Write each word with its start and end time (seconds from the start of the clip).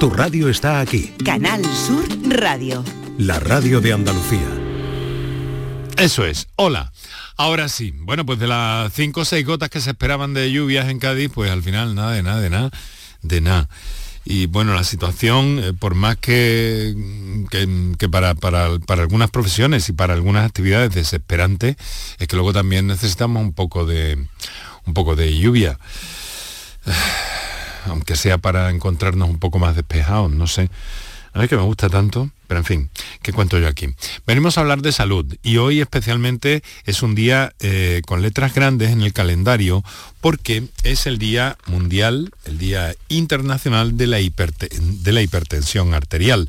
Tu 0.00 0.08
radio 0.08 0.48
está 0.48 0.80
aquí. 0.80 1.12
Canal 1.26 1.62
Sur 1.62 2.08
Radio. 2.30 2.82
La 3.18 3.38
radio 3.38 3.82
de 3.82 3.92
Andalucía. 3.92 4.48
Eso 5.98 6.24
es. 6.24 6.48
Hola. 6.56 6.90
Ahora 7.36 7.68
sí. 7.68 7.92
Bueno, 7.94 8.24
pues 8.24 8.38
de 8.38 8.46
las 8.46 8.94
cinco 8.94 9.20
o 9.20 9.24
seis 9.26 9.44
gotas 9.44 9.68
que 9.68 9.82
se 9.82 9.90
esperaban 9.90 10.32
de 10.32 10.50
lluvias 10.50 10.88
en 10.88 11.00
Cádiz, 11.00 11.30
pues 11.34 11.50
al 11.50 11.62
final 11.62 11.94
nada 11.94 12.12
de 12.12 12.22
nada, 12.22 12.40
de 12.40 12.48
nada, 12.48 12.70
de 13.20 13.40
nada. 13.42 13.68
Y 14.24 14.46
bueno, 14.46 14.72
la 14.72 14.84
situación, 14.84 15.60
eh, 15.62 15.74
por 15.78 15.94
más 15.94 16.16
que, 16.16 16.94
que, 17.50 18.08
para, 18.08 18.34
para, 18.34 18.78
para, 18.78 19.02
algunas 19.02 19.28
profesiones 19.30 19.86
y 19.90 19.92
para 19.92 20.14
algunas 20.14 20.46
actividades 20.46 20.94
desesperante, 20.94 21.76
es 22.18 22.26
que 22.26 22.36
luego 22.36 22.54
también 22.54 22.86
necesitamos 22.86 23.42
un 23.42 23.52
poco 23.52 23.84
de, 23.84 24.16
un 24.86 24.94
poco 24.94 25.14
de 25.14 25.36
lluvia 25.36 25.78
aunque 27.86 28.16
sea 28.16 28.38
para 28.38 28.70
encontrarnos 28.70 29.28
un 29.28 29.38
poco 29.38 29.58
más 29.58 29.76
despejados, 29.76 30.30
no 30.30 30.46
sé. 30.46 30.70
A 31.32 31.38
mí 31.38 31.46
que 31.46 31.56
me 31.56 31.62
gusta 31.62 31.88
tanto, 31.88 32.30
pero 32.48 32.58
en 32.58 32.64
fin, 32.64 32.90
¿qué 33.22 33.32
cuento 33.32 33.56
yo 33.60 33.68
aquí? 33.68 33.86
Venimos 34.26 34.58
a 34.58 34.62
hablar 34.62 34.82
de 34.82 34.90
salud 34.90 35.24
y 35.44 35.58
hoy 35.58 35.80
especialmente 35.80 36.64
es 36.84 37.02
un 37.02 37.14
día 37.14 37.52
eh, 37.60 38.02
con 38.04 38.22
letras 38.22 38.52
grandes 38.52 38.90
en 38.90 39.02
el 39.02 39.12
calendario 39.12 39.84
porque 40.20 40.64
es 40.82 41.06
el 41.06 41.18
Día 41.18 41.56
Mundial, 41.66 42.32
el 42.46 42.58
Día 42.58 42.96
Internacional 43.08 43.96
de 43.96 44.08
la, 44.08 44.18
de 44.18 45.12
la 45.12 45.22
Hipertensión 45.22 45.94
Arterial, 45.94 46.48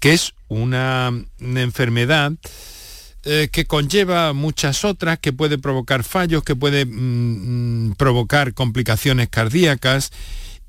que 0.00 0.12
es 0.12 0.34
una, 0.48 1.12
enfermedad 1.38 2.32
eh, 3.22 3.48
que 3.52 3.66
conlleva 3.66 4.32
muchas 4.32 4.84
otras, 4.84 5.20
que 5.20 5.32
puede 5.32 5.56
provocar 5.56 6.02
fallos, 6.02 6.42
que 6.42 6.56
puede 6.56 6.84
mm, 6.84 7.90
mm, 7.90 7.94
provocar 7.94 8.54
complicaciones 8.54 9.28
cardíacas 9.28 10.10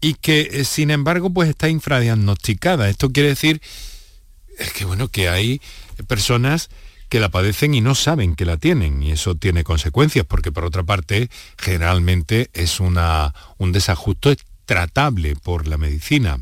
y 0.02 0.16
que 0.16 0.50
eh, 0.52 0.66
sin 0.66 0.92
embargo 0.92 1.30
pues 1.30 1.50
está 1.50 1.70
infradiagnosticada. 1.70 2.90
Esto 2.90 3.12
quiere 3.12 3.30
decir 3.30 3.62
que 4.76 4.86
bueno, 4.86 5.08
que 5.10 5.30
hay 5.30 5.62
personas 6.08 6.70
que 7.10 7.20
la 7.20 7.30
padecen 7.30 7.74
y 7.74 7.82
no 7.82 7.96
saben 7.96 8.36
que 8.36 8.46
la 8.46 8.58
tienen 8.58 9.02
y 9.02 9.12
eso 9.12 9.36
tiene 9.36 9.64
consecuencias 9.64 10.26
porque 10.26 10.52
por 10.52 10.66
otra 10.66 10.84
parte 10.84 11.30
generalmente 11.58 12.50
es 12.54 12.80
una, 12.80 13.34
un 13.58 13.72
desajuste 13.72 14.38
tratable 14.66 15.36
por 15.36 15.68
la 15.68 15.78
medicina. 15.78 16.40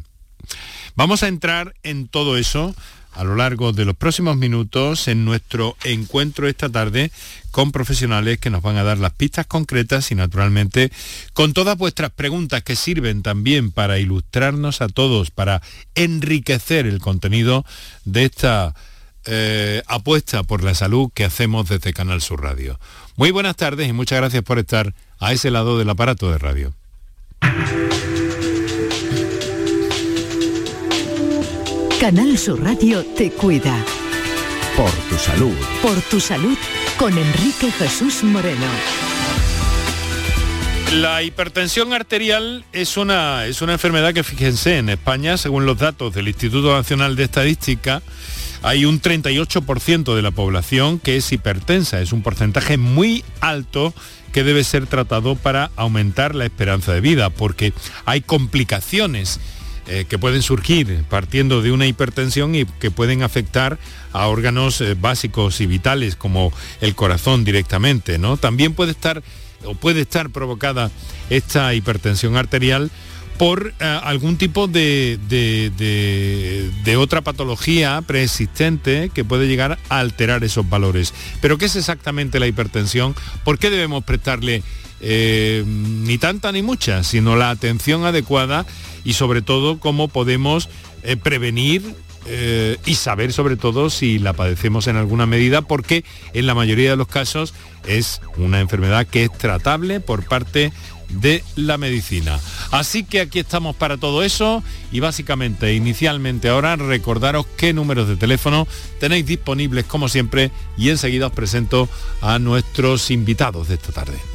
Vamos 0.95 1.23
a 1.23 1.28
entrar 1.28 1.76
en 1.83 2.08
todo 2.08 2.38
eso 2.38 2.73
a 3.16 3.23
lo 3.23 3.35
largo 3.35 3.71
de 3.71 3.85
los 3.85 3.95
próximos 3.95 4.38
minutos 4.38 5.08
en 5.08 5.25
nuestro 5.25 5.77
encuentro 5.83 6.47
esta 6.47 6.69
tarde 6.69 7.11
con 7.52 7.71
profesionales 7.71 8.38
que 8.38 8.49
nos 8.49 8.61
van 8.61 8.77
a 8.77 8.83
dar 8.83 8.97
las 8.97 9.13
pistas 9.13 9.47
concretas 9.47 10.11
y 10.11 10.16
naturalmente 10.16 10.91
con 11.33 11.53
todas 11.53 11.77
vuestras 11.77 12.11
preguntas 12.11 12.63
que 12.63 12.75
sirven 12.75 13.23
también 13.23 13.71
para 13.71 13.97
ilustrarnos 13.97 14.81
a 14.81 14.89
todos, 14.89 15.31
para 15.31 15.61
enriquecer 15.95 16.86
el 16.86 16.99
contenido 16.99 17.66
de 18.03 18.25
esta 18.25 18.75
eh, 19.25 19.81
apuesta 19.88 20.43
por 20.43 20.63
la 20.63 20.75
salud 20.75 21.09
que 21.13 21.23
hacemos 21.23 21.69
desde 21.69 21.93
Canal 21.93 22.21
Sur 22.21 22.43
Radio. 22.43 22.80
Muy 23.16 23.31
buenas 23.31 23.55
tardes 23.55 23.88
y 23.88 23.93
muchas 23.93 24.19
gracias 24.19 24.43
por 24.43 24.59
estar 24.59 24.93
a 25.19 25.31
ese 25.31 25.49
lado 25.49 25.80
del 25.80 25.89
aparato 25.89 26.30
de 26.30 26.38
radio. 26.38 26.73
Canal 32.00 32.38
Sur 32.38 32.62
Radio 32.62 33.06
te 33.06 33.32
cuida. 33.32 33.74
Por 34.76 34.92
tu 34.92 35.18
salud. 35.18 35.56
Por 35.82 36.02
tu 36.02 36.20
salud 36.20 36.58
con 36.98 37.18
Enrique 37.18 37.72
Jesús 37.72 38.22
Moreno. 38.24 38.68
La 40.96 41.23
hipertensión 41.23 41.94
arterial 41.94 42.66
es 42.73 42.98
una, 42.98 43.46
es 43.46 43.62
una 43.62 43.73
enfermedad 43.73 44.14
que, 44.14 44.23
fíjense, 44.23 44.78
en 44.78 44.90
España, 44.90 45.38
según 45.38 45.66
los 45.66 45.78
datos 45.78 46.14
del 46.14 46.28
Instituto 46.28 46.76
Nacional 46.76 47.16
de 47.16 47.23
Estadística, 47.23 48.02
hay 48.62 48.84
un 48.84 49.02
38% 49.02 50.16
de 50.16 50.22
la 50.22 50.32
población 50.32 51.00
que 51.00 51.16
es 51.16 51.32
hipertensa. 51.32 52.02
Es 52.02 52.12
un 52.12 52.23
porcentaje 52.23 52.76
muy 52.78 53.23
alto 53.40 53.94
que 54.34 54.44
debe 54.44 54.66
ser 54.66 54.86
tratado 54.86 55.36
para 55.36 55.72
aumentar 55.78 56.36
la 56.36 56.44
esperanza 56.44 56.92
de 56.92 57.00
vida, 57.00 57.30
porque 57.30 57.72
hay 58.04 58.20
complicaciones 58.20 59.39
eh, 59.88 60.06
que 60.10 60.18
pueden 60.18 60.42
surgir 60.42 61.04
partiendo 61.10 61.62
de 61.62 61.72
una 61.72 61.86
hipertensión 61.86 62.56
y 62.56 62.66
que 62.66 62.90
pueden 62.90 63.22
afectar 63.22 63.78
a 64.14 64.26
órganos 64.26 64.82
eh, 64.82 64.96
básicos 65.00 65.62
y 65.62 65.68
vitales 65.68 66.16
como 66.16 66.52
el 66.82 66.96
corazón 66.96 67.44
directamente, 67.44 68.18
¿no? 68.18 68.36
También 68.38 68.73
puede 68.73 68.94
estar 68.94 69.22
o 69.64 69.76
puede 69.76 70.02
estar 70.02 70.32
provocada 70.32 70.90
esta 71.30 71.72
hipertensión 71.76 72.36
arterial 72.36 72.90
por 73.38 73.76
eh, 73.80 74.00
algún 74.04 74.38
tipo 74.38 74.68
de, 74.68 75.20
de, 75.30 76.98
otra 76.98 77.22
patología 77.22 78.02
preexistente 78.02 79.12
que 79.14 79.23
puede 79.23 79.48
llegar 79.48 79.78
a 79.90 80.00
alterar 80.00 80.44
esos 80.44 80.67
valores. 80.67 81.14
Pero 81.42 81.60
¿qué 81.60 81.66
es 81.66 81.76
exactamente 81.76 82.40
la 82.40 82.48
hipertensión? 82.48 83.14
¿Por 83.44 83.60
qué 83.60 83.70
debemos 83.70 84.04
prestarle 84.04 84.64
ni 85.00 86.17
tanta 86.17 86.52
ni 86.52 86.64
mucha, 86.64 87.04
sino 87.04 87.36
la 87.36 87.52
atención 87.52 88.06
adecuada 88.06 88.66
y 89.05 89.14
sobre 89.14 89.42
todo 89.42 89.80
cómo 89.80 90.10
podemos 90.10 90.67
eh, 91.04 91.16
prevenir 91.16 91.95
eh, 92.27 92.77
y 92.86 92.95
saber 92.95 93.32
sobre 93.32 93.55
todo 93.55 93.92
si 93.92 94.17
la 94.17 94.33
padecemos 94.33 94.88
en 94.88 94.98
alguna 94.98 95.27
medida, 95.27 95.61
porque 95.61 96.04
en 96.33 96.48
la 96.48 96.55
mayoría 96.55 96.89
de 96.89 96.95
los 96.95 97.08
casos 97.08 97.54
es 97.88 98.20
una 98.38 98.60
enfermedad 98.60 99.05
que 99.05 99.26
es 99.26 99.32
tratable 99.32 99.99
por 99.99 100.26
parte 100.26 100.73
de 101.10 101.43
la 101.55 101.77
medicina. 101.77 102.39
Así 102.71 103.04
que 103.04 103.21
aquí 103.21 103.39
estamos 103.39 103.76
para 103.76 103.98
todo 103.98 104.23
eso 104.23 104.64
y 104.92 105.02
básicamente 105.02 105.76
inicialmente 105.76 106.49
ahora 106.49 106.76
recordaros 106.76 107.45
qué 107.58 107.73
números 107.73 108.08
de 108.08 108.16
teléfono 108.16 108.67
tenéis 108.99 109.27
disponibles 109.27 109.86
como 109.86 110.10
siempre 110.10 110.52
y 110.77 110.89
enseguida 110.89 111.27
os 111.27 111.33
presento 111.33 111.87
a 112.22 112.39
nuestros 112.39 113.11
invitados 113.11 113.67
de 113.67 113.76
esta 113.76 113.92
tarde. 113.92 114.35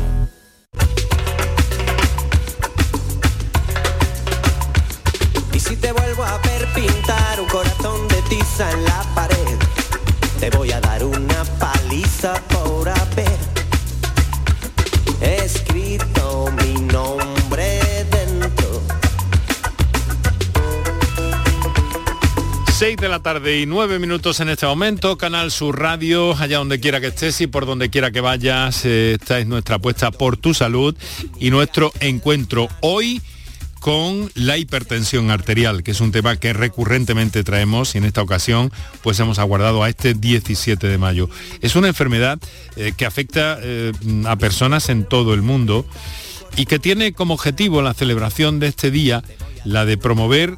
En 8.69 8.83
la 8.83 9.03
pared. 9.15 9.57
Te 10.39 10.49
voy 10.51 10.71
a 10.71 10.79
dar 10.79 11.03
una 11.03 11.43
paliza 11.57 12.33
por 12.47 12.87
haber 12.87 13.39
escrito 15.19 16.51
mi 16.61 16.81
nombre 16.81 17.79
dentro. 18.11 18.81
6 22.77 22.97
de 22.97 23.09
la 23.09 23.19
tarde 23.19 23.59
y 23.59 23.65
9 23.65 23.97
minutos 23.97 24.39
en 24.39 24.49
este 24.49 24.67
momento, 24.67 25.17
Canal 25.17 25.51
Sur 25.51 25.79
Radio, 25.79 26.35
allá 26.37 26.59
donde 26.59 26.79
quiera 26.79 27.01
que 27.01 27.07
estés 27.07 27.41
y 27.41 27.47
por 27.47 27.65
donde 27.65 27.89
quiera 27.89 28.11
que 28.11 28.21
vayas, 28.21 28.85
eh, 28.85 29.17
esta 29.19 29.39
es 29.39 29.47
nuestra 29.47 29.77
apuesta 29.77 30.11
por 30.11 30.37
tu 30.37 30.53
salud 30.53 30.95
y 31.39 31.49
nuestro 31.49 31.91
encuentro 31.99 32.67
hoy 32.81 33.21
con 33.81 34.31
la 34.35 34.59
hipertensión 34.59 35.31
arterial, 35.31 35.81
que 35.81 35.89
es 35.89 36.01
un 36.01 36.11
tema 36.11 36.37
que 36.37 36.53
recurrentemente 36.53 37.43
traemos 37.43 37.95
y 37.95 37.97
en 37.97 38.05
esta 38.05 38.21
ocasión 38.21 38.71
pues 39.01 39.19
hemos 39.19 39.39
aguardado 39.39 39.83
a 39.83 39.89
este 39.89 40.13
17 40.13 40.87
de 40.87 40.97
mayo. 40.99 41.29
Es 41.61 41.75
una 41.75 41.87
enfermedad 41.87 42.39
eh, 42.75 42.93
que 42.95 43.07
afecta 43.07 43.57
eh, 43.59 43.91
a 44.27 44.35
personas 44.35 44.87
en 44.89 45.03
todo 45.03 45.33
el 45.33 45.41
mundo 45.41 45.83
y 46.55 46.67
que 46.67 46.77
tiene 46.77 47.13
como 47.13 47.33
objetivo 47.33 47.81
la 47.81 47.95
celebración 47.95 48.59
de 48.59 48.67
este 48.67 48.91
día 48.91 49.23
la 49.65 49.83
de 49.83 49.97
promover 49.97 50.57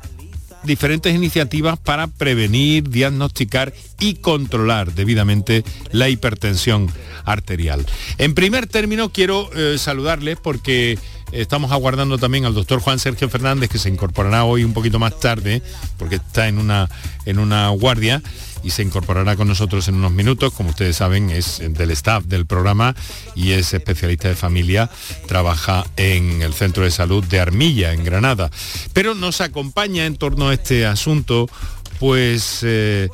diferentes 0.63 1.15
iniciativas 1.15 1.79
para 1.79 2.07
prevenir, 2.07 2.89
diagnosticar 2.89 3.73
y 4.01 4.15
controlar 4.15 4.93
debidamente 4.93 5.63
la 5.91 6.09
hipertensión 6.09 6.91
arterial. 7.23 7.85
En 8.17 8.33
primer 8.33 8.67
término 8.67 9.13
quiero 9.13 9.49
eh, 9.55 9.77
saludarles 9.77 10.37
porque 10.41 10.99
Estamos 11.33 11.71
aguardando 11.71 12.19
también 12.19 12.45
al 12.45 12.53
doctor 12.53 12.79
Juan 12.79 12.99
Sergio 12.99 13.27
Fernández, 13.27 13.67
que 13.67 13.79
se 13.79 13.89
incorporará 13.89 14.43
hoy 14.43 14.63
un 14.63 14.71
poquito 14.71 14.99
más 14.99 15.19
tarde, 15.19 15.63
porque 15.97 16.17
está 16.17 16.47
en 16.47 16.59
una, 16.59 16.87
en 17.25 17.39
una 17.39 17.69
guardia 17.69 18.21
y 18.63 18.69
se 18.69 18.83
incorporará 18.83 19.35
con 19.35 19.47
nosotros 19.47 19.87
en 19.87 19.95
unos 19.95 20.11
minutos. 20.11 20.53
Como 20.53 20.69
ustedes 20.69 20.97
saben, 20.97 21.31
es 21.31 21.59
del 21.59 21.89
staff 21.89 22.25
del 22.25 22.45
programa 22.45 22.95
y 23.35 23.53
es 23.53 23.73
especialista 23.73 24.27
de 24.27 24.35
familia. 24.35 24.91
Trabaja 25.27 25.83
en 25.97 26.43
el 26.43 26.53
Centro 26.53 26.83
de 26.83 26.91
Salud 26.91 27.23
de 27.23 27.39
Armilla, 27.39 27.93
en 27.93 28.03
Granada. 28.03 28.51
Pero 28.93 29.15
nos 29.15 29.41
acompaña 29.41 30.05
en 30.05 30.17
torno 30.17 30.49
a 30.49 30.53
este 30.53 30.85
asunto, 30.85 31.49
pues... 31.99 32.59
Eh, 32.61 33.09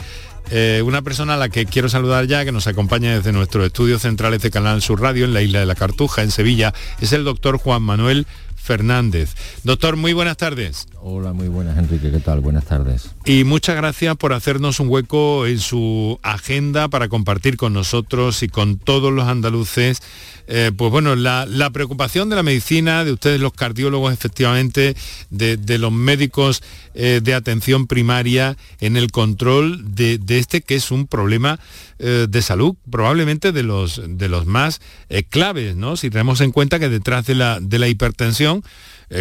eh, 0.51 0.81
una 0.83 1.01
persona 1.01 1.35
a 1.35 1.37
la 1.37 1.49
que 1.49 1.65
quiero 1.65 1.89
saludar 1.89 2.25
ya, 2.25 2.43
que 2.45 2.51
nos 2.51 2.67
acompaña 2.67 3.15
desde 3.15 3.31
nuestros 3.31 3.65
estudios 3.65 4.01
centrales 4.01 4.41
de 4.41 4.51
Canal 4.51 4.81
Sur 4.81 5.01
Radio 5.01 5.25
en 5.25 5.33
la 5.33 5.41
isla 5.41 5.59
de 5.59 5.65
la 5.65 5.75
Cartuja, 5.75 6.23
en 6.23 6.31
Sevilla, 6.31 6.73
es 7.01 7.13
el 7.13 7.23
doctor 7.23 7.57
Juan 7.57 7.83
Manuel 7.83 8.25
Fernández. 8.59 9.35
Doctor, 9.63 9.95
muy 9.95 10.13
buenas 10.13 10.37
tardes. 10.37 10.87
Hola, 11.01 11.33
muy 11.33 11.47
buenas 11.47 11.77
Enrique, 11.77 12.11
¿qué 12.11 12.19
tal? 12.19 12.41
Buenas 12.41 12.65
tardes. 12.65 13.09
Y 13.25 13.45
muchas 13.45 13.75
gracias 13.77 14.17
por 14.17 14.33
hacernos 14.33 14.79
un 14.79 14.89
hueco 14.89 15.47
en 15.47 15.59
su 15.59 16.19
agenda 16.23 16.89
para 16.89 17.07
compartir 17.07 17.57
con 17.57 17.73
nosotros 17.73 18.43
y 18.43 18.49
con 18.49 18.77
todos 18.77 19.13
los 19.13 19.27
andaluces, 19.27 20.01
eh, 20.47 20.71
pues 20.75 20.91
bueno, 20.91 21.15
la, 21.15 21.69
preocupación 21.71 22.29
de 22.29 22.35
la 22.35 22.43
medicina, 22.43 23.05
de 23.05 23.13
ustedes 23.13 23.39
los 23.39 23.53
cardiólogos 23.53 24.11
efectivamente, 24.11 24.95
de, 25.29 25.77
los 25.77 25.91
médicos 25.91 26.61
eh, 26.95 27.21
de 27.23 27.33
atención 27.33 27.87
primaria 27.87 28.57
en 28.81 28.97
el 28.97 29.11
control 29.11 29.95
de, 29.95 30.19
este 30.27 30.61
que 30.61 30.75
es 30.75 30.91
un 30.91 31.07
problema 31.07 31.59
eh, 31.99 32.27
de 32.29 32.41
salud, 32.41 32.75
probablemente 32.89 33.51
de 33.51 33.63
los, 33.63 34.01
de 34.07 34.29
los 34.29 34.45
más 34.45 34.81
claves, 35.29 35.75
¿no? 35.75 35.97
Si 35.97 36.09
tenemos 36.09 36.41
en 36.41 36.51
cuenta 36.51 36.79
que 36.79 36.89
detrás 36.89 37.25
de 37.25 37.35
la, 37.35 37.59
de 37.59 37.79
la 37.79 37.87
hipertensión, 37.87 38.63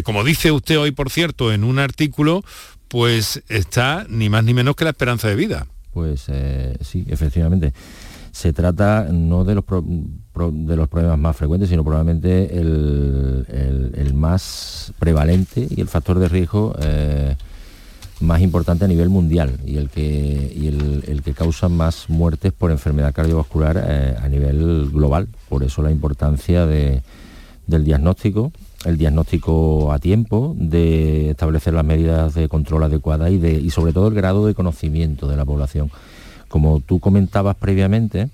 como 0.05 0.23
dice 0.25 0.53
usted 0.53 0.79
hoy, 0.79 0.91
por 0.91 1.11
cierto, 1.11 1.53
en 1.53 1.65
un 1.65 1.79
artículo, 1.79 2.45
pues 2.89 3.43
está 3.49 4.07
ni 4.09 4.29
más 4.29 4.45
ni 4.45 4.55
menos 4.55 4.77
que 4.77 4.85
la 4.85 4.91
esperanza 4.91 5.29
de 5.29 5.35
vida. 5.35 5.67
Pues 5.93 6.27
sí, 6.83 7.05
efectivamente 7.09 7.73
se 8.39 8.53
trata 8.53 9.09
no 9.11 9.45
de 9.45 9.57
los, 9.57 9.65
de 9.67 10.77
los 10.77 10.89
problemas 10.89 11.19
más 11.19 11.37
frecuentes, 11.37 11.69
sino 11.71 11.83
probablemente 11.83 12.57
el, 12.57 14.13
más 14.15 14.93
prevalente 14.99 15.67
y 15.69 15.81
el 15.81 15.89
factor 15.89 16.21
de 16.21 16.29
riesgo 16.29 16.75
eh, 16.81 17.37
más 18.21 18.41
importante 18.41 18.85
a 18.85 18.89
nivel 18.89 19.09
mundial 19.09 19.59
y 19.65 19.77
el 19.77 19.91
que, 19.91 21.03
el, 21.07 21.23
que 21.23 21.33
causa 21.33 21.69
más 21.69 22.09
muertes 22.09 22.53
por 22.53 22.71
enfermedad 22.71 23.15
cardiovascular 23.15 23.83
eh, 23.87 24.17
a 24.21 24.29
nivel 24.29 24.91
global. 24.91 25.29
Por 25.49 25.63
eso 25.63 25.83
la 25.83 25.91
importancia 25.91 26.67
del 26.67 27.03
diagnóstico, 27.85 28.53
el 28.85 28.99
diagnóstico 28.99 29.93
a 29.93 29.99
tiempo, 29.99 30.55
de 30.59 31.31
establecer 31.31 31.75
las 31.75 31.85
medidas 31.85 32.35
de 32.35 32.49
control 32.49 32.85
adecuadas 32.85 33.31
y, 33.31 33.39
de, 33.39 33.53
y 33.53 33.71
sobre 33.71 33.93
todo 33.93 34.09
el 34.09 34.15
grado 34.15 34.47
de 34.47 34.55
conocimiento 34.55 35.29
de 35.29 35.37
la 35.37 35.45
población 35.45 35.91
como 36.49 36.81
tú 36.81 36.99
comentabas 36.99 37.57
previamente, 37.57 38.31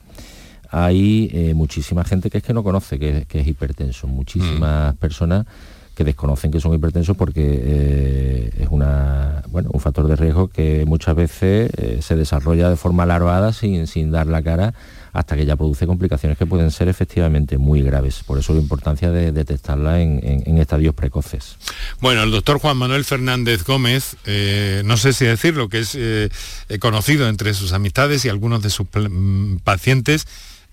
hay 0.70 1.30
eh, 1.32 1.54
muchísima 1.54 2.04
gente 2.04 2.30
que 2.30 2.38
es 2.38 2.44
que 2.44 2.54
no 2.54 2.64
conoce 2.64 2.98
que, 2.98 3.26
es 3.28 3.46
hipertenso, 3.46 4.06
muchísimas 4.06 4.94
mm. 4.94 4.98
personas 4.98 5.46
que 5.94 6.04
desconocen 6.04 6.50
que 6.50 6.60
son 6.60 6.74
hipertensos 6.74 7.16
porque 7.16 7.42
eh, 7.44 8.50
es 8.58 8.68
una, 8.70 9.42
bueno, 9.48 9.70
un 9.72 9.80
factor 9.80 10.06
de 10.08 10.16
riesgo 10.16 10.48
que 10.48 10.84
muchas 10.86 11.14
veces 11.16 11.70
eh, 11.76 11.98
se 12.02 12.16
desarrolla 12.16 12.68
de 12.68 12.76
forma 12.76 13.04
alarmada 13.04 13.52
sin, 13.52 13.86
sin 13.86 14.10
dar 14.10 14.26
la 14.26 14.42
cara 14.42 14.74
hasta 15.14 15.36
que 15.36 15.46
ya 15.46 15.54
produce 15.54 15.86
complicaciones 15.86 16.36
que 16.36 16.44
pueden 16.44 16.72
ser 16.72 16.88
efectivamente 16.88 17.56
muy 17.56 17.82
graves. 17.82 18.22
Por 18.26 18.38
eso 18.38 18.52
la 18.52 18.60
importancia 18.60 19.12
de 19.12 19.30
detectarla 19.30 20.00
en, 20.02 20.58
estadios 20.58 20.94
precoces. 20.94 21.56
Bueno, 22.00 22.24
el 22.24 22.32
doctor 22.32 22.58
Juan 22.58 22.76
Manuel 22.76 23.04
Fernández 23.04 23.64
Gómez, 23.64 24.16
eh, 24.26 24.82
no 24.84 24.96
sé 24.96 25.12
si 25.12 25.24
decirlo, 25.24 25.68
que 25.68 25.78
es 25.78 25.94
eh, 25.94 26.30
conocido 26.80 27.28
entre 27.28 27.54
sus 27.54 27.72
amistades 27.72 28.24
y 28.24 28.28
algunos 28.28 28.62
de 28.62 28.70
sus 28.70 28.86
mm, 28.92 29.58
pacientes, 29.58 30.26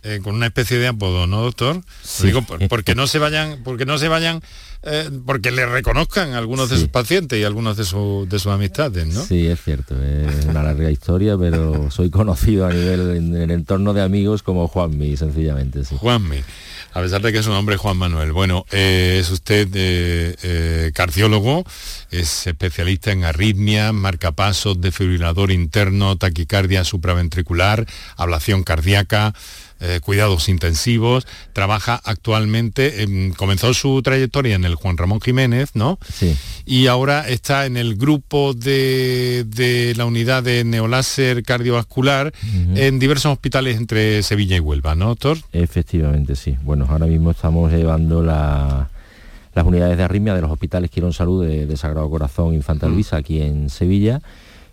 eh, 0.04 0.20
con 0.24 0.34
una 0.34 0.48
especie 0.48 0.80
de 0.80 0.88
apodo, 0.88 1.28
¿no, 1.28 1.44
doctor? 1.44 1.80
Digo, 2.24 2.44
porque 2.68 2.96
no 2.96 3.06
se 3.06 3.20
vayan, 3.20 3.60
porque 3.64 3.86
no 3.86 4.00
se 4.00 4.08
vayan, 4.08 4.42
eh, 4.84 5.10
porque 5.26 5.52
le 5.52 5.66
reconozcan 5.66 6.34
algunos 6.34 6.70
de 6.70 6.78
sus 6.78 6.88
pacientes 6.88 7.40
y 7.40 7.44
algunos 7.44 7.78
de, 7.78 7.84
de 7.84 8.40
sus 8.40 8.48
amistades, 8.48 9.06
¿no? 9.08 9.24
Sí, 9.24 9.48
es 9.48 9.62
cierto, 9.62 9.96
es 10.02 10.46
una 10.46 10.64
larga 10.64 10.90
historia, 10.90 11.38
pero 11.38 11.92
soy 11.92 12.10
conocido 12.10 12.66
a 12.66 12.74
nivel 12.74 13.16
en 13.16 13.36
el 13.36 13.52
entorno 13.52 13.94
de 13.94 14.02
amigos 14.02 14.42
como 14.44 14.68
Juanmi, 14.68 15.18
sencillamente. 15.18 15.86
Sí. 15.86 15.96
Juanmi. 15.98 16.42
A 16.94 17.02
pesar 17.02 17.22
de 17.22 17.32
que 17.32 17.38
es 17.38 17.48
un 17.48 17.54
hombre 17.54 17.78
Juan 17.78 17.96
Manuel. 17.96 18.34
Bueno, 18.34 18.66
eh, 18.72 19.20
es 19.22 19.30
usted 19.32 20.92
cardiólogo, 20.94 21.64
es 22.10 22.48
especialista 22.48 23.12
en 23.12 23.24
arritmias, 23.24 23.94
marcapasos, 23.94 24.82
desfibrilador 24.82 25.52
interno, 25.52 26.18
taquicardia 26.18 26.84
supraventricular, 26.84 27.86
ablación 28.18 28.64
cardíaca, 28.64 29.34
eh, 29.82 30.00
cuidados 30.00 30.48
intensivos, 30.48 31.26
trabaja 31.54 32.00
actualmente, 32.04 33.34
comenzó 33.36 33.74
su 33.74 34.02
trayectoria 34.04 34.56
en 34.56 34.64
el 34.64 34.76
Juan 34.76 34.96
Ramón 34.96 35.20
Jiménez, 35.22 35.72
¿no? 35.74 35.98
Sí. 36.14 36.38
Y 36.66 36.86
ahora 36.86 37.28
está 37.28 37.66
en 37.66 37.78
el 37.78 37.96
grupo 37.96 38.54
de, 38.54 39.94
la 39.98 40.06
unidad 40.06 40.44
de 40.44 40.64
neoláser 40.64 41.42
cardiovascular 41.44 42.32
en 42.76 43.00
diversos 43.00 43.32
hospitales 43.34 43.78
entre 43.78 44.22
Sevilla 44.24 44.56
y 44.56 44.60
Huelva, 44.60 44.94
¿no, 44.94 45.08
doctor? 45.08 45.38
Efectivamente, 45.52 46.36
sí. 46.36 46.58
Bueno, 46.62 46.86
ahora 46.90 47.08
mismo 47.08 47.32
estamos 47.32 47.72
llevando 47.72 48.22
las 48.22 49.66
unidades 49.66 49.98
de 49.98 50.04
arritmia 50.04 50.36
de 50.36 50.42
los 50.42 50.52
hospitales 50.52 50.92
Quirón 50.92 51.14
Salud 51.14 51.46
de, 51.46 51.78
Sagrado 51.78 52.10
Corazón 52.10 52.54
Infanta 52.54 52.88
Luisa 52.88 53.18
aquí 53.18 53.42
en 53.42 53.70
Sevilla 53.70 54.22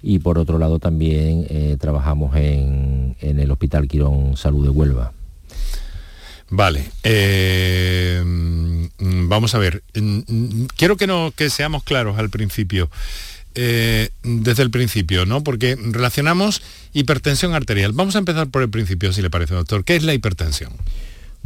y 0.03 0.19
por 0.21 0.39
otro 0.39 0.59
lado 0.59 0.79
también 0.79 1.47
eh, 1.49 1.77
trabajamos 1.81 2.37
en, 2.37 3.17
el 3.21 3.51
Hospital 3.51 3.89
Quirón 3.89 4.37
Salud 4.37 4.65
de 4.65 4.71
Huelva. 4.71 5.13
Vale, 6.51 6.91
eh, 7.03 8.23
mm, 8.25 9.29
vamos 9.29 9.55
a 9.55 9.59
ver, 9.59 9.83
mm, 9.95 10.19
mm, 10.27 10.67
quiero 10.77 10.97
que, 10.97 11.07
no, 11.07 11.33
que 11.37 11.51
seamos 11.51 11.85
claros 11.85 12.19
al 12.19 12.31
principio, 12.31 12.91
eh, 13.55 14.11
desde 14.23 14.63
el 14.63 14.71
principio, 14.71 15.27
¿no? 15.27 15.43
Porque 15.43 15.77
relacionamos 15.77 16.63
hipertensión 16.93 17.55
arterial. 17.55 17.93
Vamos 17.93 18.15
a 18.15 18.21
empezar 18.21 18.49
por 18.49 18.63
el 18.63 18.71
principio, 18.71 19.13
si 19.13 19.21
le 19.21 19.31
parece, 19.31 19.55
doctor. 19.55 19.85
¿Qué 19.85 19.97
es 19.97 20.05
la 20.05 20.15
hipertensión? 20.15 20.73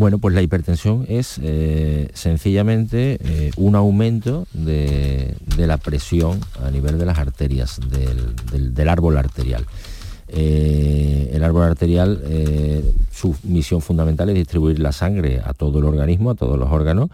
Bueno, 0.03 0.19
pues 0.19 0.35
la 0.35 0.43
hipertensión 0.43 1.07
es 1.09 1.39
eh, 1.41 2.11
sencillamente 2.13 3.21
eh, 3.23 3.53
un 3.57 3.77
aumento 3.77 4.49
de, 4.53 5.37
la 5.57 5.77
presión 5.77 6.41
a 6.61 6.73
nivel 6.73 6.99
de 6.99 7.07
las 7.07 7.21
arterias, 7.21 7.79
del, 7.89 8.89
árbol 8.89 9.17
arterial. 9.17 9.65
Eh, 10.27 11.31
el 11.33 11.45
árbol 11.45 11.63
arterial, 11.63 12.21
su 13.13 13.37
misión 13.45 13.81
fundamental 13.81 14.29
es 14.31 14.35
distribuir 14.35 14.81
la 14.81 14.91
sangre 14.91 15.41
a 15.45 15.53
todo 15.55 15.79
el 15.79 15.85
organismo, 15.85 16.33
a 16.33 16.35
todos 16.35 16.59
los 16.59 16.73
órganos, 16.73 17.09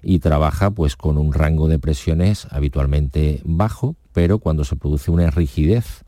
y 0.00 0.20
trabaja 0.20 0.70
pues 0.70 0.94
con 0.94 1.18
un 1.18 1.32
rango 1.32 1.66
de 1.66 1.80
presiones 1.80 2.46
habitualmente 2.52 3.40
bajo, 3.42 3.96
pero 4.12 4.38
cuando 4.38 4.62
se 4.62 4.76
produce 4.76 5.10
una 5.10 5.28
rigidez 5.32 6.04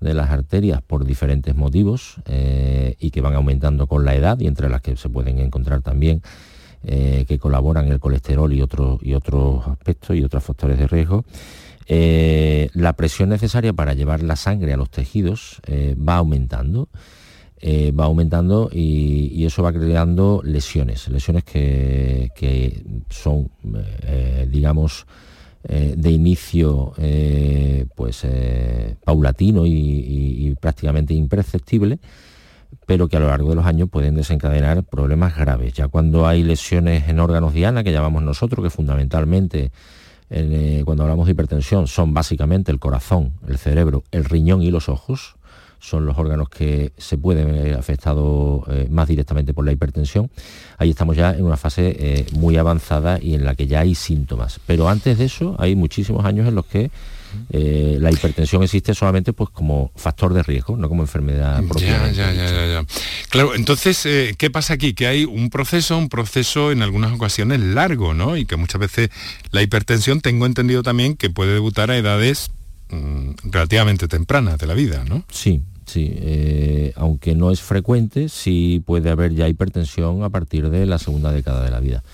de 0.00 0.14
las 0.14 0.30
arterias 0.30 0.80
por 0.82 1.04
diferentes 1.04 1.54
motivos 1.54 2.16
eh, 2.26 2.96
y 2.98 3.10
que 3.10 3.20
van 3.20 3.34
aumentando 3.34 3.86
con 3.86 4.04
la 4.04 4.14
edad 4.14 4.38
y 4.40 4.46
entre 4.46 4.68
las 4.68 4.80
que 4.80 4.96
se 4.96 5.08
pueden 5.08 5.38
encontrar 5.38 5.82
también 5.82 6.22
eh, 6.82 7.26
que 7.28 7.38
colaboran 7.38 7.88
el 7.88 8.00
colesterol 8.00 8.52
y, 8.52 8.62
otros 8.62 8.98
y 9.02 9.12
otros 9.14 9.66
aspectos 9.68 10.16
y 10.16 10.24
otros 10.24 10.42
factores 10.42 10.78
de 10.78 10.86
riesgo. 10.86 11.24
Eh, 11.86 12.70
la 12.72 12.94
presión 12.94 13.28
necesaria 13.28 13.72
para 13.72 13.94
llevar 13.94 14.22
la 14.22 14.36
sangre 14.36 14.72
a 14.72 14.76
los 14.76 14.90
tejidos 14.90 15.60
va 15.68 16.16
aumentando. 16.16 16.88
va 17.62 18.04
aumentando 18.04 18.70
y, 18.72 19.44
eso 19.44 19.62
va 19.62 19.72
creando 19.72 20.40
lesiones, 20.44 21.08
lesiones 21.08 21.44
que, 21.44 22.30
que 22.34 22.82
son, 23.10 23.50
digamos, 24.48 25.06
eh, 25.68 25.92
de 25.94 26.10
inicio 26.10 26.94
eh, 26.96 27.84
pues 27.94 28.24
eh, 28.24 28.96
paulatino 29.04 29.66
y, 29.66 30.56
prácticamente 30.58 31.14
imperceptible, 31.14 31.98
pero 32.86 33.08
que 33.08 33.16
a 33.16 33.20
lo 33.20 33.28
largo 33.28 33.50
de 33.50 33.56
los 33.56 33.66
años 33.66 33.88
pueden 33.88 34.14
desencadenar 34.14 34.84
problemas 34.84 35.36
graves. 35.36 35.72
Ya 35.74 35.88
cuando 35.88 36.26
hay 36.26 36.42
lesiones 36.42 37.08
en 37.08 37.20
órganos 37.20 37.54
diana, 37.54 37.84
que 37.84 37.92
llamamos 37.92 38.22
nosotros, 38.22 38.62
que 38.62 38.70
fundamentalmente 38.70 39.70
cuando 40.84 41.02
hablamos 41.02 41.26
de 41.26 41.32
hipertensión 41.32 41.88
son 41.88 42.14
básicamente 42.14 42.70
el 42.70 42.78
corazón, 42.78 43.32
el 43.48 43.58
cerebro, 43.58 44.04
el 44.12 44.24
riñón 44.24 44.62
y 44.62 44.70
los 44.70 44.88
ojos, 44.88 45.36
son 45.80 46.04
los 46.04 46.16
órganos 46.18 46.48
que 46.50 46.92
se 46.98 47.16
pueden 47.16 47.50
ver 47.52 47.74
afectados 47.74 48.64
eh, 48.68 48.86
más 48.90 49.08
directamente 49.08 49.54
por 49.54 49.64
la 49.64 49.72
hipertensión. 49.72 50.30
Ahí 50.78 50.90
estamos 50.90 51.16
ya 51.16 51.32
en 51.32 51.44
una 51.44 51.56
fase 51.56 51.96
eh, 51.98 52.26
muy 52.32 52.56
avanzada 52.56 53.18
y 53.20 53.34
en 53.34 53.44
la 53.44 53.54
que 53.54 53.66
ya 53.66 53.80
hay 53.80 53.94
síntomas. 53.94 54.60
Pero 54.66 54.88
antes 54.88 55.18
de 55.18 55.24
eso 55.24 55.56
hay 55.58 55.74
muchísimos 55.74 56.24
años 56.24 56.46
en 56.46 56.54
los 56.54 56.66
que 56.66 56.90
eh, 57.50 57.96
la 58.00 58.10
hipertensión 58.10 58.62
existe 58.62 58.92
solamente 58.92 59.32
pues 59.32 59.50
como 59.50 59.90
factor 59.96 60.34
de 60.34 60.42
riesgo, 60.42 60.76
no 60.76 60.88
como 60.88 61.02
enfermedad 61.02 61.62
propia. 61.64 62.10
Ya, 62.12 62.32
ya, 62.32 62.32
ya, 62.32 62.66
ya, 62.66 62.84
Claro, 63.30 63.54
entonces, 63.54 64.36
¿qué 64.36 64.50
pasa 64.50 64.74
aquí? 64.74 64.92
Que 64.94 65.06
hay 65.06 65.24
un 65.24 65.48
proceso, 65.48 65.96
un 65.96 66.08
proceso 66.08 66.72
en 66.72 66.82
algunas 66.82 67.12
ocasiones 67.12 67.60
largo, 67.60 68.14
¿no? 68.14 68.36
Y 68.36 68.44
que 68.44 68.56
muchas 68.56 68.80
veces 68.80 69.10
la 69.50 69.62
hipertensión, 69.62 70.20
tengo 70.20 70.44
entendido 70.44 70.82
también 70.82 71.16
que 71.16 71.30
puede 71.30 71.54
debutar 71.54 71.90
a 71.90 71.96
edades 71.96 72.50
mm, 72.90 73.30
relativamente 73.44 74.08
tempranas 74.08 74.58
de 74.58 74.66
la 74.66 74.74
vida, 74.74 75.04
¿no? 75.08 75.24
Sí, 75.30 75.62
Sí, 75.90 76.12
eh, 76.14 76.92
aunque 76.94 77.34
no 77.34 77.50
es 77.50 77.60
frecuente, 77.60 78.28
sí 78.28 78.80
puede 78.86 79.10
haber 79.10 79.34
ya 79.34 79.48
hipertensión 79.48 80.22
a 80.22 80.28
partir 80.28 80.70
de 80.70 80.86
la 80.86 80.98
segunda 80.98 81.32
década 81.32 81.64
de 81.64 81.70
la 81.72 81.80
vida. 81.80 82.04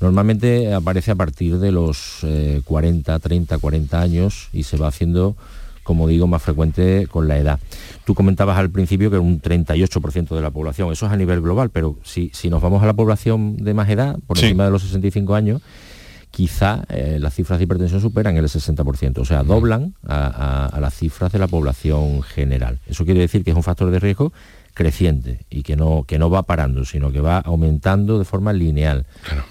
Normalmente 0.00 0.72
aparece 0.72 1.10
a 1.10 1.16
partir 1.16 1.58
de 1.58 1.70
los 1.70 2.24
40, 2.64 3.18
30, 3.18 3.58
40 3.58 4.00
años 4.00 4.48
y 4.54 4.62
se 4.62 4.78
va 4.78 4.88
haciendo 4.88 5.36
como 5.82 6.08
digo, 6.08 6.26
más 6.26 6.42
frecuente 6.42 7.06
con 7.08 7.28
la 7.28 7.38
edad. 7.38 7.60
Tú 8.04 8.14
comentabas 8.16 8.58
al 8.58 8.70
principio 8.70 9.08
que 9.08 9.18
un 9.18 9.40
38% 9.40 10.34
de 10.34 10.40
la 10.40 10.50
población, 10.50 10.90
eso 10.90 11.06
es 11.06 11.12
a 11.12 11.16
nivel 11.16 11.40
global, 11.40 11.70
pero 11.70 11.96
si, 12.02 12.30
si 12.34 12.50
nos 12.50 12.60
vamos 12.60 12.82
a 12.82 12.86
la 12.86 12.94
población 12.94 13.56
de 13.58 13.72
más 13.72 13.88
edad, 13.88 14.18
por 14.26 14.36
encima 14.36 14.64
de 14.64 14.72
los 14.72 14.82
65 14.82 15.36
años, 15.36 15.62
quizá 16.36 16.84
eh, 16.90 17.16
las 17.18 17.32
cifras 17.32 17.58
de 17.58 17.64
hipertensión 17.64 18.02
superan 18.02 18.36
el 18.36 18.44
60%, 18.44 19.20
o 19.20 19.24
sea, 19.24 19.42
doblan 19.42 19.94
a, 20.06 20.76
las 20.82 20.94
cifras 20.94 21.32
de 21.32 21.38
la 21.38 21.48
población 21.48 22.22
general. 22.22 22.78
Eso 22.86 23.06
quiere 23.06 23.20
decir 23.20 23.42
que 23.42 23.52
es 23.52 23.56
un 23.56 23.62
factor 23.62 23.90
de 23.90 23.98
riesgo 23.98 24.34
creciente 24.76 25.46
y 25.48 25.62
que 25.62 25.74
no, 25.74 26.04
que 26.06 26.18
no 26.18 26.28
va 26.28 26.42
parando, 26.42 26.84
sino 26.84 27.10
que 27.10 27.20
va 27.20 27.38
aumentando 27.38 28.18
de 28.18 28.26
forma 28.26 28.52
lineal, 28.52 29.06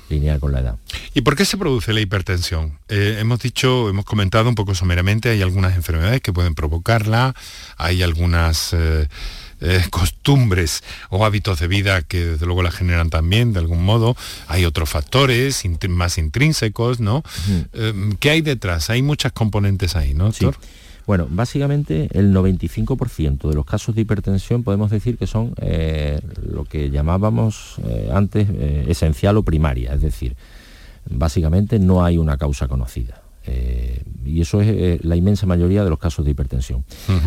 lineal 0.08 0.40
con 0.40 0.52
la 0.52 0.60
edad. 0.60 0.76
¿Y 1.16 1.22
por 1.22 1.36
qué 1.36 1.46
se 1.46 1.58
produce 1.58 1.94
la 1.94 2.00
hipertensión? 2.00 2.78
Eh, 2.90 3.18
hemos 3.20 3.40
dicho, 3.40 3.90
hemos 3.90 4.06
comentado 4.06 4.48
un 4.48 4.54
poco 4.54 4.76
someramente, 4.76 5.30
hay 5.30 5.42
algunas 5.42 5.76
enfermedades 5.76 6.22
que 6.22 6.32
pueden 6.32 6.54
provocarla, 6.54 7.34
hay 7.76 8.04
algunas... 8.04 8.72
Eh, 8.74 9.08
eh, 9.62 9.82
costumbres 9.90 10.84
o 11.10 11.26
hábitos 11.26 11.60
de 11.60 11.68
vida 11.68 12.02
que 12.02 12.26
desde 12.26 12.46
luego 12.46 12.62
la 12.62 12.72
generan 12.72 13.10
también 13.10 13.54
de 13.54 13.60
algún 13.60 13.86
modo. 13.86 14.18
Hay 14.50 14.66
otros 14.66 14.90
factores 14.90 15.64
más 15.88 16.18
intrínsecos, 16.18 17.00
¿no? 17.00 17.24
Eh, 17.72 17.94
¿Qué 18.20 18.32
hay 18.32 18.42
detrás? 18.42 18.90
Hay 18.90 19.02
muchas 19.02 19.32
componentes 19.32 19.96
ahí, 19.96 20.14
¿no, 20.14 20.26
doctor? 20.26 20.58
Bueno, 21.08 21.28
básicamente 21.30 22.10
el 22.14 22.34
95% 22.34 23.50
de 23.50 23.56
los 23.56 23.66
casos 23.66 23.94
de 23.96 24.02
hipertensión 24.02 24.64
podemos 24.64 24.90
decir 24.90 25.18
que 25.18 25.28
son 25.28 25.54
eh, 25.62 26.20
lo 26.44 26.66
que 26.66 26.90
llamábamos 26.90 27.76
antes 28.12 28.50
esencial 28.88 29.38
o 29.38 29.44
primaria, 29.44 29.94
es 29.94 30.02
decir, 30.02 30.36
básicamente 31.10 31.80
no 31.80 32.04
hay 32.04 32.18
una 32.18 32.38
causa 32.38 32.68
conocida. 32.68 33.22
Eh, 33.48 34.02
y 34.26 34.42
eso 34.42 34.60
es 34.60 34.68
eh, 34.70 35.00
la 35.04 35.16
inmensa 35.16 35.46
mayoría 35.46 35.84
de 35.84 35.90
los 35.90 36.00
casos 36.00 36.26
de 36.26 36.32
hipertensión. 36.32 36.84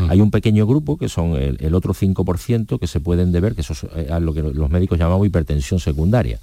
Hay 0.09 0.21
un 0.21 0.31
pequeño 0.31 0.67
grupo, 0.67 0.97
que 0.97 1.09
son 1.09 1.37
el, 1.37 1.75
otro 1.75 1.95
5%, 1.95 2.79
que 2.79 2.87
se 2.87 3.01
pueden 3.01 3.31
deber, 3.31 3.55
que 3.55 3.61
eso 3.61 3.73
es 3.73 3.85
eh, 3.95 4.21
lo 4.21 4.35
que 4.35 4.43
los 4.43 4.71
médicos 4.71 4.99
llamamos 4.99 5.27
hipertensión 5.27 5.79
secundaria, 5.79 6.39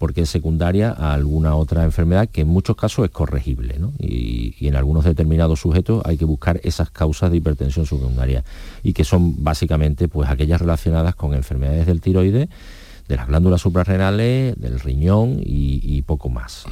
porque 0.00 0.22
es 0.22 0.30
secundaria 0.30 0.92
a 0.96 1.12
alguna 1.12 1.54
otra 1.56 1.84
enfermedad 1.84 2.26
que 2.26 2.40
en 2.40 2.48
muchos 2.48 2.74
casos 2.74 3.04
es 3.04 3.10
corregible, 3.10 3.78
y, 3.98 4.54
y, 4.58 4.66
en 4.66 4.74
algunos 4.74 5.04
determinados 5.04 5.60
sujetos 5.60 6.00
hay 6.06 6.16
que 6.16 6.24
buscar 6.24 6.58
esas 6.64 6.90
causas 6.90 7.30
de 7.30 7.36
hipertensión 7.36 7.84
secundaria, 7.84 8.42
y 8.82 8.94
que 8.94 9.04
son 9.04 9.44
básicamente 9.44 10.08
pues, 10.08 10.30
aquellas 10.30 10.58
relacionadas 10.58 11.14
con 11.16 11.34
enfermedades 11.34 11.84
del 11.84 12.00
tiroides, 12.00 12.48
de 13.08 13.16
las 13.16 13.28
glándulas 13.28 13.60
suprarrenales, 13.60 14.58
del 14.58 14.80
riñón 14.80 15.38
y, 15.44 16.00
poco 16.06 16.30
más. 16.30 16.64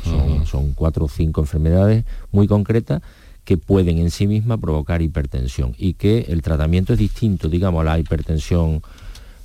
Son, 0.47 0.73
cuatro 0.73 1.05
o 1.05 1.09
cinco 1.09 1.43
enfermedades 1.43 2.07
muy 2.33 2.49
concretas 2.49 3.03
que 3.45 3.59
pueden 3.59 3.99
en 3.99 4.11
sí 4.11 4.27
mismas 4.27 4.59
provocar 4.59 5.03
hipertensión 5.03 5.75
y 5.77 5.95
que 5.95 6.21
el 6.29 6.41
tratamiento 6.41 6.95
es 6.95 6.99
distinto, 6.99 7.51
digamos, 7.51 7.83
a 7.83 7.85
la 7.85 7.99
hipertensión 7.99 8.81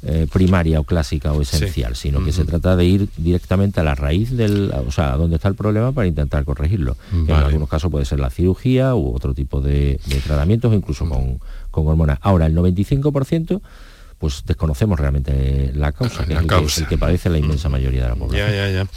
eh, 0.05 0.27
primaria 0.31 0.79
o 0.79 0.83
clásica 0.83 1.31
o 1.31 1.41
esencial, 1.41 1.95
sino 1.95 2.23
que 2.23 2.31
se 2.31 2.43
trata 2.43 2.75
de 2.75 2.85
ir 2.85 3.09
directamente 3.17 3.79
a 3.79 3.83
la 3.83 3.95
raíz 3.95 4.35
del, 4.35 4.71
o 4.85 4.91
sea, 4.91 5.13
a 5.13 5.17
donde 5.17 5.37
está 5.37 5.47
el 5.47 5.55
problema 5.55 5.91
para 5.91 6.07
intentar 6.07 6.43
corregirlo. 6.43 6.97
En 7.13 7.31
algunos 7.31 7.69
casos 7.69 7.89
puede 7.89 8.05
ser 8.05 8.19
la 8.19 8.29
cirugía 8.29 8.95
u 8.95 9.15
otro 9.15 9.33
tipo 9.33 9.61
de, 9.61 9.99
tratamientos, 10.25 10.73
incluso 10.73 11.07
con, 11.07 11.39
con 11.71 11.87
hormonas. 11.87 12.19
Ahora, 12.21 12.47
el 12.47 12.55
95% 12.55 13.61
pues 14.23 14.45
desconocemos 14.45 14.97
realmente 14.97 15.71
la 15.75 15.91
causa, 15.91 16.25
que 16.25 16.33
es 16.33 16.77
el, 16.77 16.87
Que, 16.87 16.97
padece 16.97 17.29
la 17.29 17.39
inmensa 17.39 17.67
mayoría 17.67 18.03
de 18.03 18.07
la 18.07 18.15
población. 18.15 18.49
Ya, 18.51 18.55
ya, 18.55 18.69
ya. 18.69 18.87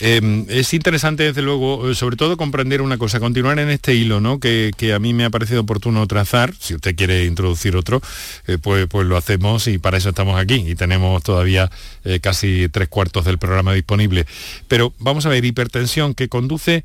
Em, 0.00 0.44
es 0.48 0.74
interesante, 0.74 1.22
desde 1.22 1.40
luego, 1.40 1.88
eh, 1.88 1.94
sobre 1.94 2.16
todo 2.16 2.36
comprender 2.36 2.82
una 2.82 2.98
cosa, 2.98 3.20
continuar 3.20 3.60
en 3.60 3.70
este 3.70 3.94
hilo, 3.94 4.20
¿no? 4.20 4.40
Que, 4.40 4.72
a 4.92 4.98
mí 4.98 5.14
me 5.14 5.24
ha 5.24 5.30
parecido 5.30 5.60
oportuno 5.60 6.04
trazar. 6.08 6.52
Si 6.58 6.74
usted 6.74 6.96
quiere 6.96 7.26
introducir 7.26 7.76
otro, 7.76 8.02
eh, 8.48 8.58
pues, 8.60 8.88
pues 8.88 9.06
lo 9.06 9.16
hacemos 9.16 9.68
y 9.68 9.78
para 9.78 9.98
eso 9.98 10.08
estamos 10.08 10.36
aquí 10.36 10.64
y 10.66 10.74
tenemos 10.74 11.22
todavía 11.22 11.70
eh, 12.02 12.18
casi 12.18 12.68
tres 12.68 12.88
cuartos 12.88 13.24
del 13.24 13.38
programa 13.38 13.74
disponible. 13.74 14.26
Pero 14.66 14.92
vamos 14.98 15.26
a 15.26 15.28
ver, 15.28 15.44
hipertensión 15.44 16.14
que 16.14 16.28
conduce 16.28 16.82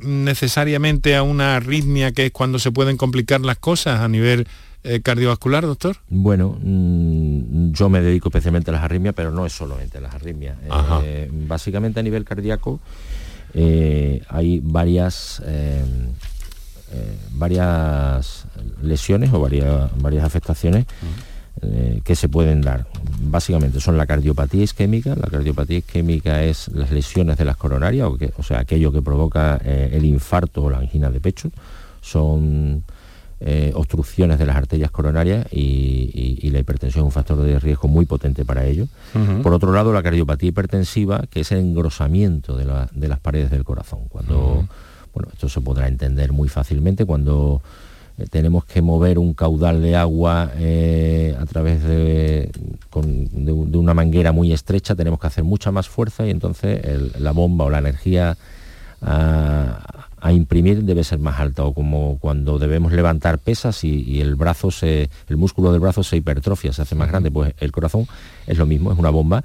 necesariamente 0.00 1.14
a 1.14 1.22
una 1.22 1.54
arritmia 1.54 2.10
que 2.10 2.26
es 2.26 2.32
cuando 2.32 2.58
se 2.58 2.72
pueden 2.72 2.96
complicar 2.96 3.42
las 3.42 3.58
cosas 3.58 4.00
a 4.00 4.08
nivel 4.08 4.48
eh, 4.84 5.00
cardiovascular, 5.00 5.64
doctor? 5.64 5.96
Bueno, 6.08 6.58
mm, 6.60 7.72
yo 7.72 7.88
me 7.88 8.00
dedico 8.00 8.28
especialmente 8.28 8.70
a 8.70 8.74
las 8.74 8.82
arritmias, 8.82 9.14
pero 9.14 9.30
no 9.30 9.46
es 9.46 9.52
solamente 9.52 10.00
las 10.00 10.14
arritmias. 10.14 10.56
Eh, 11.04 11.30
básicamente 11.32 12.00
a 12.00 12.02
nivel 12.02 12.24
cardíaco 12.24 12.80
eh, 13.54 14.22
hay 14.28 14.60
varias, 14.60 15.40
varias 17.30 18.44
lesiones 18.82 19.32
o 19.32 19.40
varias, 19.40 19.90
varias 20.00 20.24
afectaciones. 20.24 20.86
que 22.02 22.16
se 22.16 22.28
pueden 22.28 22.60
dar. 22.60 22.86
Básicamente 23.20 23.78
son 23.78 23.96
la 23.96 24.06
cardiopatía 24.06 24.64
isquémica. 24.64 25.14
La 25.14 25.28
cardiopatía 25.28 25.78
isquémica 25.78 26.42
es 26.42 26.66
las 26.68 26.90
lesiones 26.90 27.36
de 27.36 27.44
las 27.44 27.56
coronarias, 27.56 28.08
o, 28.08 28.18
o 28.36 28.42
sea, 28.42 28.58
aquello 28.58 28.90
que 28.90 29.00
provoca 29.00 29.58
el 29.58 30.04
infarto 30.04 30.64
o 30.64 30.70
la 30.70 30.78
angina 30.78 31.08
de 31.10 31.20
pecho. 31.20 31.52
Son 32.00 32.82
eh, 33.44 33.72
obstrucciones 33.74 34.38
de 34.38 34.46
las 34.46 34.54
arterias 34.54 34.92
coronarias 34.92 35.46
y, 35.50 36.48
la 36.52 36.60
hipertensión 36.60 37.02
es 37.02 37.06
un 37.06 37.12
factor 37.12 37.38
de 37.38 37.58
riesgo 37.58 37.88
muy 37.88 38.04
potente 38.04 38.44
para 38.44 38.66
ello. 38.66 38.86
Por 39.42 39.54
otro 39.54 39.72
lado, 39.72 39.92
la 39.92 40.02
cardiopatía 40.02 40.50
hipertensiva, 40.50 41.24
que 41.30 41.40
es 41.40 41.50
el 41.50 41.58
engrosamiento 41.58 42.56
de, 42.56 43.08
las 43.08 43.20
paredes 43.20 43.50
del 43.50 43.64
corazón. 43.64 44.00
Cuando, 44.10 44.68
bueno, 45.14 45.30
esto 45.32 45.48
se 45.48 45.62
podrá 45.62 45.88
entender 45.88 46.30
muy 46.30 46.50
fácilmente 46.50 47.06
cuando 47.06 47.62
eh, 48.18 48.26
tenemos 48.30 48.66
que 48.66 48.82
mover 48.82 49.18
un 49.18 49.32
caudal 49.32 49.80
de 49.80 49.96
agua 49.96 50.50
eh, 50.58 51.34
a 51.40 51.46
través 51.46 51.82
de, 51.82 52.50
una 52.94 53.94
manguera 53.94 54.32
muy 54.32 54.52
estrecha, 54.52 54.94
tenemos 54.94 55.18
que 55.18 55.26
hacer 55.26 55.42
mucha 55.42 55.72
más 55.72 55.88
fuerza 55.88 56.26
y 56.26 56.30
entonces 56.30 57.18
la 57.18 57.32
bomba 57.32 57.64
o 57.64 57.70
la 57.70 57.78
energía 57.78 58.36
a, 59.00 60.06
imprimir 60.30 60.84
debe 60.84 61.02
ser 61.02 61.18
más 61.18 61.40
alta 61.40 61.64
o 61.64 61.74
como 61.74 62.18
cuando 62.20 62.60
debemos 62.60 62.92
levantar 62.92 63.38
pesas 63.38 63.82
y, 63.82 64.20
el 64.20 64.36
brazo 64.36 64.70
se, 64.70 65.10
el 65.28 65.36
músculo 65.36 65.72
del 65.72 65.80
brazo 65.80 66.04
se 66.04 66.16
hipertrofia, 66.16 66.72
se 66.72 66.82
hace 66.82 66.94
más 66.94 67.08
grande, 67.08 67.32
pues 67.32 67.54
el 67.58 67.72
corazón 67.72 68.06
es 68.46 68.58
lo 68.58 68.66
mismo, 68.66 68.92
es 68.92 68.98
una 68.98 69.10
bomba 69.10 69.42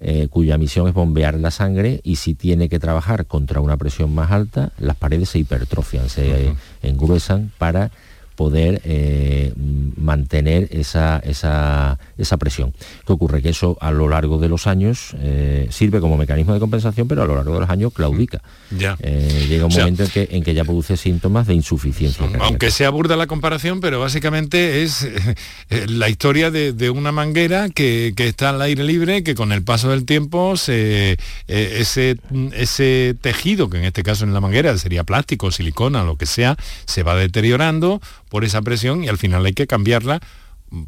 eh, 0.00 0.28
cuya 0.28 0.58
misión 0.58 0.86
es 0.86 0.92
bombear 0.92 1.34
la 1.40 1.50
sangre 1.50 2.00
y 2.04 2.16
si 2.16 2.34
tiene 2.34 2.68
que 2.68 2.78
trabajar 2.78 3.24
contra 3.24 3.60
una 3.62 3.78
presión 3.78 4.14
más 4.14 4.30
alta, 4.30 4.72
las 4.78 4.96
paredes 4.96 5.30
se 5.30 5.38
hipertrofian, 5.38 6.10
se 6.10 6.52
engruesan 6.82 7.50
para 7.56 7.90
poder 8.38 8.80
eh, 8.84 9.52
mantener 9.96 10.68
esa, 10.70 11.20
esa, 11.24 11.98
presión. 12.38 12.72
¿Qué 13.04 13.12
ocurre? 13.12 13.42
Que 13.42 13.48
eso 13.48 13.76
a 13.80 13.90
lo 13.90 14.08
largo 14.08 14.38
de 14.38 14.48
los 14.48 14.68
años 14.68 15.16
eh, 15.18 15.66
sirve 15.70 15.98
como 15.98 16.16
mecanismo 16.16 16.54
de 16.54 16.60
compensación, 16.60 17.08
pero 17.08 17.24
a 17.24 17.26
lo 17.26 17.34
largo 17.34 17.54
de 17.54 17.60
los 17.62 17.68
años 17.68 17.92
claudica. 17.92 18.40
Ya. 18.70 18.96
Eh, 19.00 19.46
llega 19.48 19.66
un 19.66 19.74
momento 19.74 20.04
en 20.04 20.10
que, 20.10 20.28
en 20.30 20.44
que 20.44 20.54
ya 20.54 20.62
produce 20.64 20.96
síntomas 20.96 21.48
de 21.48 21.54
insuficiencia. 21.54 22.28
Aunque 22.38 22.70
sea 22.70 22.90
burda 22.90 23.16
la 23.16 23.26
comparación, 23.26 23.80
pero 23.80 23.98
básicamente 23.98 24.84
es 24.84 25.08
la 25.88 26.08
historia 26.08 26.52
de, 26.52 26.90
una 26.90 27.10
manguera 27.10 27.68
que, 27.70 28.14
está 28.16 28.50
al 28.50 28.62
aire 28.62 28.84
libre, 28.84 29.24
que 29.24 29.34
con 29.34 29.50
el 29.50 29.64
paso 29.64 29.90
del 29.90 30.04
tiempo 30.04 30.56
se, 30.56 31.18
ese, 31.48 32.18
ese 32.52 33.16
tejido, 33.20 33.68
que 33.68 33.78
en 33.78 33.84
este 33.84 34.04
caso 34.04 34.24
en 34.24 34.32
la 34.32 34.40
manguera 34.40 34.78
sería 34.78 35.02
plástico, 35.02 35.50
silicona, 35.50 36.04
lo 36.04 36.14
que 36.14 36.26
sea, 36.26 36.56
se 36.86 37.02
va 37.02 37.16
deteriorando 37.16 38.00
por 38.28 38.44
esa 38.44 38.62
presión 38.62 39.04
y 39.04 39.08
al 39.08 39.18
final 39.18 39.44
hay 39.44 39.52
que 39.52 39.66
cambiarla 39.66 40.20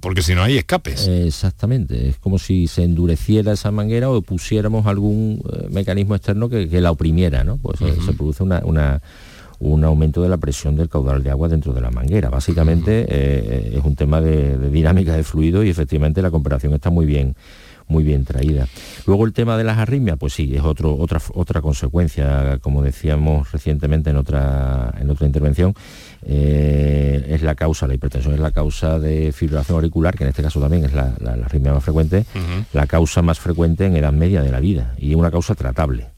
porque 0.00 0.22
si 0.22 0.34
no 0.34 0.42
hay 0.42 0.58
escapes. 0.58 1.08
Exactamente, 1.08 2.08
es 2.08 2.18
como 2.18 2.38
si 2.38 2.66
se 2.66 2.82
endureciera 2.82 3.52
esa 3.52 3.70
manguera 3.70 4.10
o 4.10 4.20
pusiéramos 4.22 4.86
algún 4.86 5.42
eh, 5.52 5.68
mecanismo 5.70 6.14
externo 6.14 6.48
que, 6.48 6.68
la 6.80 6.90
oprimiera, 6.90 7.44
¿no? 7.44 7.56
Pues 7.56 7.80
eh, 7.80 7.94
se 8.04 8.12
produce 8.12 8.42
un 8.42 9.84
aumento 9.84 10.22
de 10.22 10.28
la 10.28 10.36
presión 10.36 10.76
del 10.76 10.88
caudal 10.88 11.22
de 11.22 11.30
agua 11.30 11.48
dentro 11.48 11.72
de 11.72 11.80
la 11.80 11.90
manguera. 11.90 12.28
Básicamente 12.28 13.06
eh, 13.08 13.72
es 13.76 13.84
un 13.84 13.96
tema 13.96 14.20
de, 14.20 14.70
dinámica 14.70 15.16
de 15.16 15.24
fluido 15.24 15.64
y 15.64 15.70
efectivamente 15.70 16.20
la 16.20 16.30
comparación 16.30 16.74
está 16.74 16.90
muy 16.90 17.06
bien 17.06 17.34
muy 17.90 18.04
bien 18.04 18.24
traída. 18.24 18.66
Luego 19.06 19.26
el 19.26 19.32
tema 19.32 19.58
de 19.58 19.64
las 19.64 19.78
arritmias, 19.78 20.16
pues 20.18 20.32
sí, 20.32 20.54
es 20.54 20.62
otro, 20.62 20.96
otra, 20.96 21.20
otra 21.34 21.60
consecuencia, 21.60 22.58
como 22.62 22.82
decíamos 22.82 23.52
recientemente 23.52 24.10
en 24.10 24.16
otra, 24.16 24.94
en 24.98 25.10
otra 25.10 25.26
intervención, 25.26 25.74
eh, 26.22 27.26
es 27.28 27.42
la 27.42 27.54
causa, 27.54 27.86
la 27.86 27.94
hipertensión 27.94 28.34
es 28.34 28.40
la 28.40 28.52
causa 28.52 28.98
de 28.98 29.32
fibrilación 29.32 29.76
auricular, 29.76 30.16
que 30.16 30.24
en 30.24 30.30
este 30.30 30.42
caso 30.42 30.60
también 30.60 30.84
es 30.84 30.94
la, 30.94 31.14
arritmia 31.44 31.72
más 31.72 31.84
frecuente, 31.84 32.24
la 32.72 32.86
causa 32.86 33.22
más 33.22 33.38
frecuente 33.38 33.86
en 33.86 33.96
edad 33.96 34.12
media 34.12 34.42
de 34.42 34.50
la 34.50 34.60
vida 34.60 34.94
y 34.96 35.14
una 35.14 35.30
causa 35.30 35.54
tratable. 35.54 36.08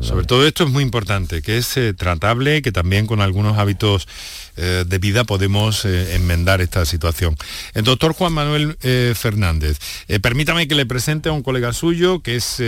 Sobre 0.00 0.26
todo 0.26 0.46
esto 0.46 0.64
es 0.64 0.70
muy 0.70 0.82
importante, 0.82 1.42
que 1.42 1.58
es 1.58 1.76
eh, 1.76 1.94
tratable, 1.94 2.62
que 2.62 2.72
también 2.72 3.06
con 3.06 3.20
algunos 3.20 3.58
hábitos 3.58 4.06
eh, 4.56 4.84
de 4.86 4.98
vida 4.98 5.24
podemos 5.24 5.84
eh, 5.84 6.14
enmendar 6.14 6.60
esta 6.60 6.84
situación. 6.84 7.36
El 7.74 7.84
doctor 7.84 8.12
Juan 8.12 8.32
Manuel 8.32 8.76
Fernández, 9.14 9.78
permítame 10.22 10.68
que 10.68 10.74
le 10.74 10.86
presente 10.86 11.28
a 11.28 11.32
un 11.32 11.42
colega 11.42 11.72
suyo 11.72 12.20
que 12.20 12.36
es 12.36 12.60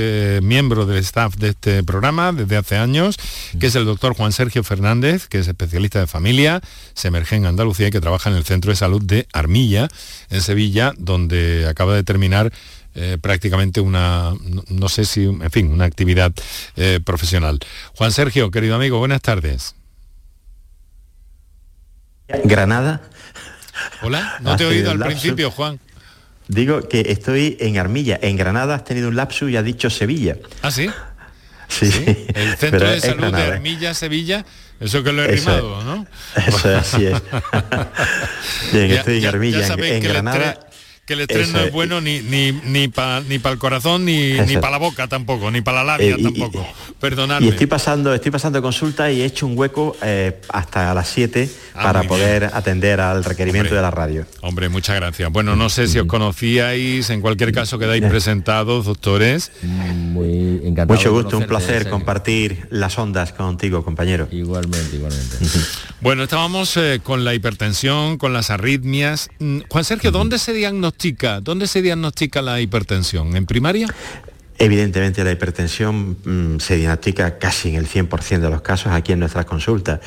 miembro 0.43 0.87
del 0.87 0.99
staff 0.99 1.37
de 1.37 1.51
este 1.51 1.83
programa 1.83 2.33
desde 2.33 2.57
hace 2.57 2.77
años, 2.77 3.17
que 3.59 3.67
es 3.67 3.75
el 3.75 3.85
doctor 3.85 4.15
Juan 4.15 4.33
Sergio 4.33 4.63
Fernández, 4.65 5.27
que 5.29 5.39
es 5.39 5.49
especialista 5.49 6.01
de 6.01 6.07
familia, 6.07 6.61
se 6.95 7.09
emerge 7.09 7.37
en 7.37 7.47
Andalucía 7.47 7.89
y 7.89 7.91
que 7.91 8.01
trabaja 8.01 8.31
en 8.31 8.37
el 8.37 8.45
Centro 8.45 8.71
de 8.71 8.77
Salud 8.77 9.03
de 9.03 9.27
Armilla, 9.33 9.89
en 10.31 10.41
Sevilla, 10.41 10.93
donde 10.97 11.67
acaba 11.69 11.95
de 11.95 12.05
terminar 12.05 12.53
eh, 12.95 13.19
prácticamente 13.21 13.81
una, 13.81 14.35
no, 14.69 14.89
sé 14.89 15.05
si, 15.05 15.25
en 15.25 15.51
fin, 15.51 15.73
una 15.73 15.85
actividad 15.85 16.33
eh, 16.77 17.01
profesional. 17.05 17.59
Juan 17.95 18.13
Sergio, 18.13 18.51
querido 18.51 18.75
amigo, 18.75 18.99
buenas 18.99 19.23
tardes. 19.23 19.75
Granada. 22.45 23.03
Hola, 24.03 24.37
no 24.41 24.57
te 24.57 24.65
he 24.65 24.67
oído 24.67 24.91
al 24.91 24.99
principio, 24.99 25.51
Juan. 25.51 25.81
Digo 26.49 26.89
que 26.89 27.05
estoy 27.09 27.57
en 27.61 27.79
Armilla. 27.79 28.19
En 28.21 28.37
Granada 28.37 28.75
has 28.75 28.85
tenido 28.85 29.09
un 29.09 29.17
lapsus 29.17 29.51
y 29.51 29.57
has 29.57 29.65
dicho 29.65 29.89
Sevilla. 29.89 30.37
¿Ah, 30.63 30.71
sí? 30.71 30.91
Sí. 31.69 32.27
El 32.35 32.57
Centro 32.59 32.91
de 32.91 33.01
Salud 33.01 33.33
de 33.33 33.43
Armilla, 33.43 33.95
Sevilla, 33.95 34.45
eso 34.81 35.05
que 35.05 35.13
lo 35.13 35.23
he 35.23 35.29
rimado, 35.29 35.85
¿no? 35.85 36.07
Eso 36.35 36.77
así 36.77 37.07
es. 37.07 37.23
Bien, 38.73 38.91
estoy 38.91 39.19
en 39.19 39.27
Armilla, 39.27 39.67
en, 39.67 40.03
Granada 40.03 40.70
que 41.11 41.15
el 41.15 41.21
estrés 41.23 41.53
no 41.53 41.59
es 41.59 41.73
bueno 41.73 42.01
ni, 42.01 42.21
ni, 42.21 42.53
ni 42.53 42.87
para 42.87 43.21
ni 43.23 43.41
el 43.43 43.59
corazón, 43.59 44.05
ni, 44.05 44.35
ni 44.47 44.55
para 44.59 44.71
la 44.71 44.79
boca 44.79 45.09
tampoco, 45.09 45.51
ni 45.51 45.61
para 45.61 45.79
la 45.79 45.97
labia 45.97 46.15
eh, 46.15 46.23
tampoco. 46.23 46.65
Perdonadme. 47.01 47.47
Y 47.47 47.49
estoy 47.49 47.67
pasando, 47.67 48.15
estoy 48.15 48.31
pasando 48.31 48.63
consulta 48.63 49.11
y 49.11 49.21
he 49.21 49.25
hecho 49.25 49.45
un 49.45 49.59
hueco 49.59 49.97
eh, 50.03 50.41
hasta 50.51 50.95
las 50.95 51.09
7 51.09 51.51
ah, 51.75 51.83
para 51.83 52.05
poder 52.05 52.45
atender 52.45 53.01
al 53.01 53.25
requerimiento 53.25 53.75
de 53.75 53.83
la 53.83 53.91
radio. 53.91 54.25
Hombre, 54.43 54.69
muchas 54.69 54.95
gracias. 54.95 55.33
Bueno, 55.33 55.57
no 55.57 55.69
sé 55.69 55.89
si 55.89 55.99
os 55.99 56.07
conocíais, 56.07 57.11
en 57.11 57.21
cualquier 57.21 57.51
caso 57.51 57.77
quedáis 57.77 58.05
presentados, 58.09 58.85
doctores. 58.85 59.51
Muy 59.63 60.61
encantado. 60.65 60.97
Mucho 60.97 61.13
gusto, 61.13 61.39
un 61.39 61.47
placer 61.47 61.89
compartir 61.89 62.69
las 62.71 62.97
ondas 62.99 63.33
contigo, 63.33 63.85
compañero. 63.85 64.29
Igualmente, 64.31 64.95
igualmente. 64.95 65.39
bueno, 66.01 66.23
estábamos 66.23 66.77
eh, 66.77 67.01
con 67.03 67.25
la 67.25 67.35
hipertensión, 67.35 68.17
con 68.17 68.33
las 68.33 68.51
arritmias. 68.51 69.29
Mm, 69.41 69.63
Juan 69.69 69.83
Sergio, 69.83 70.13
¿dónde 70.13 70.39
se 70.39 70.53
diagnostica 70.53 71.00
¿Dónde 71.43 71.67
se 71.67 71.81
diagnostica 71.81 72.43
la 72.43 72.61
hipertensión? 72.61 73.35
¿En 73.35 73.47
primaria? 73.47 73.87
Evidentemente 74.59 75.25
la 75.25 75.33
hipertensión 75.33 76.19
mm, 76.23 76.61
se 76.61 76.77
diagnostica 76.77 77.39
casi 77.39 77.71
en 77.71 77.77
el 77.77 77.89
100% 77.89 78.41
de 78.41 78.51
los 78.51 78.61
casos 78.61 78.93
aquí 78.93 79.13
en 79.13 79.21
nuestras 79.21 79.47
consultas 79.47 80.01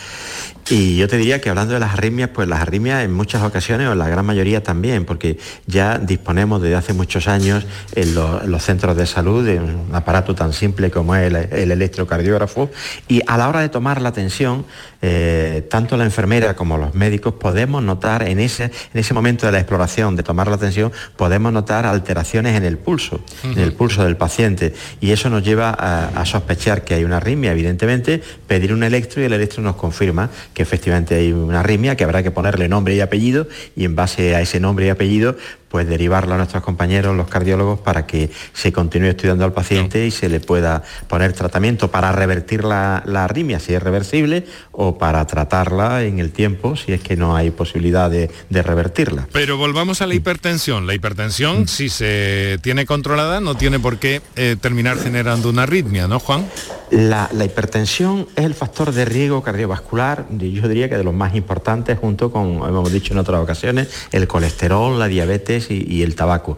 y 0.70 0.96
yo 0.96 1.08
te 1.08 1.18
diría 1.18 1.42
que 1.42 1.50
hablando 1.50 1.74
de 1.74 1.80
las 1.80 1.94
arritmias, 1.94 2.30
pues 2.30 2.48
las 2.48 2.62
arritmias 2.62 3.04
en 3.04 3.14
muchas 3.14 3.44
ocasiones, 3.44 3.88
o 3.88 3.92
en 3.94 4.00
la 4.00 4.08
gran 4.08 4.26
mayoría 4.26 4.64
también, 4.64 5.04
porque 5.04 5.38
ya 5.68 5.98
disponemos 5.98 6.62
desde 6.62 6.76
hace 6.76 6.94
muchos 6.94 7.28
años 7.28 7.66
en, 7.96 8.16
los 8.16 8.64
centros 8.64 8.96
de 8.96 9.06
salud 9.06 9.46
de 9.46 9.60
un 9.60 9.90
aparato 9.94 10.36
tan 10.36 10.54
simple 10.54 10.90
como 10.90 11.16
es 11.16 11.34
el, 11.34 11.72
electrocardiógrafo, 11.72 12.70
y 13.08 13.22
a 13.28 13.38
la 13.38 13.50
hora 13.50 13.60
de 13.60 13.70
tomar 13.70 14.02
la 14.02 14.14
tensión, 14.14 14.66
eh, 15.02 15.68
tanto 15.70 15.98
la 15.98 16.06
enfermera 16.06 16.56
como 16.56 16.78
los 16.78 16.96
médicos 16.96 17.34
podemos 17.34 17.84
notar 17.84 18.28
en 18.28 18.40
ese, 18.40 18.66
en 18.66 19.00
ese 19.00 19.14
momento 19.14 19.46
de 19.46 19.52
la 19.52 19.60
exploración 19.60 20.16
de 20.16 20.24
tomar 20.24 20.48
la 20.48 20.58
tensión, 20.58 20.94
podemos 21.18 21.52
notar 21.52 21.86
alteraciones 21.86 22.56
en 22.56 22.64
el 22.64 22.78
pulso, 22.78 23.20
en 23.44 23.60
el 23.60 23.74
pulso 23.74 24.04
del 24.06 24.16
paciente, 24.16 24.74
y 25.02 25.12
eso 25.12 25.30
nos 25.30 25.44
lleva 25.44 25.76
a, 25.78 26.08
a 26.22 26.26
sospechar 26.26 26.86
que 26.86 26.94
hay 26.94 27.04
una 27.04 27.18
arritmia, 27.18 27.52
evidentemente, 27.52 28.22
pedir 28.48 28.72
un 28.72 28.84
electro 28.84 29.22
y 29.22 29.26
el 29.26 29.34
electro 29.34 29.62
nos 29.62 29.76
confirma 29.76 30.30
que 30.54 30.64
efectivamente 30.64 31.16
hay 31.16 31.32
una 31.32 31.62
arritmia, 31.62 31.96
que 31.96 32.04
habrá 32.04 32.24
que 32.24 32.32
ponerle 32.32 32.68
nombre 32.68 32.96
y 32.96 33.02
apellido 33.02 33.48
y 33.76 33.86
en 33.86 33.96
base 33.96 34.36
a 34.36 34.42
ese 34.42 34.60
nombre 34.60 34.86
y 34.86 34.90
apellido 34.90 35.36
pues 35.74 35.88
derivarlo 35.88 36.36
a 36.36 36.38
nuestros 36.38 36.62
compañeros, 36.62 37.18
los 37.18 37.28
cardiólogos, 37.28 37.80
para 37.80 38.06
que 38.06 38.30
se 38.54 38.72
continúe 38.72 39.08
estudiando 39.08 39.44
al 39.44 39.54
paciente 39.54 40.06
y 40.06 40.12
se 40.12 40.30
le 40.30 40.40
pueda 40.40 40.84
poner 41.08 41.34
tratamiento 41.34 41.90
para 41.90 42.12
revertir 42.12 42.64
la, 42.64 42.98
arritmia, 42.98 43.60
si 43.60 43.74
es 43.74 43.82
reversible, 43.82 44.46
o 44.72 45.00
para 45.00 45.26
tratarla 45.26 46.04
en 46.04 46.20
el 46.20 46.32
tiempo, 46.32 46.76
si 46.76 46.94
es 46.94 47.02
que 47.02 47.16
no 47.16 47.36
hay 47.36 47.50
posibilidad 47.50 48.12
de, 48.12 48.30
revertirla. 48.52 49.28
Pero 49.32 49.58
volvamos 49.58 50.04
a 50.04 50.06
la 50.06 50.14
hipertensión. 50.14 50.86
La 50.86 50.94
hipertensión, 50.94 51.64
mm. 51.64 51.68
si 51.68 51.90
se 51.90 52.60
tiene 52.62 52.86
controlada, 52.86 53.42
no 53.42 53.56
tiene 53.56 53.80
por 53.80 53.98
qué 53.98 54.22
eh, 54.36 54.56
terminar 54.62 55.00
generando 55.00 55.50
una 55.50 55.64
arritmia, 55.64 56.08
¿no, 56.08 56.20
Juan? 56.20 56.46
La, 56.92 57.28
hipertensión 57.44 58.28
es 58.36 58.46
el 58.46 58.54
factor 58.54 58.92
de 58.92 59.06
riesgo 59.06 59.42
cardiovascular, 59.42 60.28
yo 60.30 60.68
diría 60.68 60.88
que 60.88 60.98
de 60.98 61.04
los 61.04 61.16
más 61.16 61.34
importantes, 61.34 61.98
junto 61.98 62.32
con, 62.32 62.58
hemos 62.58 62.92
dicho 62.94 63.14
en 63.14 63.20
otras 63.20 63.42
ocasiones, 63.42 63.88
el 64.12 64.28
colesterol, 64.28 65.00
la 65.00 65.08
diabetes 65.08 65.63
y 65.70 66.02
el 66.02 66.16
tabaco. 66.16 66.58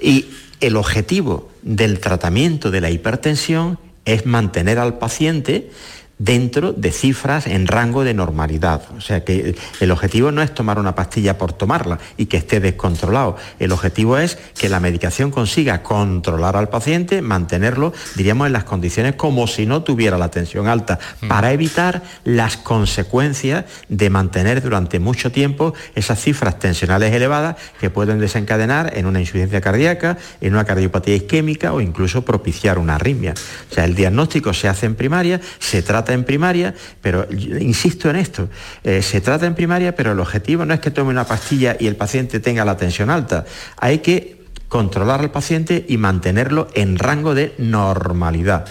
Y 0.00 0.26
el 0.60 0.76
objetivo 0.76 1.50
del 1.62 2.00
tratamiento 2.00 2.70
de 2.70 2.80
la 2.80 2.90
hipertensión 2.90 3.78
es 4.04 4.26
mantener 4.26 4.78
al 4.78 4.98
paciente 4.98 5.70
dentro 6.18 6.72
de 6.72 6.92
cifras 6.92 7.46
en 7.46 7.66
rango 7.66 8.04
de 8.04 8.14
normalidad. 8.14 8.82
O 8.96 9.00
sea 9.00 9.24
que 9.24 9.56
el 9.80 9.90
objetivo 9.90 10.30
no 10.30 10.42
es 10.42 10.54
tomar 10.54 10.78
una 10.78 10.94
pastilla 10.94 11.38
por 11.38 11.52
tomarla 11.52 11.98
y 12.16 12.26
que 12.26 12.36
esté 12.36 12.60
descontrolado. 12.60 13.36
El 13.58 13.72
objetivo 13.72 14.18
es 14.18 14.38
que 14.56 14.68
la 14.68 14.80
medicación 14.80 15.30
consiga 15.30 15.82
controlar 15.82 16.56
al 16.56 16.68
paciente, 16.68 17.22
mantenerlo, 17.22 17.92
diríamos, 18.16 18.46
en 18.46 18.52
las 18.52 18.64
condiciones 18.64 19.14
como 19.16 19.46
si 19.46 19.66
no 19.66 19.82
tuviera 19.82 20.18
la 20.18 20.30
tensión 20.30 20.68
alta, 20.68 20.98
mm. 21.20 21.28
para 21.28 21.52
evitar 21.52 22.02
las 22.24 22.56
consecuencias 22.56 23.64
de 23.88 24.10
mantener 24.10 24.62
durante 24.62 24.98
mucho 24.98 25.32
tiempo 25.32 25.74
esas 25.94 26.20
cifras 26.20 26.58
tensionales 26.58 27.12
elevadas 27.12 27.56
que 27.80 27.90
pueden 27.90 28.20
desencadenar 28.20 28.96
en 28.96 29.06
una 29.06 29.20
insuficiencia 29.20 29.60
cardíaca, 29.60 30.16
en 30.40 30.52
una 30.52 30.64
cardiopatía 30.64 31.16
isquémica 31.16 31.72
o 31.72 31.80
incluso 31.80 32.24
propiciar 32.24 32.78
una 32.78 32.96
arritmia. 32.96 33.34
O 33.70 33.74
sea, 33.74 33.84
el 33.84 33.94
diagnóstico 33.94 34.52
se 34.52 34.68
hace 34.68 34.86
en 34.86 34.94
primaria, 34.94 35.40
se 35.58 35.82
trata 35.82 36.03
en 36.12 36.24
primaria, 36.24 36.74
pero 37.00 37.26
insisto 37.30 38.10
en 38.10 38.16
esto, 38.16 38.48
eh, 38.82 39.02
se 39.02 39.20
trata 39.20 39.46
en 39.46 39.54
primaria, 39.54 39.94
pero 39.94 40.12
el 40.12 40.20
objetivo 40.20 40.64
no 40.64 40.74
es 40.74 40.80
que 40.80 40.90
tome 40.90 41.10
una 41.10 41.24
pastilla 41.24 41.76
y 41.78 41.86
el 41.86 41.96
paciente 41.96 42.40
tenga 42.40 42.64
la 42.64 42.76
tensión 42.76 43.10
alta, 43.10 43.44
hay 43.76 43.98
que 43.98 44.44
controlar 44.68 45.20
al 45.20 45.30
paciente 45.30 45.84
y 45.88 45.98
mantenerlo 45.98 46.68
en 46.74 46.98
rango 46.98 47.34
de 47.34 47.54
normalidad. 47.58 48.66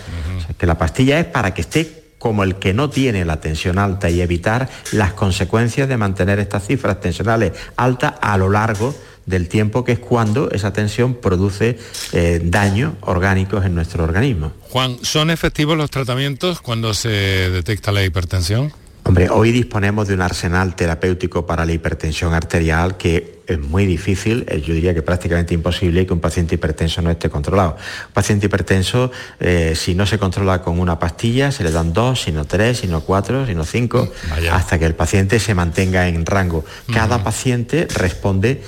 que 0.57 0.67
la 0.67 0.77
pastilla 0.77 1.19
es 1.19 1.25
para 1.25 1.53
que 1.53 1.61
esté 1.61 2.03
como 2.19 2.43
el 2.43 2.55
que 2.55 2.73
no 2.73 2.89
tiene 2.89 3.25
la 3.25 3.41
tensión 3.41 3.77
alta 3.77 4.09
y 4.09 4.21
evitar 4.21 4.69
las 4.93 5.11
consecuencias 5.11 5.89
de 5.89 5.97
mantener 5.97 6.39
estas 6.39 6.65
cifras 6.65 7.01
tensionales 7.01 7.51
altas 7.75 8.13
a 8.21 8.37
lo 8.37 8.49
largo 8.49 8.95
del 9.25 9.47
tiempo, 9.47 9.83
que 9.83 9.93
es 9.93 9.99
cuando 9.99 10.51
esa 10.51 10.73
tensión 10.73 11.15
produce 11.15 11.77
eh, 12.11 12.41
daños 12.43 12.93
orgánicos 13.01 13.65
en 13.65 13.75
nuestro 13.75 14.03
organismo. 14.03 14.51
Juan, 14.61 14.97
¿son 15.01 15.29
efectivos 15.29 15.77
los 15.77 15.89
tratamientos 15.89 16.61
cuando 16.61 16.93
se 16.93 17.09
detecta 17.09 17.91
la 17.91 18.03
hipertensión? 18.03 18.73
Hombre, 19.05 19.29
hoy 19.29 19.51
disponemos 19.51 20.07
de 20.07 20.13
un 20.13 20.21
arsenal 20.21 20.75
terapéutico 20.75 21.45
para 21.45 21.65
la 21.65 21.73
hipertensión 21.73 22.33
arterial 22.33 22.95
que 22.95 23.41
es 23.47 23.59
muy 23.59 23.85
difícil, 23.85 24.45
eh, 24.47 24.61
yo 24.61 24.73
diría 24.73 24.93
que 24.93 25.01
prácticamente 25.01 25.53
imposible 25.53 26.05
que 26.05 26.13
un 26.13 26.21
paciente 26.21 26.55
hipertenso 26.55 27.01
no 27.01 27.11
esté 27.11 27.29
controlado. 27.29 27.75
Un 28.07 28.13
paciente 28.13 28.45
hipertenso, 28.45 29.11
eh, 29.41 29.73
si 29.75 29.95
no 29.95 30.05
se 30.05 30.17
controla 30.17 30.61
con 30.61 30.79
una 30.79 30.99
pastilla, 30.99 31.51
se 31.51 31.63
le 31.63 31.71
dan 31.71 31.91
dos, 31.91 32.21
sino 32.21 32.45
tres, 32.45 32.79
sino 32.79 33.01
cuatro, 33.01 33.45
sino 33.45 33.65
cinco, 33.65 34.09
hasta 34.51 34.79
que 34.79 34.85
el 34.85 34.95
paciente 34.95 35.39
se 35.39 35.53
mantenga 35.53 36.07
en 36.07 36.25
rango. 36.25 36.63
Cada 36.93 37.23
paciente 37.23 37.87
responde 37.93 38.61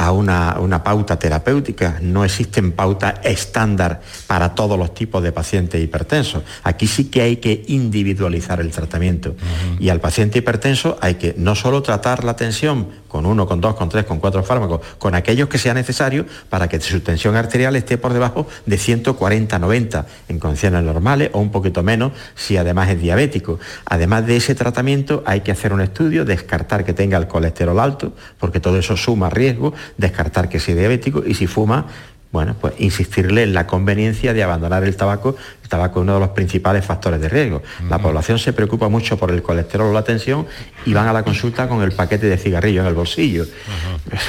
a 0.00 0.12
una, 0.12 0.82
pauta 0.82 1.18
terapéutica. 1.18 1.98
No 2.00 2.24
existen 2.24 2.72
pautas 2.72 3.16
estándar 3.22 4.00
para 4.26 4.54
todos 4.54 4.78
los 4.78 4.94
tipos 4.94 5.22
de 5.22 5.30
pacientes 5.30 5.82
hipertensos. 5.82 6.42
Aquí 6.62 6.86
sí 6.86 7.10
que 7.10 7.20
hay 7.20 7.36
que 7.36 7.64
individualizar 7.66 8.62
el 8.62 8.70
tratamiento. 8.70 9.34
Y 9.78 9.90
al 9.90 10.00
paciente 10.00 10.38
hipertenso 10.38 10.96
hay 11.02 11.16
que 11.16 11.34
no 11.36 11.54
solo 11.54 11.82
tratar 11.82 12.24
la 12.24 12.34
tensión 12.34 12.88
con 13.10 13.26
uno, 13.26 13.46
con 13.46 13.60
dos, 13.60 13.74
con 13.74 13.88
tres, 13.90 14.06
con 14.06 14.20
cuatro 14.20 14.42
fármacos, 14.42 14.80
con 14.98 15.14
aquellos 15.14 15.48
que 15.48 15.58
sea 15.58 15.74
necesario 15.74 16.24
para 16.48 16.68
que 16.68 16.80
su 16.80 17.00
tensión 17.00 17.36
arterial 17.36 17.76
esté 17.76 17.98
por 17.98 18.14
debajo 18.14 18.46
de 18.64 18.78
140-90 18.78 20.06
en 20.28 20.38
condiciones 20.38 20.82
normales 20.82 21.30
o 21.32 21.40
un 21.40 21.50
poquito 21.50 21.82
menos 21.82 22.12
si 22.36 22.56
además 22.56 22.88
es 22.88 23.00
diabético. 23.00 23.58
Además 23.84 24.26
de 24.26 24.36
ese 24.36 24.54
tratamiento 24.54 25.22
hay 25.26 25.40
que 25.40 25.50
hacer 25.50 25.72
un 25.72 25.80
estudio, 25.80 26.24
descartar 26.24 26.84
que 26.84 26.94
tenga 26.94 27.18
el 27.18 27.26
colesterol 27.26 27.80
alto, 27.80 28.14
porque 28.38 28.60
todo 28.60 28.78
eso 28.78 28.96
suma 28.96 29.28
riesgo, 29.28 29.74
descartar 29.96 30.48
que 30.48 30.60
sea 30.60 30.74
diabético 30.74 31.22
y 31.26 31.34
si 31.34 31.46
fuma 31.46 31.86
bueno, 32.32 32.54
pues 32.60 32.74
insistirle 32.78 33.42
en 33.42 33.54
la 33.54 33.66
conveniencia 33.66 34.32
de 34.32 34.44
abandonar 34.44 34.84
el 34.84 34.94
tabaco. 34.94 35.34
El 35.64 35.68
tabaco 35.68 35.98
es 35.98 36.02
uno 36.02 36.14
de 36.14 36.20
los 36.20 36.28
principales 36.30 36.84
factores 36.84 37.20
de 37.20 37.28
riesgo. 37.28 37.60
La 37.88 37.98
población 37.98 38.38
se 38.38 38.52
preocupa 38.52 38.88
mucho 38.88 39.16
por 39.16 39.32
el 39.32 39.42
colesterol 39.42 39.88
o 39.88 39.92
la 39.92 40.04
tensión 40.04 40.46
y 40.86 40.92
van 40.92 41.08
a 41.08 41.12
la 41.12 41.24
consulta 41.24 41.68
con 41.68 41.82
el 41.82 41.90
paquete 41.90 42.26
de 42.26 42.38
cigarrillos 42.38 42.82
en 42.82 42.88
el 42.88 42.94
bolsillo. 42.94 43.46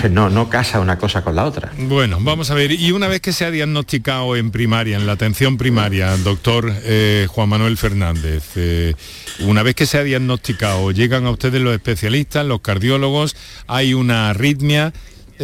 No, 0.10 0.30
no 0.30 0.50
casa 0.50 0.80
una 0.80 0.97
cosa 0.97 1.24
con 1.24 1.36
la 1.36 1.45
otra. 1.45 1.71
Bueno, 1.78 2.17
vamos 2.19 2.50
a 2.52 2.56
ver, 2.56 2.71
y 2.71 2.91
una 2.91 3.08
vez 3.08 3.21
que 3.21 3.34
se 3.34 3.45
ha 3.45 3.52
diagnosticado 3.52 4.36
en 4.36 4.52
primaria, 4.52 4.97
en 4.97 5.06
la 5.06 5.13
atención 5.13 5.58
primaria, 5.58 6.17
doctor 6.17 6.71
eh, 6.84 7.28
Juan 7.30 7.50
Manuel 7.50 7.78
Fernández, 7.78 8.43
eh, 8.56 8.95
una 9.41 9.63
vez 9.63 9.76
que 9.76 9.86
se 9.86 9.97
ha 9.97 10.04
diagnosticado, 10.04 10.91
llegan 10.91 11.26
a 11.26 11.32
ustedes 11.32 11.62
los 11.62 11.74
especialistas, 11.74 12.45
los 12.45 12.62
cardiólogos, 12.62 13.36
hay 13.67 13.93
una 13.93 14.30
arritmia, 14.32 14.93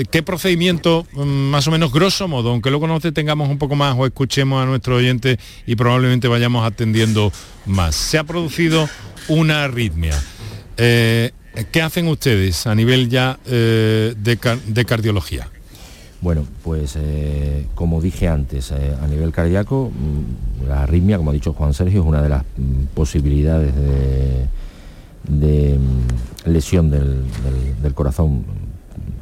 ¿qué 0.06 0.24
procedimiento, 0.24 1.06
mm, 1.14 1.20
más 1.50 1.68
o 1.68 1.72
menos 1.72 1.92
grosso 1.92 2.28
modo, 2.28 2.52
aunque 2.52 2.70
luego 2.70 2.88
nos 2.88 3.02
tengamos 3.14 3.50
un 3.50 3.58
poco 3.58 3.76
más 3.76 3.96
o 3.98 4.06
escuchemos 4.06 4.62
a 4.62 4.66
nuestro 4.66 4.96
oyente 4.98 5.40
y 5.66 5.76
probablemente 5.76 6.28
vayamos 6.28 6.66
atendiendo 6.66 7.32
más? 7.66 7.96
Se 7.96 8.18
ha 8.18 8.24
producido 8.24 8.88
una 9.28 9.64
arritmia. 9.64 10.14
Eh, 10.78 11.32
¿Qué 11.72 11.82
hacen 11.82 12.08
ustedes 12.08 12.68
a 12.68 12.76
nivel 12.76 13.10
ya 13.10 13.40
eh, 13.48 14.14
de, 14.18 14.38
car- 14.38 14.62
de 14.62 14.86
cardiología? 14.86 15.50
Bueno, 16.22 16.46
pues 16.64 16.96
eh, 16.98 17.66
como 17.76 18.02
dije 18.02 18.28
antes, 18.28 18.72
eh, 18.72 18.96
a 19.02 19.08
nivel 19.08 19.32
cardíaco, 19.32 19.92
mm, 19.92 20.68
la 20.68 20.84
arritmia, 20.84 21.18
como 21.18 21.32
ha 21.32 21.34
dicho 21.34 21.54
Juan 21.54 21.74
Sergio, 21.74 22.02
es 22.02 22.08
una 22.08 22.22
de 22.22 22.30
las 22.30 22.44
mm, 22.58 22.86
posibilidades 22.96 23.74
de, 23.76 24.46
lesión 26.46 26.90
del 26.90 27.94
corazón 27.94 28.46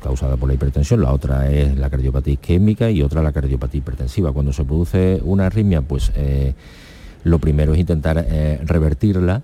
causada 0.05 0.37
por 0.37 0.47
la 0.47 0.53
hipertensión, 0.55 1.01
la 1.01 1.11
otra 1.11 1.49
es 1.51 1.75
la 1.77 1.89
cardiopatía 1.89 2.33
isquémica 2.33 2.89
y 2.91 3.01
otra 3.01 3.21
la 3.23 3.31
cardiopatía 3.33 3.79
hipertensiva. 3.79 4.31
Cuando 4.31 4.53
se 4.53 4.63
produce 4.63 5.19
una 5.23 5.47
arritmia, 5.47 5.81
pues 5.81 6.11
eh, 6.15 6.53
lo 7.23 7.39
primero 7.39 7.73
es 7.73 7.79
intentar 7.79 8.23
eh, 8.29 8.59
revertirla 8.63 9.41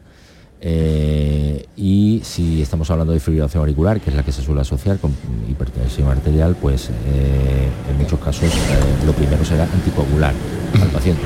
eh, 0.64 1.66
y 1.76 2.22
si 2.24 2.62
estamos 2.62 2.92
hablando 2.92 3.12
de 3.14 3.20
fibrilación 3.20 3.62
auricular, 3.62 4.00
que 4.00 4.12
es 4.12 4.16
la 4.16 4.24
que 4.24 4.32
se 4.32 4.44
suele 4.44 4.62
asociar 4.62 5.00
con 5.00 5.12
hipertensión 5.50 6.08
arterial, 6.10 6.56
pues 6.62 6.90
eh, 7.08 7.68
en 7.90 7.98
muchos 7.98 8.20
casos 8.20 8.44
eh, 8.44 8.58
lo 9.06 9.14
primero 9.14 9.44
será 9.44 9.64
anticoagular 9.64 10.34
al 10.80 10.88
paciente. 10.94 11.24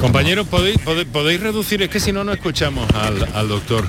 Compañeros, 0.00 0.46
¿podéis, 0.46 0.76
pode- 0.84 1.06
podéis 1.06 1.40
reducir, 1.40 1.80
es 1.82 1.88
que 1.88 1.98
si 1.98 2.12
no, 2.12 2.22
no 2.24 2.32
escuchamos 2.32 2.86
al, 2.94 3.26
al 3.34 3.48
doctor. 3.48 3.84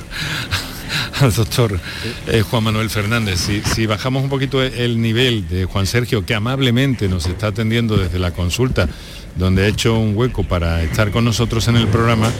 Al 1.21 1.33
doctor 1.33 1.79
eh, 2.27 2.41
Juan 2.41 2.63
Manuel 2.63 2.89
Fernández, 2.89 3.39
si, 3.39 3.85
bajamos 3.85 4.23
un 4.23 4.29
poquito 4.29 4.61
el 4.61 5.01
nivel 5.01 5.47
de 5.47 5.65
Juan 5.65 5.85
Sergio, 5.85 6.25
que 6.25 6.35
amablemente 6.35 7.07
nos 7.07 7.25
está 7.25 7.47
atendiendo 7.47 7.97
desde 7.97 8.19
la 8.19 8.31
consulta, 8.31 8.87
donde 9.35 9.65
ha 9.65 9.67
hecho 9.67 9.97
un 9.97 10.15
hueco 10.15 10.43
para 10.43 10.83
estar 10.83 11.11
con 11.11 11.25
nosotros 11.25 11.67
en 11.67 11.77
el 11.77 11.87
programa, 11.87 12.31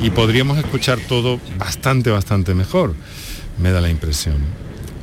y 0.00 0.10
podríamos 0.10 0.58
escuchar 0.58 0.98
todo 1.08 1.40
bastante, 1.58 2.10
bastante 2.10 2.54
mejor, 2.54 2.94
me 3.58 3.70
da 3.70 3.80
la 3.80 3.90
impresión. 3.90 4.36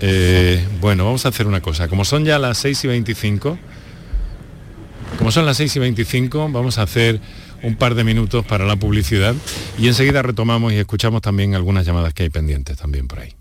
Eh, 0.02 0.66
bueno, 0.80 1.06
vamos 1.06 1.26
a 1.26 1.30
hacer 1.30 1.48
una 1.48 1.62
cosa, 1.62 1.88
como 1.88 2.06
son 2.06 2.26
ya 2.26 2.40
las 2.40 2.58
6 2.58 2.84
y 2.86 2.88
25, 2.88 3.58
como 5.18 5.32
son 5.32 5.46
las 5.46 5.58
6 5.58 5.76
y 5.76 5.80
25, 5.80 6.50
vamos 6.52 6.78
a 6.78 6.84
hacer 6.84 7.20
un 7.64 7.76
par 7.76 7.96
de 7.96 8.04
minutos 8.04 8.46
para 8.46 8.66
la 8.66 8.76
publicidad 8.76 9.36
y 9.78 9.88
enseguida 9.88 10.22
retomamos 10.22 10.74
y 10.74 10.78
escuchamos 10.78 11.22
también 11.22 11.56
algunas 11.56 11.86
llamadas 11.86 12.14
que 12.14 12.24
hay 12.24 12.30
pendientes 12.30 12.78
también 12.78 13.08
por 13.08 13.20
ahí. 13.20 13.41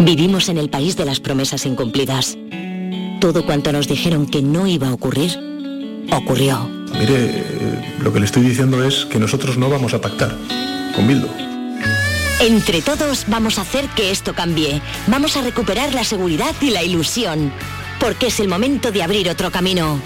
Vivimos 0.00 0.48
en 0.48 0.58
el 0.58 0.68
país 0.68 0.96
de 0.96 1.04
las 1.04 1.20
promesas 1.20 1.64
incumplidas. 1.64 2.36
Todo 3.20 3.46
cuanto 3.46 3.72
nos 3.72 3.88
dijeron 3.88 4.26
que 4.26 4.42
no 4.42 4.66
iba 4.66 4.88
a 4.88 4.92
ocurrir, 4.92 5.38
ocurrió. 6.12 6.68
Mire, 6.98 7.14
eh, 7.14 7.94
lo 8.00 8.12
que 8.12 8.20
le 8.20 8.26
estoy 8.26 8.42
diciendo 8.42 8.84
es 8.84 9.06
que 9.06 9.18
nosotros 9.18 9.56
no 9.56 9.70
vamos 9.70 9.94
a 9.94 10.00
pactar 10.00 10.36
con 10.94 11.08
Bildo. 11.08 11.28
Entre 12.40 12.82
todos 12.82 13.24
vamos 13.28 13.58
a 13.58 13.62
hacer 13.62 13.88
que 13.88 14.10
esto 14.10 14.34
cambie. 14.34 14.82
Vamos 15.06 15.36
a 15.38 15.42
recuperar 15.42 15.94
la 15.94 16.04
seguridad 16.04 16.54
y 16.60 16.70
la 16.70 16.82
ilusión. 16.82 17.50
Porque 17.98 18.26
es 18.26 18.38
el 18.40 18.48
momento 18.48 18.92
de 18.92 19.02
abrir 19.02 19.30
otro 19.30 19.50
camino. 19.50 19.98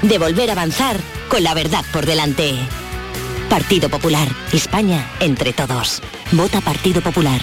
De 0.00 0.18
volver 0.18 0.48
a 0.48 0.54
avanzar 0.54 0.98
con 1.28 1.42
la 1.42 1.52
verdad 1.52 1.84
por 1.92 2.06
delante. 2.06 2.54
Partido 3.50 3.90
Popular. 3.90 4.28
España 4.52 5.06
entre 5.20 5.52
todos. 5.52 6.00
Vota 6.32 6.62
Partido 6.62 7.02
Popular. 7.02 7.42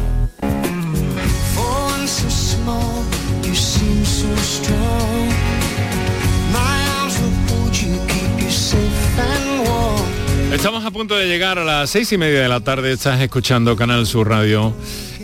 Estamos 10.61 10.85
a 10.85 10.91
punto 10.91 11.15
de 11.15 11.25
llegar 11.25 11.57
a 11.57 11.63
las 11.63 11.89
seis 11.89 12.11
y 12.11 12.19
media 12.19 12.39
de 12.39 12.47
la 12.47 12.59
tarde. 12.59 12.91
Estás 12.91 13.19
escuchando 13.19 13.75
Canal 13.75 14.05
Sur 14.05 14.29
Radio. 14.29 14.75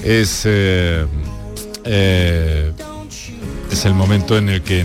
Es, 0.04 0.42
eh, 0.46 1.06
eh, 1.86 2.74
es 3.72 3.86
el 3.86 3.94
momento 3.94 4.36
en 4.36 4.50
el 4.50 4.64
que 4.64 4.84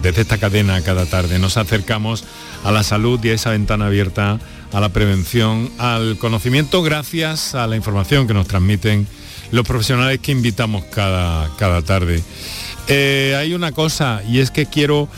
desde 0.00 0.22
esta 0.22 0.38
cadena 0.38 0.80
cada 0.82 1.04
tarde 1.06 1.40
nos 1.40 1.56
acercamos 1.56 2.22
a 2.62 2.70
la 2.70 2.84
salud 2.84 3.18
y 3.24 3.30
a 3.30 3.34
esa 3.34 3.50
ventana 3.50 3.86
abierta 3.86 4.38
a 4.72 4.80
la 4.80 4.90
prevención, 4.90 5.68
al 5.78 6.16
conocimiento 6.16 6.84
gracias 6.84 7.56
a 7.56 7.66
la 7.66 7.74
información 7.74 8.28
que 8.28 8.34
nos 8.34 8.46
transmiten 8.46 9.08
los 9.50 9.66
profesionales 9.66 10.20
que 10.20 10.30
invitamos 10.30 10.84
cada, 10.92 11.50
cada 11.56 11.82
tarde. 11.82 12.22
Eh, 12.86 13.34
hay 13.36 13.52
una 13.52 13.72
cosa 13.72 14.22
y 14.28 14.38
es 14.38 14.52
que 14.52 14.66
quiero 14.66 15.08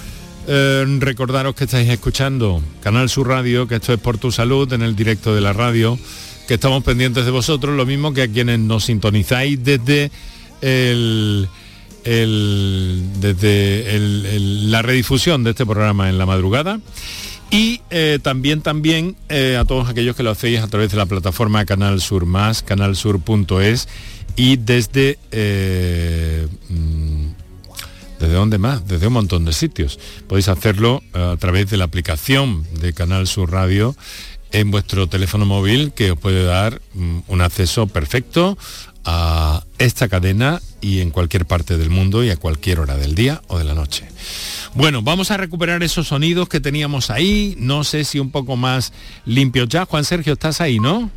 eh, 0.47 0.85
recordaros 0.99 1.55
que 1.55 1.65
estáis 1.65 1.89
escuchando 1.89 2.63
Canal 2.83 3.09
Sur 3.09 3.29
Radio, 3.29 3.67
que 3.67 3.77
esto 3.77 3.93
es 3.93 4.01
por 4.01 4.19
tu 4.19 4.31
salud 4.33 4.73
en 4.73 4.83
el 4.83 4.97
directo 4.97 5.35
de 5.35 5.41
la 5.41 5.53
radio, 5.53 5.99
que 6.47 6.55
estamos 6.55 6.85
pendientes 6.85 7.25
de 7.25 7.31
vosotros, 7.31 7.77
lo 7.77 7.87
mismo 7.87 8.13
que 8.13 8.23
a 8.23 8.29
quienes 8.29 8.59
nos 8.59 8.85
sintonizáis 8.85 9.63
desde 9.65 10.11
el, 10.61 11.49
desde 12.05 13.99
la 14.69 14.83
redifusión 14.83 15.45
de 15.45 15.51
este 15.51 15.65
programa 15.67 16.09
en 16.09 16.19
la 16.19 16.27
madrugada. 16.27 16.81
Y 17.51 17.81
eh, 17.91 18.19
también, 18.21 18.63
también 18.63 19.17
eh, 19.29 19.57
a 19.59 19.65
todos 19.65 19.89
aquellos 19.89 20.17
que 20.17 20.23
lo 20.23 20.31
hacéis 20.31 20.61
a 20.61 20.67
través 20.67 20.91
de 20.91 20.97
la 20.97 21.07
plataforma 21.07 21.65
Canal 21.65 22.01
Sur 22.01 22.27
Más, 22.27 22.63
canalsur.es 22.63 23.89
y 24.37 24.57
desde... 24.57 25.19
mm, 26.69 27.24
¿Desde 28.25 28.37
dónde 28.37 28.57
más? 28.57 28.89
Desde 28.89 29.09
un 29.09 29.13
montón 29.13 29.45
de 29.45 29.53
sitios. 29.53 29.99
Podéis 30.27 30.49
hacerlo 30.49 31.03
eh, 31.13 31.33
a 31.35 31.37
través 31.37 31.69
de 31.69 31.77
la 31.77 31.85
aplicación 31.85 32.67
de 32.81 32.95
Canal 32.95 33.27
Sur 33.27 33.53
Radio 33.53 33.95
en 34.51 34.71
vuestro 34.71 35.09
teléfono 35.09 35.45
móvil 35.45 35.93
que 35.93 36.13
os 36.13 36.19
puede 36.19 36.43
dar 36.43 36.81
mm, 36.95 37.19
un 37.29 37.41
acceso 37.43 37.87
perfecto 37.87 38.57
a 39.05 39.63
esta 39.77 40.09
cadena 40.09 40.63
y 40.81 41.01
en 41.01 41.11
cualquier 41.11 41.45
parte 41.45 41.77
del 41.77 41.91
mundo 41.91 42.25
y 42.25 42.31
a 42.31 42.39
cualquier 42.39 42.81
hora 42.81 42.97
del 42.97 43.15
día 43.15 43.43
o 43.49 43.59
de 43.59 43.65
la 43.65 43.75
noche. 43.75 44.07
Bueno, 44.73 45.03
vamos 45.03 45.31
a 45.31 45.37
recuperar 45.37 45.83
esos 45.83 46.09
sonidos 46.09 46.49
que 46.49 46.61
teníamos 46.61 47.11
ahí, 47.11 47.55
no 47.59 47.85
sé 47.85 48.05
si 48.05 48.21
un 48.21 48.31
poco 48.31 48.57
más 48.57 48.95
limpios 49.27 49.69
ya. 49.69 49.85
Juan 49.85 50.05
Sergio, 50.05 50.33
estás 50.33 50.63
ahí, 50.63 50.79
¿no? 50.79 51.11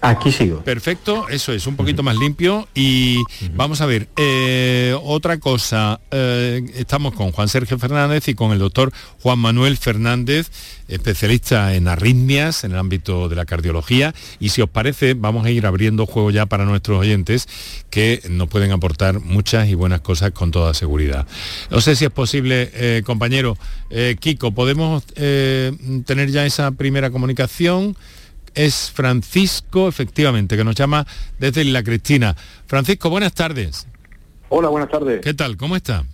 Aquí 0.00 0.32
sigo. 0.32 0.60
Perfecto, 0.60 1.28
eso 1.28 1.52
es, 1.52 1.66
un 1.66 1.76
poquito 1.76 2.02
más 2.02 2.16
limpio. 2.16 2.68
Y 2.74 3.18
vamos 3.54 3.80
a 3.80 3.86
ver, 3.86 4.08
eh, 4.16 4.96
otra 5.02 5.38
cosa, 5.38 6.00
eh, 6.10 6.62
estamos 6.74 7.14
con 7.14 7.32
Juan 7.32 7.48
Sergio 7.48 7.78
Fernández 7.78 8.28
y 8.28 8.34
con 8.34 8.52
el 8.52 8.58
doctor 8.58 8.92
Juan 9.20 9.38
Manuel 9.38 9.76
Fernández, 9.76 10.50
especialista 10.88 11.74
en 11.74 11.88
arritmias 11.88 12.64
en 12.64 12.72
el 12.72 12.78
ámbito 12.78 13.28
de 13.28 13.36
la 13.36 13.44
cardiología. 13.44 14.14
Y 14.40 14.48
si 14.48 14.62
os 14.62 14.68
parece, 14.68 15.14
vamos 15.14 15.46
a 15.46 15.50
ir 15.50 15.66
abriendo 15.66 16.06
juego 16.06 16.30
ya 16.30 16.46
para 16.46 16.64
nuestros 16.64 16.98
oyentes 16.98 17.48
que 17.90 18.22
nos 18.28 18.48
pueden 18.48 18.72
aportar 18.72 19.20
muchas 19.20 19.68
y 19.68 19.74
buenas 19.74 20.00
cosas 20.00 20.32
con 20.32 20.50
toda 20.50 20.74
seguridad. 20.74 21.26
No 21.70 21.80
sé 21.80 21.96
si 21.96 22.04
es 22.04 22.10
posible, 22.10 22.70
eh, 22.74 23.02
compañero 23.04 23.56
Kiko, 24.20 24.52
¿podemos 24.52 25.04
tener 25.04 26.30
ya 26.30 26.46
esa 26.46 26.70
primera 26.70 27.10
comunicación? 27.10 27.94
Es 28.54 28.90
Francisco, 28.90 29.88
efectivamente, 29.88 30.56
que 30.56 30.64
nos 30.64 30.74
llama 30.74 31.06
desde 31.38 31.64
La 31.64 31.82
Cristina. 31.82 32.36
Francisco, 32.66 33.10
buenas 33.10 33.32
tardes. 33.34 33.86
Hola, 34.48 34.68
buenas 34.68 34.90
tardes. 34.90 35.20
¿Qué 35.20 35.34
tal? 35.34 35.56
¿Cómo 35.56 35.76
está? 35.76 36.04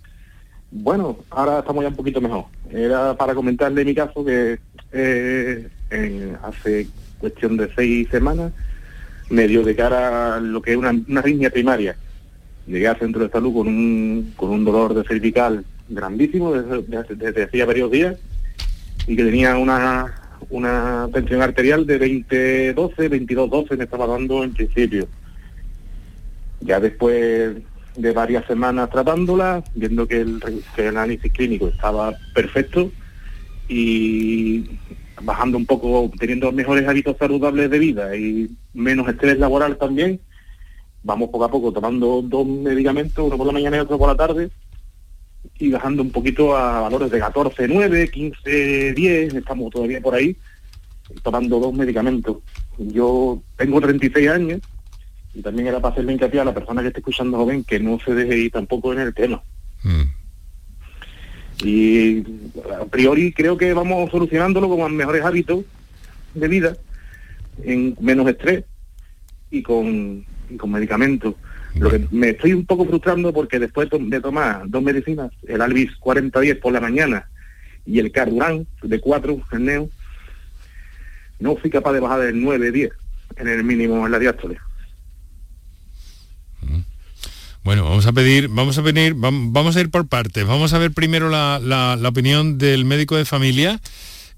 Bueno, 0.71 1.17
ahora 1.31 1.59
estamos 1.59 1.83
ya 1.83 1.89
un 1.89 1.95
poquito 1.95 2.21
mejor. 2.21 2.45
Era 2.71 3.15
para 3.17 3.33
comentarle 3.33 3.83
mi 3.83 3.95
caso 3.95 4.23
que 4.23 4.59
eh, 4.91 5.67
en- 5.89 6.37
hace 6.43 6.87
cuestión 7.19 7.57
de 7.57 7.69
seis 7.75 8.07
semanas 8.09 8.51
me 9.29 9.47
dio 9.47 9.63
de 9.63 9.75
cara 9.75 10.35
a 10.35 10.39
lo 10.39 10.61
que 10.61 10.71
es 10.71 10.77
una, 10.77 10.91
una 10.91 11.19
arritmia 11.19 11.49
primaria. 11.49 11.95
Llegué 12.67 12.87
al 12.87 12.99
centro 12.99 13.23
de 13.23 13.29
salud 13.29 13.53
con 13.53 13.67
un, 13.67 14.33
con 14.35 14.51
un 14.51 14.63
dolor 14.63 14.93
de 14.93 15.03
cervical 15.03 15.65
grandísimo 15.89 16.53
desde, 16.53 16.83
desde- 16.83 17.15
desde 17.15 17.43
hacía 17.43 17.65
varios 17.65 17.89
días 17.91 18.15
y 19.07 19.15
que 19.15 19.23
tenía 19.23 19.57
una, 19.57 20.18
una 20.49 21.07
tensión 21.13 21.41
arterial 21.41 21.85
de 21.85 21.99
20-12, 21.99 22.95
22-12 22.95 23.77
me 23.77 23.83
estaba 23.83 24.07
dando 24.07 24.43
en 24.43 24.53
principio. 24.53 25.07
Ya 26.61 26.79
después 26.79 27.55
de 27.95 28.11
varias 28.13 28.45
semanas 28.45 28.89
tratándola, 28.89 29.63
viendo 29.75 30.07
que 30.07 30.21
el, 30.21 30.41
que 30.75 30.83
el 30.83 30.97
análisis 30.97 31.31
clínico 31.31 31.67
estaba 31.67 32.13
perfecto 32.33 32.91
y 33.67 34.65
bajando 35.21 35.57
un 35.57 35.65
poco, 35.65 36.11
teniendo 36.17 36.51
mejores 36.51 36.87
hábitos 36.87 37.17
saludables 37.17 37.69
de 37.69 37.79
vida 37.79 38.15
y 38.15 38.49
menos 38.73 39.07
estrés 39.07 39.37
laboral 39.37 39.77
también, 39.77 40.19
vamos 41.03 41.29
poco 41.29 41.45
a 41.45 41.51
poco 41.51 41.71
tomando 41.71 42.21
dos 42.21 42.47
medicamentos, 42.47 43.25
uno 43.25 43.37
por 43.37 43.47
la 43.47 43.53
mañana 43.53 43.77
y 43.77 43.79
otro 43.81 43.97
por 43.97 44.09
la 44.09 44.15
tarde, 44.15 44.49
y 45.57 45.71
bajando 45.71 46.01
un 46.01 46.11
poquito 46.11 46.55
a 46.55 46.81
valores 46.81 47.11
de 47.11 47.19
14, 47.19 47.67
9, 47.67 48.09
15, 48.09 48.93
10, 48.93 49.33
estamos 49.33 49.71
todavía 49.71 50.01
por 50.01 50.15
ahí, 50.15 50.35
tomando 51.23 51.59
dos 51.59 51.73
medicamentos. 51.73 52.37
Yo 52.77 53.41
tengo 53.57 53.81
36 53.81 54.29
años 54.29 54.61
y 55.33 55.41
también 55.41 55.67
era 55.67 55.79
para 55.79 55.93
hacerle 55.93 56.13
hincapié 56.13 56.39
a 56.39 56.45
la 56.45 56.53
persona 56.53 56.81
que 56.81 56.87
esté 56.87 56.99
escuchando 56.99 57.37
joven 57.37 57.63
que 57.63 57.79
no 57.79 57.99
se 57.99 58.13
deje 58.13 58.37
ir 58.37 58.51
tampoco 58.51 58.93
en 58.93 58.99
el 58.99 59.13
tema. 59.13 59.41
Y 61.63 62.23
a 62.79 62.85
priori 62.85 63.33
creo 63.33 63.57
que 63.57 63.73
vamos 63.73 64.09
solucionándolo 64.11 64.69
con 64.69 64.95
mejores 64.95 65.23
hábitos 65.23 65.65
de 66.33 66.47
vida, 66.47 66.77
en 67.63 67.97
menos 67.99 68.27
estrés 68.29 68.63
y 69.51 69.61
con, 69.61 70.25
y 70.49 70.55
con 70.55 70.71
medicamentos. 70.71 71.35
Lo 71.75 71.89
que 71.89 72.07
me 72.11 72.29
estoy 72.29 72.53
un 72.53 72.65
poco 72.65 72.85
frustrando 72.85 73.31
porque 73.31 73.59
después 73.59 73.89
de 73.91 74.21
tomar 74.21 74.63
dos 74.67 74.81
medicinas, 74.83 75.31
el 75.47 75.61
Alvis 75.61 75.95
4010 75.97 76.57
por 76.57 76.73
la 76.73 76.81
mañana 76.81 77.29
y 77.85 77.99
el 77.99 78.11
Carduran 78.11 78.65
de 78.81 78.99
4, 78.99 79.41
el 79.51 79.65
Neo, 79.65 79.89
no 81.39 81.55
fui 81.55 81.69
capaz 81.69 81.93
de 81.93 81.99
bajar 81.99 82.21
del 82.21 82.41
9, 82.41 82.71
10 82.71 82.91
en 83.37 83.47
el 83.47 83.63
mínimo 83.63 84.05
en 84.05 84.11
la 84.11 84.19
diástole. 84.19 84.57
Bueno, 87.63 87.83
vamos 87.83 88.05
a 88.07 88.13
pedir, 88.13 88.47
vamos 88.47 88.77
a 88.77 88.81
venir, 88.81 89.15
vam- 89.15 89.49
vamos 89.51 89.75
a 89.75 89.81
ir 89.81 89.89
por 89.91 90.07
partes. 90.07 90.45
Vamos 90.45 90.73
a 90.73 90.79
ver 90.79 90.91
primero 90.91 91.29
la, 91.29 91.59
la- 91.61 91.95
la 91.97 92.09
opinión 92.09 92.57
del 92.57 92.85
médico 92.85 93.15
de 93.15 93.25
familia. 93.25 93.79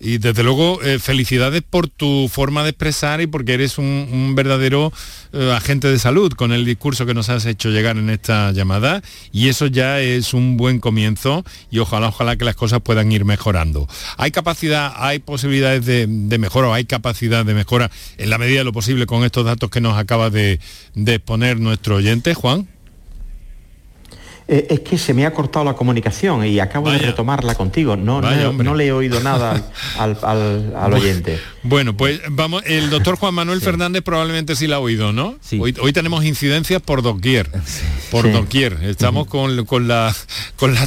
Y 0.03 0.17
desde 0.17 0.41
luego, 0.41 0.81
eh, 0.81 0.97
felicidades 0.97 1.61
por 1.61 1.87
tu 1.87 2.27
forma 2.27 2.63
de 2.63 2.69
expresar 2.69 3.21
y 3.21 3.27
porque 3.27 3.53
eres 3.53 3.77
un, 3.77 4.33
verdadero 4.35 4.91
eh, 5.31 5.53
agente 5.55 5.89
de 5.89 5.99
salud 5.99 6.33
con 6.33 6.51
el 6.51 6.65
discurso 6.65 7.05
que 7.05 7.13
nos 7.13 7.29
has 7.29 7.45
hecho 7.45 7.69
llegar 7.69 7.97
en 7.97 8.09
esta 8.09 8.51
llamada. 8.51 9.03
Y 9.31 9.49
eso 9.49 9.67
ya 9.67 9.99
es 9.99 10.33
un 10.33 10.57
buen 10.57 10.79
comienzo 10.79 11.45
y 11.69 11.77
ojalá, 11.77 12.07
ojalá 12.07 12.35
que 12.35 12.45
las 12.45 12.55
cosas 12.55 12.81
puedan 12.81 13.11
ir 13.11 13.25
mejorando. 13.25 13.87
¿Hay 14.17 14.31
capacidad, 14.31 14.91
hay 14.95 15.19
posibilidades 15.19 15.85
de, 15.85 16.07
de 16.07 16.37
mejora 16.39 16.69
o 16.69 16.73
hay 16.73 16.85
capacidad 16.85 17.45
de 17.45 17.53
mejora 17.53 17.91
en 18.17 18.31
la 18.31 18.39
medida 18.39 18.59
de 18.59 18.65
lo 18.65 18.73
posible 18.73 19.05
con 19.05 19.23
estos 19.23 19.45
datos 19.45 19.69
que 19.69 19.81
nos 19.81 19.99
acaba 19.99 20.31
de, 20.31 20.59
de 20.95 21.15
exponer 21.15 21.59
nuestro 21.59 21.97
oyente, 21.97 22.33
Juan? 22.33 22.67
Eh, 24.53 24.67
es 24.69 24.79
que 24.81 24.97
se 24.97 25.13
me 25.13 25.25
ha 25.25 25.31
cortado 25.33 25.63
la 25.63 25.75
comunicación 25.75 26.45
y 26.45 26.59
acabo 26.59 26.91
de 26.91 26.97
retomarla 26.97 27.55
contigo. 27.55 27.95
No, 27.95 28.19
no 28.19 28.27
Vaya, 28.27 28.51
no 28.51 28.75
le 28.75 28.87
he 28.87 28.91
oído 28.91 29.21
nada 29.21 29.65
al, 29.97 30.17
al- 30.23 30.73
al 30.75 30.93
oyente. 30.93 31.39
Bueno, 31.63 31.95
pues 31.95 32.19
vamos, 32.29 32.61
el 32.65 32.89
doctor 32.89 33.15
Juan 33.15 33.33
Manuel 33.33 33.61
Fernández 33.61 34.01
probablemente 34.03 34.57
sí 34.57 34.67
la 34.67 34.75
ha 34.75 34.79
oído, 34.79 35.13
¿no? 35.13 35.35
Hoy, 35.57 35.73
hoy 35.81 35.93
tenemos 35.93 36.25
incidencias 36.25 36.81
por 36.81 37.01
doquier, 37.01 37.49
por 38.11 38.25
Sí. 38.25 38.31
doquier. 38.33 38.77
Estamos 38.83 39.25
con, 39.27 39.63
con 39.65 39.87
la 39.87 40.13
con 40.57 40.73
la 40.73 40.85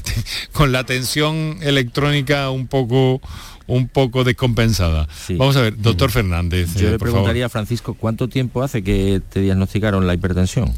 con 0.53 0.71
la 0.71 0.85
tensión 0.85 1.57
electrónica 1.63 2.51
un 2.51 2.67
poco 2.67 3.23
un 3.67 3.89
poco 3.89 4.25
descompensada. 4.25 5.09
Vamos 5.39 5.57
a 5.57 5.63
ver, 5.63 5.79
doctor 5.79 6.11
Fernández, 6.11 6.75
Yo 6.75 6.89
eh, 6.89 6.91
le 6.91 6.99
por 6.99 7.09
preguntaría 7.09 7.47
a 7.47 7.49
Francisco, 7.49 7.95
¿cuánto 7.95 8.29
tiempo 8.29 8.63
hace 8.63 8.83
que 8.85 9.23
te 9.33 9.41
diagnosticaron 9.41 10.07
la 10.07 10.13
hipertensión? 10.13 10.71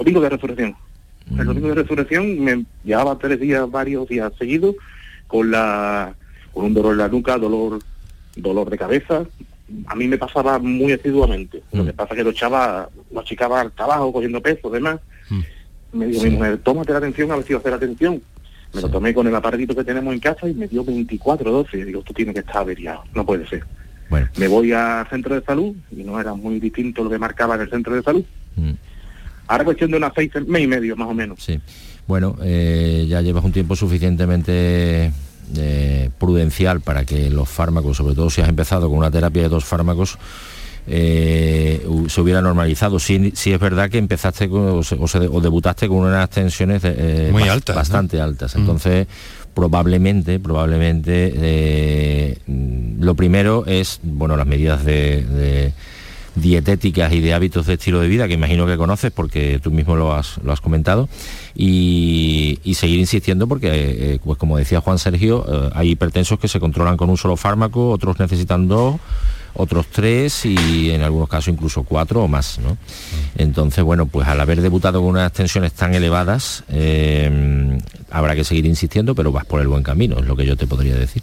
Domingo 0.00 0.20
de 0.22 0.30
resurrección. 0.30 0.76
El 1.38 1.44
domingo 1.44 1.68
de 1.68 1.74
resurrección 1.74 2.40
me 2.40 2.64
llevaba 2.82 3.18
tres 3.18 3.38
días, 3.38 3.70
varios 3.70 4.08
días 4.08 4.32
seguidos, 4.38 4.74
con 5.26 5.50
la 5.50 6.14
con 6.52 6.64
un 6.64 6.74
dolor 6.74 6.92
en 6.92 6.98
la 6.98 7.08
nuca, 7.08 7.36
dolor, 7.36 7.78
dolor 8.34 8.70
de 8.70 8.78
cabeza. 8.78 9.24
A 9.86 9.94
mí 9.94 10.08
me 10.08 10.16
pasaba 10.16 10.58
muy 10.58 10.92
asiduamente. 10.92 11.62
Lo 11.70 11.84
que 11.84 11.92
pasa 11.92 12.14
es 12.14 12.16
que 12.16 12.24
lo 12.24 12.30
echaba, 12.30 12.88
lo 13.12 13.20
achicaba 13.20 13.60
al 13.60 13.72
trabajo, 13.72 14.10
cogiendo 14.10 14.40
peso, 14.40 14.70
demás. 14.70 15.00
Me 15.92 16.06
dijo 16.06 16.24
mi 16.24 16.30
mujer, 16.30 16.58
tómate 16.58 16.92
la 16.92 16.98
atención, 16.98 17.30
a 17.30 17.36
ver 17.36 17.44
si 17.44 17.52
va 17.52 17.58
a 17.58 17.60
hacer 17.60 17.74
atención. 17.74 18.22
Me 18.72 18.80
lo 18.80 18.88
tomé 18.88 19.12
con 19.12 19.26
el 19.26 19.34
aparatito 19.34 19.76
que 19.76 19.84
tenemos 19.84 20.14
en 20.14 20.20
casa 20.20 20.48
y 20.48 20.54
me 20.54 20.66
dio 20.66 20.82
24, 20.82 21.50
12. 21.50 21.84
Digo, 21.84 22.02
tú 22.02 22.14
tienes 22.14 22.34
que 22.34 22.40
estar 22.40 22.58
averiado, 22.58 23.04
no 23.14 23.26
puede 23.26 23.46
ser. 23.46 23.64
Me 24.38 24.48
voy 24.48 24.72
al 24.72 25.06
centro 25.08 25.34
de 25.34 25.42
salud 25.42 25.76
y 25.90 26.02
no 26.02 26.18
era 26.18 26.32
muy 26.34 26.58
distinto 26.58 27.04
lo 27.04 27.10
que 27.10 27.18
marcaba 27.18 27.54
en 27.56 27.60
el 27.60 27.70
centro 27.70 27.94
de 27.94 28.02
salud. 28.02 28.24
Ahora 29.50 29.64
cuestión 29.64 29.90
de 29.90 29.96
unas 29.96 30.12
seis 30.14 30.30
mes 30.46 30.62
y 30.62 30.66
medio 30.68 30.94
más 30.94 31.08
o 31.08 31.14
menos. 31.14 31.42
Sí. 31.42 31.58
Bueno, 32.06 32.36
eh, 32.40 33.04
ya 33.08 33.20
llevas 33.20 33.44
un 33.44 33.50
tiempo 33.50 33.74
suficientemente 33.74 35.10
eh, 35.56 36.10
prudencial 36.18 36.80
para 36.80 37.04
que 37.04 37.28
los 37.30 37.48
fármacos, 37.48 37.96
sobre 37.96 38.14
todo 38.14 38.30
si 38.30 38.40
has 38.40 38.48
empezado 38.48 38.88
con 38.88 38.98
una 38.98 39.10
terapia 39.10 39.42
de 39.42 39.48
dos 39.48 39.64
fármacos, 39.64 40.18
eh, 40.86 41.84
se 42.08 42.20
hubiera 42.20 42.40
normalizado. 42.40 43.00
Sí, 43.00 43.32
sí, 43.34 43.52
es 43.52 43.58
verdad 43.58 43.90
que 43.90 43.98
empezaste 43.98 44.48
con, 44.48 44.82
o, 44.82 45.40
debutaste 45.40 45.88
con 45.88 45.98
unas 45.98 46.30
tensiones 46.30 46.82
eh, 46.84 47.30
Muy 47.32 47.48
altas, 47.48 47.74
bastante 47.74 48.20
altas. 48.20 48.54
Mm. 48.54 48.60
Entonces, 48.60 49.06
probablemente, 49.52 50.38
probablemente, 50.38 51.32
eh, 51.34 52.38
lo 52.46 53.16
primero 53.16 53.64
es, 53.66 53.98
bueno, 54.04 54.36
las 54.36 54.46
medidas 54.46 54.84
de, 54.84 55.72
dietéticas 56.34 57.12
y 57.12 57.20
de 57.20 57.34
hábitos 57.34 57.66
de 57.66 57.74
estilo 57.74 58.00
de 58.00 58.08
vida 58.08 58.28
que 58.28 58.34
imagino 58.34 58.66
que 58.66 58.76
conoces 58.76 59.10
porque 59.10 59.58
tú 59.62 59.70
mismo 59.70 59.96
lo 59.96 60.12
has, 60.14 60.38
lo 60.44 60.52
has 60.52 60.60
comentado 60.60 61.08
y, 61.54 62.58
seguir 62.74 63.00
insistiendo 63.00 63.46
porque 63.46 64.18
pues 64.24 64.38
como 64.38 64.56
decía 64.56 64.80
Juan 64.80 64.98
Sergio 64.98 65.44
hay 65.74 65.90
hipertensos 65.90 66.38
que 66.38 66.48
se 66.48 66.60
controlan 66.60 66.96
con 66.96 67.10
un 67.10 67.18
solo 67.18 67.36
fármaco 67.36 67.90
otros 67.90 68.18
necesitan 68.18 68.68
dos 68.68 68.96
otros 69.54 69.86
tres 69.88 70.44
y 70.46 70.90
en 70.90 71.02
algunos 71.02 71.28
casos 71.28 71.48
incluso 71.48 71.82
cuatro 71.82 72.22
o 72.22 72.28
más. 72.28 72.58
¿no? 72.58 72.76
Entonces, 73.36 73.84
bueno, 73.84 74.06
pues 74.06 74.28
al 74.28 74.40
haber 74.40 74.60
debutado 74.60 75.00
con 75.00 75.10
unas 75.10 75.32
tensiones 75.32 75.72
tan 75.72 75.94
elevadas, 75.94 76.64
eh, 76.68 77.78
habrá 78.10 78.34
que 78.34 78.44
seguir 78.44 78.66
insistiendo, 78.66 79.14
pero 79.14 79.32
vas 79.32 79.44
por 79.44 79.60
el 79.60 79.68
buen 79.68 79.82
camino, 79.82 80.18
es 80.18 80.26
lo 80.26 80.36
que 80.36 80.46
yo 80.46 80.56
te 80.56 80.66
podría 80.66 80.94
decir. 80.94 81.22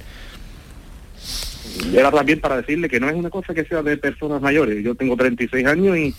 Era 1.93 2.11
también 2.11 2.39
para 2.39 2.57
decirle 2.57 2.89
que 2.89 2.99
no 2.99 3.09
es 3.09 3.15
una 3.15 3.29
cosa 3.29 3.53
que 3.53 3.65
sea 3.65 3.81
de 3.81 3.97
personas 3.97 4.41
mayores. 4.41 4.83
Yo 4.83 4.95
tengo 4.95 5.15
36 5.15 5.65
años 5.65 5.97
y 5.97 6.13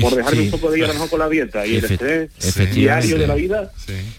por 0.00 0.14
dejarme 0.14 0.42
un 0.42 0.50
poco 0.50 0.70
de 0.70 0.78
ir 0.78 0.84
a 0.84 1.06
con 1.08 1.18
la 1.18 1.28
dieta 1.28 1.66
y 1.66 1.76
el 1.76 1.84
estrés 1.84 2.30
diario 2.74 3.18
de 3.18 3.26
la 3.26 3.34
vida. 3.34 3.70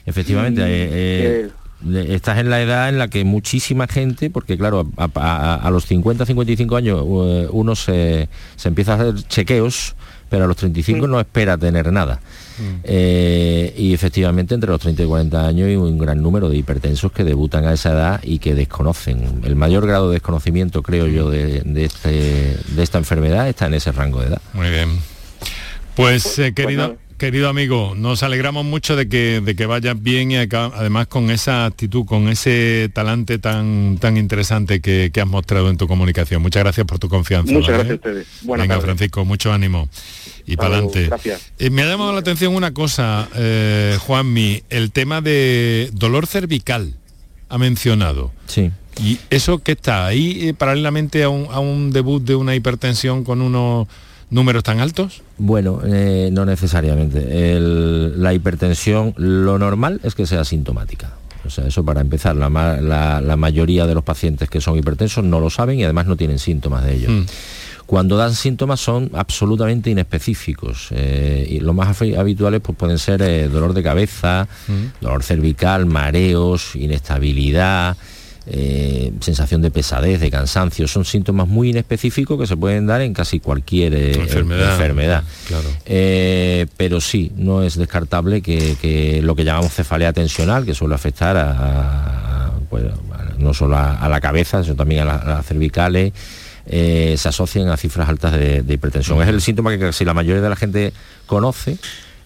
Efectivamente, 0.05 0.61
eh, 0.65 1.49
eh, 1.91 2.05
estás 2.09 2.39
en 2.39 2.49
la 2.49 2.61
edad 2.61 2.89
en 2.89 2.97
la 2.97 3.07
que 3.07 3.23
muchísima 3.23 3.87
gente, 3.87 4.29
porque 4.29 4.57
claro, 4.57 4.89
a, 4.97 5.69
los 5.71 5.85
50, 5.85 6.25
55 6.25 6.75
años 6.75 7.01
eh, 7.01 7.47
uno 7.51 7.75
se, 7.75 8.29
empieza 8.63 8.93
a 8.93 8.95
hacer 8.95 9.15
chequeos, 9.27 9.95
pero 10.29 10.45
a 10.45 10.47
los 10.47 10.57
35 10.57 11.07
no 11.07 11.19
espera 11.19 11.57
tener 11.57 11.91
nada. 11.91 12.21
Mm. 12.59 12.79
Eh, 12.83 13.73
y 13.77 13.93
efectivamente 13.93 14.53
entre 14.53 14.69
los 14.69 14.81
30 14.81 15.03
y 15.03 15.05
40 15.05 15.47
años 15.47 15.67
hay 15.67 15.75
un 15.75 15.97
gran 15.97 16.21
número 16.21 16.49
de 16.49 16.57
hipertensos 16.57 17.11
que 17.11 17.23
debutan 17.23 17.65
a 17.65 17.73
esa 17.73 17.91
edad 17.91 18.19
y 18.23 18.39
que 18.39 18.53
desconocen. 18.53 19.41
El 19.43 19.55
mayor 19.55 19.87
grado 19.87 20.09
de 20.09 20.15
desconocimiento, 20.15 20.83
creo 20.83 21.07
yo, 21.07 21.29
de, 21.29 21.63
este, 21.75 22.57
de 22.67 22.83
esta 22.83 22.97
enfermedad 22.97 23.47
está 23.47 23.67
en 23.67 23.75
ese 23.75 23.91
rango 23.91 24.21
de 24.21 24.27
edad. 24.27 24.41
Muy 24.53 24.69
bien. 24.69 24.99
Pues, 25.95 26.39
eh, 26.39 26.53
querido... 26.53 26.97
Querido 27.19 27.49
amigo, 27.49 27.95
nos 27.97 28.23
alegramos 28.23 28.63
mucho 28.63 28.95
de 28.95 29.09
que, 29.09 29.41
de 29.41 29.53
que 29.53 29.65
vayas 29.65 30.01
bien 30.01 30.31
y 30.31 30.37
además 30.37 31.07
con 31.07 31.31
esa 31.31 31.65
actitud, 31.65 32.05
con 32.05 32.29
ese 32.29 32.89
talante 32.93 33.39
tan, 33.39 33.97
tan 33.99 34.15
interesante 34.15 34.79
que, 34.79 35.11
has 35.13 35.27
mostrado 35.27 35.69
en 35.69 35.75
tu 35.75 35.85
comunicación. 35.85 36.41
Muchas 36.41 36.63
gracias 36.63 36.87
por 36.87 36.97
tu 36.97 37.09
confianza. 37.09 37.51
Muchas 37.51 37.71
gracias 37.71 37.91
a 37.91 37.95
ustedes. 37.95 38.27
Venga, 38.43 38.79
Francisco, 38.79 39.25
mucho 39.25 39.51
ánimo. 39.51 39.89
Y 40.45 40.55
para 40.55 40.77
adelante. 40.77 41.09
Eh, 41.59 41.69
me 41.69 41.81
ha 41.81 41.87
llamado 41.87 42.13
la 42.13 42.19
atención 42.19 42.55
una 42.55 42.73
cosa, 42.73 43.27
eh, 43.35 43.97
Juanmi, 43.99 44.63
el 44.69 44.93
tema 44.93 45.19
de 45.19 45.89
dolor 45.91 46.25
cervical 46.25 46.93
ha 47.49 47.57
mencionado. 47.57 48.31
Sí. 48.45 48.71
¿Y 49.03 49.19
eso 49.29 49.59
qué 49.59 49.73
está? 49.73 50.07
¿Ahí 50.07 50.47
eh, 50.47 50.53
paralelamente 50.53 51.21
a 51.23 51.27
un, 51.27 51.47
a 51.51 51.59
un 51.59 51.91
debut 51.91 52.23
de 52.23 52.35
una 52.35 52.55
hipertensión 52.55 53.25
con 53.25 53.41
unos 53.41 53.89
números 54.29 54.63
tan 54.63 54.79
altos? 54.79 55.23
Bueno, 55.37 55.81
eh, 55.85 56.29
no 56.31 56.45
necesariamente. 56.45 57.57
la 57.59 58.33
hipertensión, 58.33 59.13
lo 59.17 59.59
normal 59.59 59.99
es 60.03 60.15
que 60.15 60.25
sea 60.25 60.43
sintomática. 60.43 61.13
O 61.45 61.49
sea, 61.49 61.65
eso 61.65 61.83
para 61.83 62.01
empezar, 62.01 62.35
la, 62.35 63.35
mayoría 63.37 63.87
de 63.87 63.95
los 63.95 64.03
pacientes 64.03 64.49
que 64.49 64.61
son 64.61 64.77
hipertensos 64.77 65.23
no 65.23 65.39
lo 65.39 65.49
saben 65.49 65.79
y 65.79 65.83
además 65.83 66.05
no 66.05 66.15
tienen 66.15 66.39
síntomas 66.39 66.83
de 66.83 66.95
ello. 66.95 67.09
Mm. 67.09 67.25
Cuando 67.85 68.17
dan 68.17 68.35
síntomas 68.35 68.79
son 68.79 69.09
absolutamente 69.13 69.89
inespecíficos 69.89 70.89
eh, 70.91 71.47
y 71.49 71.59
los 71.59 71.73
más 71.73 71.99
habituales 71.99 72.61
pues, 72.61 72.77
pueden 72.77 72.99
ser 72.99 73.23
eh, 73.23 73.47
dolor 73.47 73.73
de 73.73 73.81
cabeza, 73.81 74.47
mm. 74.67 75.01
dolor 75.01 75.23
cervical, 75.23 75.87
mareos, 75.87 76.75
inestabilidad, 76.75 77.97
eh, 78.47 79.11
sensación 79.19 79.61
de 79.61 79.69
pesadez, 79.69 80.19
de 80.19 80.31
cansancio, 80.31 80.87
son 80.87 81.05
síntomas 81.05 81.47
muy 81.47 81.69
inespecíficos 81.69 82.39
que 82.39 82.47
se 82.47 82.57
pueden 82.57 82.87
dar 82.87 83.01
en 83.01 83.13
casi 83.13 83.39
cualquier 83.39 83.93
eh, 83.93 84.13
enfermedad. 84.13 85.23
Eh, 85.85 86.65
pero 86.77 87.01
sí, 87.01 87.31
no 87.35 87.63
es 87.63 87.75
descartable 87.75 88.41
que, 88.41 89.19
lo 89.23 89.35
que 89.35 89.43
llamamos 89.43 89.73
cefalea 89.73 90.13
tensional, 90.13 90.65
que 90.65 90.73
suele 90.73 90.95
afectar 90.95 91.37
a, 91.37 92.51
pues, 92.69 92.85
no 93.37 93.53
solo 93.53 93.77
a, 93.77 94.07
la 94.09 94.21
cabeza, 94.21 94.63
sino 94.63 94.75
también 94.75 95.01
a, 95.01 95.23
las 95.23 95.45
cervicales, 95.45 96.13
se 96.65 97.27
asocian 97.27 97.67
a 97.69 97.77
cifras 97.77 98.09
altas 98.09 98.33
de, 98.33 98.63
hipertensión. 98.67 99.21
Es 99.21 99.27
el 99.27 99.41
síntoma 99.41 99.71
que 99.71 99.79
casi 99.79 100.05
la 100.05 100.13
mayoría 100.13 100.41
de 100.41 100.49
la 100.49 100.55
gente 100.55 100.93
conoce 101.25 101.77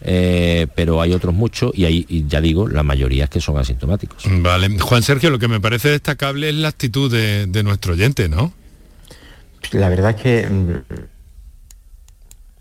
eh, 0.05 0.67
pero 0.75 1.01
hay 1.01 1.13
otros 1.13 1.33
muchos 1.33 1.71
y 1.73 1.85
ahí 1.85 2.25
ya 2.27 2.41
digo, 2.41 2.67
la 2.67 2.83
mayoría 2.83 3.23
es 3.23 3.29
que 3.29 3.39
son 3.39 3.57
asintomáticos. 3.57 4.23
Vale, 4.27 4.77
Juan 4.77 5.01
Sergio, 5.01 5.29
lo 5.29 5.39
que 5.39 5.47
me 5.47 5.61
parece 5.61 5.89
destacable 5.89 6.49
es 6.49 6.55
la 6.55 6.67
actitud 6.67 7.09
de, 7.09 7.63
nuestro 7.63 7.93
oyente, 7.93 8.27
¿no? 8.27 8.53
La 9.71 9.87
verdad 9.87 10.11
es 10.11 10.21
que... 10.21 10.49
Mm, 10.49 10.81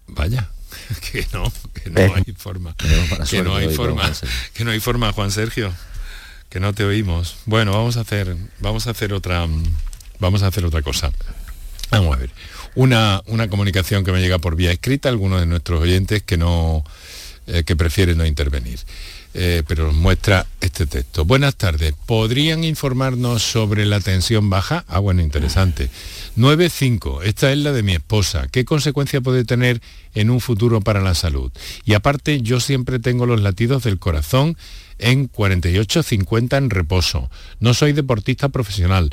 Vaya, 0.07 0.51
que 1.13 1.27
no, 1.33 1.53
que 1.73 1.91
no 1.91 2.01
eh, 2.01 2.13
hay 2.15 2.33
forma. 2.35 2.77
Que 2.77 3.43
no 3.43 3.57
hay 3.57 3.75
forma, 3.75 4.13
que 4.53 4.65
no 4.65 4.71
hay 4.71 4.79
forma, 4.79 5.13
Juan 5.13 5.33
Sergio. 5.33 5.73
Que 6.49 6.61
no 6.61 6.75
te 6.75 6.85
oímos. 6.85 7.39
Bueno, 7.47 7.73
vamos 7.73 7.97
a 7.97 8.03
hacer, 8.03 8.37
vamos 8.61 8.87
a 8.87 8.91
hacer 8.91 9.15
otra, 9.15 9.49
vamos 10.21 10.43
a 10.43 10.49
hacer 10.49 10.65
otra 10.65 10.83
cosa. 10.83 11.11
Vamos 11.91 12.15
a 12.15 12.21
ver. 12.21 12.31
Una, 12.75 13.23
una 13.27 13.49
comunicación 13.49 14.05
que 14.05 14.13
me 14.13 14.21
llega 14.21 14.39
por 14.39 14.55
vía 14.55 14.71
escrita, 14.71 15.09
algunos 15.09 15.41
de 15.41 15.47
nuestros 15.47 15.81
oyentes 15.81 16.23
que 16.23 16.37
no 16.37 16.85
eh, 17.47 17.65
que 17.65 17.77
prefiere 17.77 18.15
no 18.15 18.27
intervenir. 18.27 18.79
Eh, 19.35 19.63
pero 19.67 19.87
nos 19.87 19.95
muestra 19.95 20.47
este 20.61 20.87
texto. 20.87 21.25
Buenas 21.25 21.57
tardes. 21.57 21.95
¿Podrían 22.05 22.65
informarnos 22.65 23.43
sobre 23.43 23.87
la 23.87 23.99
tensión 23.99 24.51
baja? 24.51 24.85
Ah, 24.89 24.99
bueno, 24.99 25.23
interesante. 25.23 25.89
9.5. 26.37 27.23
Esta 27.25 27.51
es 27.51 27.59
la 27.59 27.73
de 27.73 27.83
mi 27.83 27.95
esposa. 27.95 28.49
¿Qué 28.51 28.67
consecuencia 28.67 29.23
puede 29.23 29.45
tener 29.45 29.81
en 30.15 30.29
un 30.29 30.41
futuro 30.41 30.83
para 30.83 31.01
la 31.01 31.15
salud? 31.15 31.51
Y 31.87 31.95
aparte, 31.95 32.43
yo 32.43 32.61
siempre 32.61 32.99
tengo 32.99 33.25
los 33.25 33.41
latidos 33.41 33.85
del 33.85 33.99
corazón 33.99 34.59
en 34.99 35.31
48-50 35.31 36.59
en 36.59 36.71
reposo. 36.71 37.31
No 37.59 37.73
soy 37.73 37.93
deportista 37.93 38.51
profesional, 38.51 39.11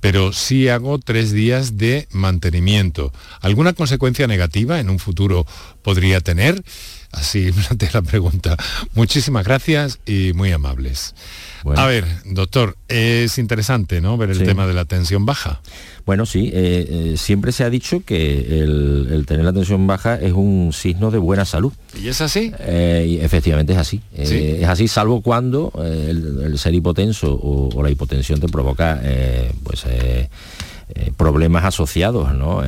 pero 0.00 0.32
sí 0.32 0.68
hago 0.68 0.98
tres 0.98 1.32
días 1.32 1.78
de 1.78 2.06
mantenimiento. 2.12 3.12
¿Alguna 3.40 3.72
consecuencia 3.72 4.26
negativa 4.26 4.78
en 4.78 4.90
un 4.90 4.98
futuro 4.98 5.46
podría 5.82 6.20
tener? 6.20 6.62
Así 7.16 7.50
me 7.80 7.88
la 7.92 8.02
pregunta. 8.02 8.56
Muchísimas 8.94 9.44
gracias 9.44 9.98
y 10.06 10.32
muy 10.34 10.52
amables. 10.52 11.14
A 11.76 11.86
ver, 11.86 12.04
doctor, 12.26 12.76
es 12.88 13.38
interesante, 13.38 14.02
¿no? 14.02 14.18
Ver 14.18 14.30
el 14.30 14.44
tema 14.44 14.66
de 14.66 14.74
la 14.74 14.84
tensión 14.84 15.24
baja. 15.24 15.62
Bueno, 16.04 16.26
sí, 16.26 16.50
eh, 16.52 16.86
eh, 16.88 17.14
siempre 17.16 17.52
se 17.52 17.64
ha 17.64 17.70
dicho 17.70 18.02
que 18.04 18.60
el, 18.60 19.24
tener 19.26 19.46
la 19.46 19.52
tensión 19.54 19.86
baja 19.86 20.16
es 20.16 20.32
un 20.32 20.72
signo 20.74 21.10
de 21.10 21.16
buena 21.16 21.46
salud. 21.46 21.72
¿Y 21.98 22.08
es 22.08 22.20
así? 22.20 22.52
Eh, 22.58 23.06
y 23.08 23.24
efectivamente 23.24 23.72
es 23.72 23.78
así. 23.78 24.02
es 24.12 24.68
así, 24.68 24.88
salvo 24.88 25.22
cuando 25.22 25.72
el, 25.82 26.58
ser 26.58 26.74
hipotenso 26.74 27.32
o, 27.32 27.82
la 27.82 27.90
hipotensión 27.90 28.40
te 28.40 28.48
provoca 28.48 29.00
pues, 29.62 29.86
problemas 31.16 31.64
asociados, 31.64 32.34
¿no? 32.34 32.62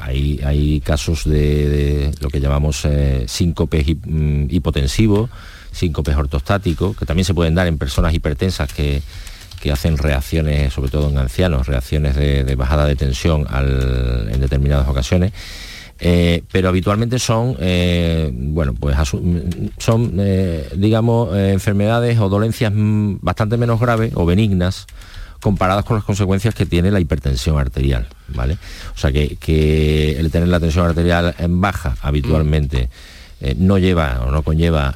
hay, 0.00 0.40
hay, 0.44 0.80
casos 0.80 1.24
de, 1.24 2.12
lo 2.20 2.28
que 2.28 2.40
llamamos 2.40 2.86
síncopes 3.26 3.86
mm, 3.86 4.46
hipotensivos, 4.50 5.30
síncopes 5.72 6.16
ortostáticos, 6.16 6.96
que 6.96 7.04
también 7.04 7.24
se 7.24 7.34
pueden 7.34 7.54
dar 7.54 7.66
en 7.66 7.78
personas 7.78 8.14
hipertensas 8.14 8.72
que 8.72 9.02
que 9.60 9.72
hacen 9.72 9.98
reacciones, 9.98 10.72
sobre 10.72 10.90
todo 10.90 11.10
en 11.10 11.18
ancianos, 11.18 11.66
reacciones 11.66 12.14
de, 12.14 12.54
bajada 12.54 12.86
de 12.86 12.96
tensión 12.96 13.46
en 13.50 14.40
determinadas 14.40 14.88
ocasiones. 14.88 15.32
Eh, 15.98 16.42
pero 16.52 16.68
habitualmente 16.68 17.18
son, 17.18 17.56
eh, 17.58 18.30
bueno, 18.32 18.74
pues 18.74 18.96
son, 19.78 20.16
eh, 20.18 20.68
digamos, 20.76 21.34
enfermedades 21.34 22.18
o 22.18 22.28
dolencias 22.28 22.70
bastante 22.74 23.56
menos 23.56 23.80
graves 23.80 24.12
o 24.14 24.26
benignas 24.26 24.86
comparadas 25.40 25.84
con 25.84 25.96
las 25.96 26.04
consecuencias 26.04 26.54
que 26.54 26.66
tiene 26.66 26.90
la 26.90 27.00
hipertensión 27.00 27.58
arterial, 27.58 28.06
¿vale? 28.28 28.58
O 28.94 28.98
sea 28.98 29.12
que, 29.12 30.16
el 30.18 30.30
tener 30.30 30.48
la 30.48 30.60
tensión 30.60 30.86
arterial 30.86 31.34
en 31.38 31.60
baja 31.60 31.96
habitualmente 32.00 32.88
no 33.58 33.78
lleva 33.78 34.22
o 34.26 34.30
no 34.30 34.42
conlleva 34.42 34.94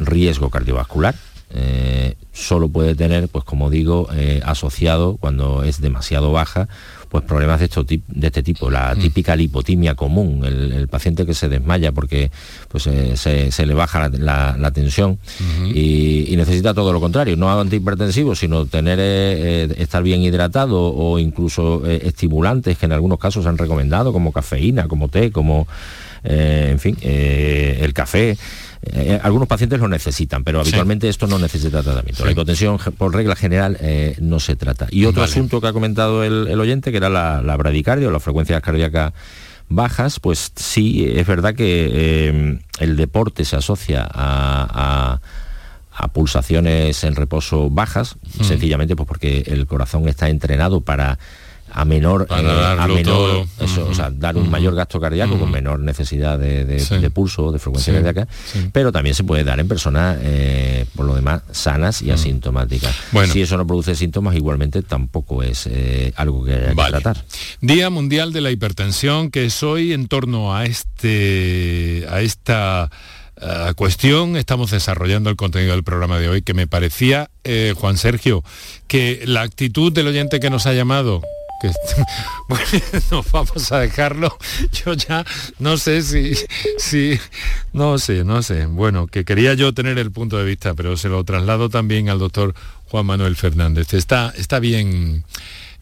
riesgo 0.00 0.50
cardiovascular, 0.50 1.14
eh, 1.50 2.16
solo 2.32 2.68
puede 2.68 2.94
tener, 2.94 3.28
pues 3.28 3.44
como 3.44 3.70
digo, 3.70 4.08
eh, 4.12 4.40
asociado 4.44 5.16
cuando 5.16 5.62
es 5.62 5.80
demasiado 5.80 6.30
baja, 6.30 6.68
pues 7.08 7.24
problemas 7.24 7.58
de, 7.60 7.66
esto, 7.66 7.84
de 7.84 8.00
este 8.26 8.42
tipo, 8.42 8.70
la 8.70 8.94
Mm. 8.94 8.98
típica 9.00 9.34
lipotimia 9.36 9.94
común, 9.94 10.42
el, 10.44 10.72
el 10.72 10.88
paciente 10.88 11.24
que 11.26 11.34
se 11.34 11.48
desmaya 11.48 11.92
porque 11.92 12.30
pues, 12.68 12.86
eh, 12.86 13.16
se, 13.16 13.50
se 13.50 13.66
le 13.66 13.74
baja 13.74 14.08
la, 14.08 14.18
la- 14.18 14.56
la 14.58 14.70
tensión 14.70 15.18
y, 15.74 16.32
y 16.32 16.36
necesita 16.36 16.74
todo 16.74 16.92
lo 16.92 17.00
contrario, 17.00 17.36
no 17.36 17.50
antihipertensivos, 17.60 18.38
sino 18.38 18.66
tener 18.66 18.98
eh, 19.00 19.64
eh, 19.64 19.74
estar 19.78 20.02
bien 20.02 20.22
hidratado 20.22 20.80
o 20.94 21.18
incluso 21.18 21.82
eh, 21.86 22.00
estimulantes 22.04 22.76
que 22.78 22.86
en 22.86 22.92
algunos 22.92 23.18
casos 23.18 23.42
se 23.44 23.48
han 23.48 23.58
recomendado, 23.58 24.12
como 24.12 24.32
cafeína, 24.32 24.86
como 24.88 25.08
té, 25.08 25.30
como 25.30 25.66
en 26.24 26.78
fin, 26.80 26.96
el 27.02 27.92
café. 27.94 28.36
Eh, 28.82 29.18
algunos 29.22 29.48
pacientes 29.48 29.80
lo 29.80 29.88
necesitan, 29.88 30.44
pero 30.44 30.60
habitualmente 30.60 31.08
esto 31.08 31.26
no 31.26 31.38
necesita 31.38 31.82
tratamiento. 31.82 32.24
La 32.24 32.32
hipotensión, 32.32 32.78
por 32.96 33.12
regla 33.14 33.34
general, 33.36 33.76
eh, 33.80 34.16
no 34.20 34.38
se 34.40 34.56
trata. 34.56 34.86
Y 34.90 35.04
otro 35.04 35.22
Vale. 35.22 35.32
asunto 35.32 35.60
que 35.60 35.66
ha 35.66 35.72
comentado 35.72 36.22
el, 36.24 36.46
el 36.48 36.60
oyente, 36.60 36.90
que 36.90 36.96
era 36.98 37.08
la, 37.08 37.42
la 37.42 37.56
bradicardia 37.56 38.08
o 38.08 38.10
las 38.10 38.22
frecuencias 38.22 38.62
cardíacas 38.62 39.12
bajas, 39.68 40.20
pues 40.20 40.52
sí, 40.56 41.04
es 41.14 41.26
verdad 41.26 41.54
que 41.54 41.88
eh, 41.92 42.58
el 42.78 42.96
deporte 42.96 43.44
se 43.44 43.56
asocia 43.56 44.02
a- 44.02 45.20
a 45.20 45.20
a 46.00 46.06
pulsaciones 46.12 47.02
en 47.02 47.16
reposo 47.16 47.70
bajas, 47.70 48.14
Mm. 48.38 48.44
sencillamente 48.44 48.94
pues 48.94 49.08
porque 49.08 49.42
el 49.48 49.66
corazón 49.66 50.06
está 50.08 50.28
entrenado 50.28 50.80
para 50.80 51.18
a 51.72 51.84
menor, 51.84 52.26
Para 52.26 52.74
eh, 52.74 52.80
a 52.80 52.86
menor 52.88 53.46
eso, 53.60 53.86
o 53.88 53.94
sea, 53.94 54.10
dar 54.10 54.36
un 54.36 54.50
mayor 54.50 54.74
gasto 54.74 55.00
cardíaco 55.00 55.38
con 55.38 55.50
menor 55.50 55.80
necesidad 55.80 56.38
de, 56.38 56.64
de- 56.64 56.80
Sí. 56.80 56.98
de 56.98 57.10
pulso, 57.10 57.52
de 57.52 57.58
frecuencia 57.58 57.92
Sí, 57.92 58.02
cardíaca, 58.02 58.28
sí. 58.46 58.68
pero 58.72 58.92
también 58.92 59.14
se 59.14 59.24
puede 59.24 59.44
dar 59.44 59.60
en 59.60 59.68
personas, 59.68 60.18
eh, 60.22 60.86
por 60.94 61.06
lo 61.06 61.14
demás, 61.14 61.42
sanas 61.50 62.02
y 62.02 62.10
asintomáticas. 62.10 62.94
Bueno. 63.12 63.32
Si 63.32 63.42
eso 63.42 63.56
no 63.56 63.66
produce 63.66 63.94
síntomas, 63.94 64.34
igualmente 64.36 64.82
tampoco 64.82 65.42
es 65.42 65.66
eh, 65.70 66.12
algo 66.16 66.44
que 66.44 66.54
haya 66.54 66.68
que 66.68 66.74
Vale. 66.74 66.90
tratar. 67.00 67.24
Día 67.60 67.90
Mundial 67.90 68.32
de 68.32 68.40
la 68.40 68.50
Hipertensión, 68.50 69.30
que 69.30 69.44
es 69.46 69.62
hoy 69.62 69.92
en 69.92 70.08
torno 70.08 70.54
a 70.54 70.64
este 70.66 72.06
a 72.10 72.20
esta 72.20 72.90
cuestión 73.76 74.36
estamos 74.36 74.72
desarrollando 74.72 75.30
el 75.30 75.36
contenido 75.36 75.70
del 75.72 75.84
programa 75.84 76.18
de 76.18 76.28
hoy 76.28 76.42
que 76.42 76.54
me 76.54 76.66
parecía 76.66 77.30
eh, 77.44 77.72
Juan 77.76 77.96
Sergio 77.96 78.42
que 78.88 79.22
la 79.26 79.42
actitud 79.42 79.92
del 79.92 80.08
oyente 80.08 80.40
que 80.40 80.50
nos 80.50 80.66
ha 80.66 80.72
llamado 80.72 81.22
que 81.60 81.70
bueno, 82.48 82.64
nos 83.10 83.30
vamos 83.30 83.72
a 83.72 83.80
dejarlo 83.80 84.36
yo 84.84 84.94
ya 84.94 85.24
no 85.58 85.76
sé 85.76 86.02
si 86.02 86.34
si 86.78 87.18
no 87.72 87.98
sé 87.98 88.24
no 88.24 88.42
sé 88.42 88.66
bueno 88.66 89.06
que 89.06 89.24
quería 89.24 89.54
yo 89.54 89.74
tener 89.74 89.98
el 89.98 90.10
punto 90.10 90.38
de 90.38 90.44
vista 90.44 90.74
pero 90.74 90.96
se 90.96 91.08
lo 91.08 91.22
traslado 91.24 91.68
también 91.68 92.08
al 92.08 92.18
doctor 92.18 92.54
Juan 92.86 93.06
Manuel 93.06 93.36
Fernández 93.36 93.94
está 93.94 94.32
está 94.36 94.58
bien 94.58 95.24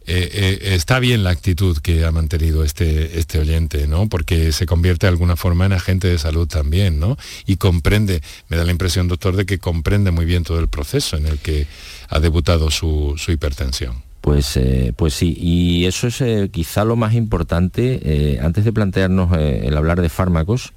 eh, 0.08 0.30
eh, 0.32 0.74
está 0.74 1.00
bien 1.00 1.24
la 1.24 1.30
actitud 1.30 1.78
que 1.78 2.04
ha 2.04 2.12
mantenido 2.12 2.62
este, 2.62 3.18
este 3.18 3.40
oyente, 3.40 3.88
¿no? 3.88 4.08
Porque 4.08 4.52
se 4.52 4.64
convierte 4.64 5.06
de 5.06 5.10
alguna 5.10 5.34
forma 5.34 5.66
en 5.66 5.72
agente 5.72 6.06
de 6.06 6.16
salud 6.16 6.46
también, 6.46 7.00
¿no? 7.00 7.18
Y 7.44 7.56
comprende, 7.56 8.22
me 8.48 8.56
da 8.56 8.64
la 8.64 8.70
impresión, 8.70 9.08
doctor, 9.08 9.34
de 9.34 9.46
que 9.46 9.58
comprende 9.58 10.12
muy 10.12 10.24
bien 10.24 10.44
todo 10.44 10.60
el 10.60 10.68
proceso 10.68 11.16
en 11.16 11.26
el 11.26 11.38
que 11.38 11.66
ha 12.08 12.20
debutado 12.20 12.70
su, 12.70 13.14
su 13.16 13.32
hipertensión. 13.32 14.05
Pues, 14.26 14.56
eh, 14.56 14.92
pues 14.96 15.14
sí, 15.14 15.36
y 15.40 15.84
eso 15.84 16.08
es 16.08 16.20
eh, 16.20 16.48
quizá 16.52 16.84
lo 16.84 16.96
más 16.96 17.14
importante, 17.14 18.00
eh, 18.02 18.40
antes 18.42 18.64
de 18.64 18.72
plantearnos 18.72 19.30
el 19.38 19.76
hablar 19.76 20.00
de 20.02 20.08
fármacos, 20.08 20.72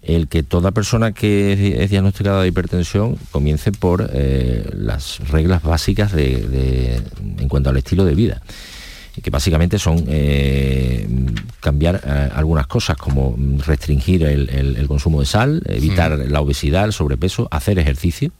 el 0.00 0.28
que 0.28 0.44
toda 0.44 0.70
persona 0.70 1.10
que 1.10 1.54
es, 1.54 1.80
es 1.80 1.90
diagnosticada 1.90 2.40
de 2.40 2.46
hipertensión 2.46 3.16
comience 3.32 3.72
por 3.72 4.08
las 4.76 5.18
reglas 5.28 5.64
básicas 5.64 6.12
de, 6.12 6.36
de- 6.46 7.02
en 7.40 7.48
cuanto 7.48 7.68
al 7.70 7.76
estilo 7.78 8.04
de 8.04 8.14
vida 8.14 8.40
que 9.24 9.30
básicamente 9.30 9.80
son 9.80 10.04
eh, 10.06 11.04
cambiar 11.58 12.00
eh, 12.06 12.28
algunas 12.32 12.68
cosas 12.68 12.96
como 12.96 13.34
mm, 13.36 13.58
restringir 13.66 14.22
el, 14.22 14.48
el- 14.50 14.76
el 14.76 14.86
consumo 14.86 15.18
de 15.18 15.26
sal, 15.26 15.62
evitar 15.66 16.16
la 16.16 16.40
obesidad, 16.40 16.84
el 16.84 16.92
sobrepeso, 16.92 17.48
hacer 17.50 17.80
ejercicio, 17.80 18.30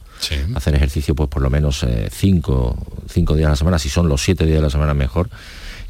hacer 0.54 0.74
ejercicio 0.74 1.14
pues 1.14 1.28
por 1.28 1.42
lo 1.42 1.50
menos 1.50 1.82
eh, 1.82 2.08
cinco, 2.10 2.76
cinco 3.08 3.34
días 3.34 3.48
a 3.48 3.50
la 3.50 3.56
semana, 3.56 3.78
si 3.78 3.88
son 3.88 4.08
los 4.08 4.22
siete 4.22 4.44
días 4.46 4.58
de 4.58 4.62
la 4.62 4.70
semana 4.70 4.94
mejor, 4.94 5.30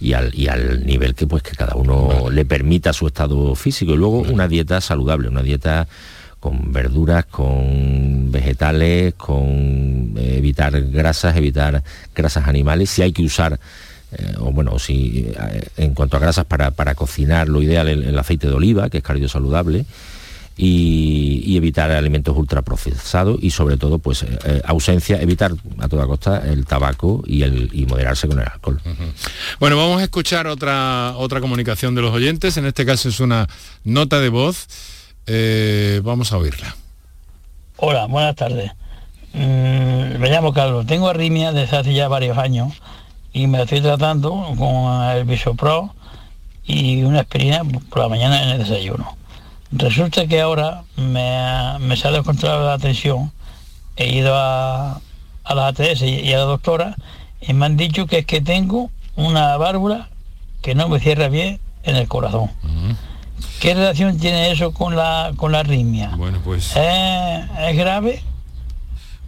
y 0.01 0.12
al, 0.12 0.35
y 0.35 0.49
al 0.49 0.87
nivel 0.87 1.14
que 1.14 1.26
pues 1.26 1.43
que 1.43 1.53
cada 1.53 1.74
uno 1.74 2.31
le 2.31 2.45
permita 2.45 2.93
su 2.93 3.07
estado 3.07 3.55
físico. 3.55 3.95
Y 3.95 3.97
luego 3.97 4.20
una 4.20 4.47
dieta 4.47 4.81
saludable, 4.81 5.29
una 5.29 5.43
dieta 5.43 5.89
con 6.41 6.72
verduras, 6.72 7.26
con 7.26 8.31
vegetales, 8.31 9.14
con 9.14 10.14
eh, 10.16 10.37
evitar 10.39 10.81
grasas, 10.83 11.37
evitar 11.37 11.83
grasas 12.14 12.47
animales, 12.47 12.91
si 12.91 13.03
hay 13.03 13.12
que 13.12 13.22
usar 13.22 13.59
eh, 14.12 14.35
o 14.39 14.53
bueno, 14.53 14.79
si 14.79 15.26
eh, 15.29 15.68
en 15.76 15.95
cuanto 15.95 16.16
a 16.16 16.20
grasas 16.20 16.45
para, 16.45 16.70
para 16.70 16.95
cocinar, 16.95 17.49
lo 17.49 17.61
ideal 17.61 17.89
el, 17.89 18.05
el 18.05 18.18
aceite 18.18 18.47
de 18.47 18.55
oliva, 18.55 18.89
que 18.89 18.99
es 18.99 19.05
cardiosaludable, 19.05 19.85
y, 20.59 21.43
y 21.47 21.57
evitar 21.57 21.91
alimentos 21.93 22.37
ultraprocesados 22.37 23.39
y 23.41 23.51
sobre 23.51 23.79
todo 23.79 23.99
pues 24.01 24.25
eh, 24.25 24.39
eh, 24.45 24.61
ausencia, 24.65 25.23
evitar 25.23 25.53
a 25.79 25.89
toda 25.89 26.07
costa 26.07 26.43
el 26.45 26.67
tabaco 26.67 27.23
y, 27.27 27.43
el, 27.43 27.71
y 27.73 27.87
moderarse 27.87 28.29
con 28.29 28.41
el 28.41 28.47
alcohol. 28.47 28.81
Bueno, 29.61 29.79
vamos 29.79 30.01
a 30.01 30.05
escuchar 30.05 30.49
otra, 30.49 31.15
otra 31.17 31.41
comunicación 31.41 31.95
de 31.95 32.03
los 32.03 32.13
oyentes, 32.13 32.57
en 32.57 32.67
este 32.67 32.85
caso 32.85 33.09
es 33.09 33.21
una 33.21 33.47
nota 33.85 34.19
de 34.21 34.29
voz, 34.29 34.67
Eh, 35.31 36.01
vamos 36.03 36.33
a 36.33 36.39
oírla. 36.39 36.75
Hola, 37.77 38.07
buenas 38.07 38.35
tardes. 38.35 38.73
Mm, 39.35 40.17
me 40.19 40.31
llamo 40.31 40.55
Carlos, 40.55 40.87
tengo 40.87 41.07
arritmia 41.07 41.53
desde 41.53 41.77
hace 41.77 41.93
ya 41.93 42.09
varios 42.09 42.39
años 42.39 42.73
y 43.35 43.47
me 43.47 43.61
estoy 43.61 43.83
tratando 43.83 44.31
con 44.57 45.03
el 45.11 45.25
Bisopro 45.27 45.95
y 46.65 47.03
una 47.03 47.21
aspirina 47.21 47.61
por 47.91 47.99
la 47.99 48.09
mañana 48.09 48.43
en 48.43 48.49
el 48.49 48.59
desayuno. 48.61 49.18
Resulta 49.71 50.27
que 50.27 50.41
ahora 50.41 50.85
me, 50.97 51.79
me 51.81 51.97
se 51.97 52.09
ha 52.09 52.11
descontrolado 52.11 52.66
la 52.66 52.79
tensión, 52.79 53.33
he 53.97 54.14
ido 54.14 54.35
a, 54.35 55.01
a 55.45 55.55
la 55.55 55.69
ATS 55.69 56.03
y 56.03 56.33
a 56.33 56.39
la 56.39 56.45
doctora 56.45 56.97
y 57.41 57.53
me 57.53 57.66
han 57.66 57.77
dicho 57.77 58.07
que 58.07 58.19
es 58.19 58.27
que 58.27 58.41
tengo 58.41 58.91
una 59.16 59.57
válvula 59.57 60.09
que 60.62 60.75
no 60.75 60.89
me 60.89 61.01
cierra 61.01 61.29
bien 61.29 61.61
en 61.83 61.97
el 61.97 62.09
corazón. 62.09 62.51
¿Qué 63.61 63.75
relación 63.75 64.19
tiene 64.19 64.51
eso 64.53 64.73
con 64.73 64.97
la, 64.97 65.33
con 65.37 65.53
la 65.53 65.61
arritmia? 65.61 66.12
Bueno, 66.16 66.41
pues... 66.45 66.77
¿Es, 66.77 67.45
es 67.61 67.77
grave? 67.77 68.23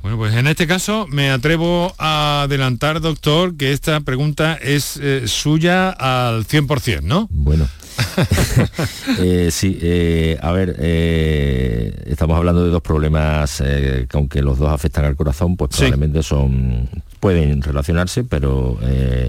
Bueno, 0.02 0.16
pues 0.16 0.34
en 0.34 0.46
este 0.46 0.66
caso 0.66 1.06
me 1.08 1.30
atrevo 1.30 1.92
a 1.98 2.42
adelantar, 2.42 3.00
doctor, 3.00 3.56
que 3.56 3.72
esta 3.72 4.00
pregunta 4.00 4.58
es 4.60 4.98
eh, 5.02 5.26
suya 5.26 5.90
al 5.90 6.46
100%, 6.46 7.02
¿no? 7.02 7.28
Bueno. 7.30 7.68
Eh, 9.18 9.50
sí, 9.50 9.78
eh, 9.82 10.38
a 10.40 10.52
ver, 10.52 10.76
eh, 10.78 12.04
estamos 12.06 12.36
hablando 12.36 12.64
de 12.64 12.70
dos 12.70 12.80
problemas 12.80 13.60
eh, 13.60 14.06
que 14.08 14.16
aunque 14.16 14.42
los 14.42 14.58
dos 14.58 14.70
afectan 14.70 15.04
al 15.04 15.16
corazón, 15.16 15.56
pues 15.56 15.70
probablemente 15.70 16.22
son 16.22 16.88
pueden 17.18 17.60
relacionarse, 17.60 18.24
pero 18.24 18.78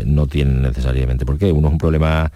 no 0.05 0.27
tienen 0.27 0.61
necesariamente 0.61 1.25
por 1.25 1.37
qué. 1.37 1.51
Uno 1.51 1.67
es 1.67 1.73
un 1.73 1.77
problema 1.77 2.31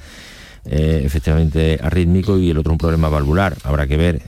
efectivamente 0.65 1.79
arrítmico 1.81 2.37
y 2.37 2.49
el 2.49 2.57
otro 2.57 2.71
es 2.71 2.75
un 2.75 2.79
problema 2.79 3.09
valvular. 3.09 3.55
Habrá 3.63 3.87
que 3.87 3.97
ver 3.97 4.21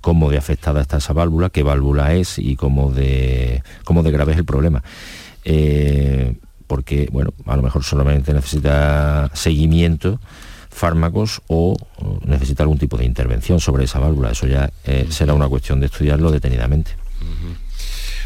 cómo 0.00 0.30
de 0.30 0.38
afectada 0.38 0.80
está 0.80 0.98
esa 0.98 1.12
válvula, 1.12 1.50
qué 1.50 1.62
válvula 1.62 2.14
es 2.14 2.38
y 2.38 2.56
cómo 2.56 2.90
de, 2.90 3.62
cómo 3.84 4.02
de 4.02 4.10
grave 4.10 4.32
es 4.32 4.38
el 4.38 4.44
problema. 4.44 4.82
Eh, 5.44 6.34
porque, 6.66 7.08
bueno, 7.10 7.32
a 7.46 7.56
lo 7.56 7.62
mejor 7.62 7.82
solamente 7.82 8.32
necesita 8.32 9.30
seguimiento, 9.32 10.20
fármacos 10.78 11.42
o 11.48 11.76
necesita 12.24 12.62
algún 12.62 12.78
tipo 12.78 12.96
de 12.96 13.04
intervención 13.04 13.60
sobre 13.60 13.84
esa 13.84 13.98
válvula. 13.98 14.30
Eso 14.30 14.46
ya 14.46 14.70
eh, 14.84 15.06
será 15.10 15.34
una 15.34 15.48
cuestión 15.48 15.80
de 15.80 15.86
estudiarlo 15.86 16.30
detenidamente. 16.30 16.92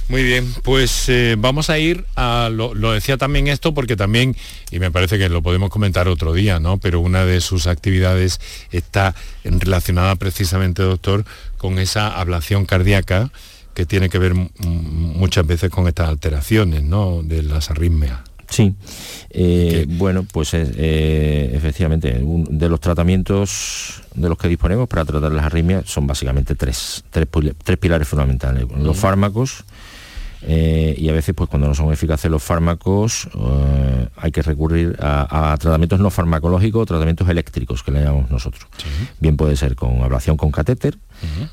Muy 0.09 0.25
bien, 0.25 0.53
pues 0.63 1.09
eh, 1.09 1.37
vamos 1.39 1.71
a 1.71 1.79
ir 1.79 2.05
a, 2.17 2.51
lo, 2.53 2.75
lo 2.75 2.93
decía 2.93 3.17
también 3.17 3.49
esto 3.49 3.73
porque 3.73 3.97
también, 3.97 4.37
y 4.71 4.79
me 4.79 4.91
parece 4.91 5.17
que 5.17 5.29
lo 5.29 5.43
podemos 5.43 5.71
comentar 5.71 6.07
otro 6.09 6.35
día, 6.35 6.61
¿no? 6.61 6.79
Pero 6.79 7.01
una 7.01 7.25
de 7.25 7.41
sus 7.41 7.67
actividades 7.67 8.41
está 8.73 9.15
relacionada 9.45 10.17
precisamente, 10.17 10.83
doctor, 10.83 11.25
con 11.57 11.79
esa 11.79 12.09
ablación 12.09 12.67
cardíaca 12.67 13.31
que 13.75 13.87
tiene 13.87 14.11
que 14.11 14.19
ver 14.19 14.35
muchas 14.35 15.47
veces 15.47 15.71
con 15.71 15.89
estas 15.89 16.09
alteraciones, 16.09 16.83
¿no? 16.83 17.23
De 17.23 17.43
las 17.43 17.71
arritmias. 17.71 18.32
Sí, 18.53 18.75
Eh, 19.31 19.87
bueno, 19.89 20.27
pues 20.31 20.53
es, 20.53 20.71
eh, 20.77 21.53
efectivamente, 21.55 22.19
un- 22.23 22.47
de 22.59 22.69
los 22.69 22.81
tratamientos 22.81 24.03
de 24.15 24.29
los 24.29 24.37
que 24.37 24.47
disponemos 24.49 24.89
para 24.89 25.05
tratar 25.07 25.33
las 25.33 25.47
arritmias 25.47 25.85
son 25.89 26.07
básicamente 26.07 26.55
tres, 26.55 27.03
tres, 27.11 27.27
pil- 27.31 27.55
tres 27.65 27.79
pilares 27.79 28.07
fundamentales. 28.07 28.67
Los 28.79 28.97
fármacos, 28.99 29.65
Eh, 30.45 30.95
y 30.99 31.09
a 31.09 31.13
veces, 31.13 31.35
pues 31.35 31.49
cuando 31.49 31.69
no 31.69 31.75
son 31.75 31.93
eficaces 31.93 32.31
los 32.31 32.43
fármacos, 32.43 33.29
eh, 33.35 34.09
hay 34.17 34.33
que 34.33 34.43
recurrir 34.43 34.97
a, 35.01 35.53
a 35.53 35.57
tratamientos 35.59 36.01
no 36.01 36.11
farmacológicos, 36.11 36.87
tratamientos 36.87 37.29
eléctricos, 37.29 37.83
que 37.83 37.93
le 37.93 38.03
llamamos 38.03 38.31
nosotros. 38.31 38.67
Bien 39.21 39.37
puede 39.37 39.57
ser 39.57 39.77
con 39.77 40.03
ablación 40.03 40.37
con 40.37 40.51
catéter 40.51 40.99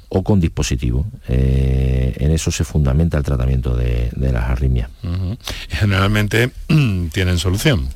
o 0.10 0.24
con 0.24 0.40
dispositivo. 0.40 1.06
Eh, 1.28 2.16
en 2.18 2.32
eso 2.32 2.52
se 2.52 2.64
fundamenta 2.64 3.18
el 3.18 3.24
tratamiento 3.24 3.76
de, 3.76 4.10
de 4.16 4.32
las 4.32 4.50
arritmias. 4.50 4.90
Generalmente 5.70 6.52
tienen 7.14 7.38
solución. 7.38 7.88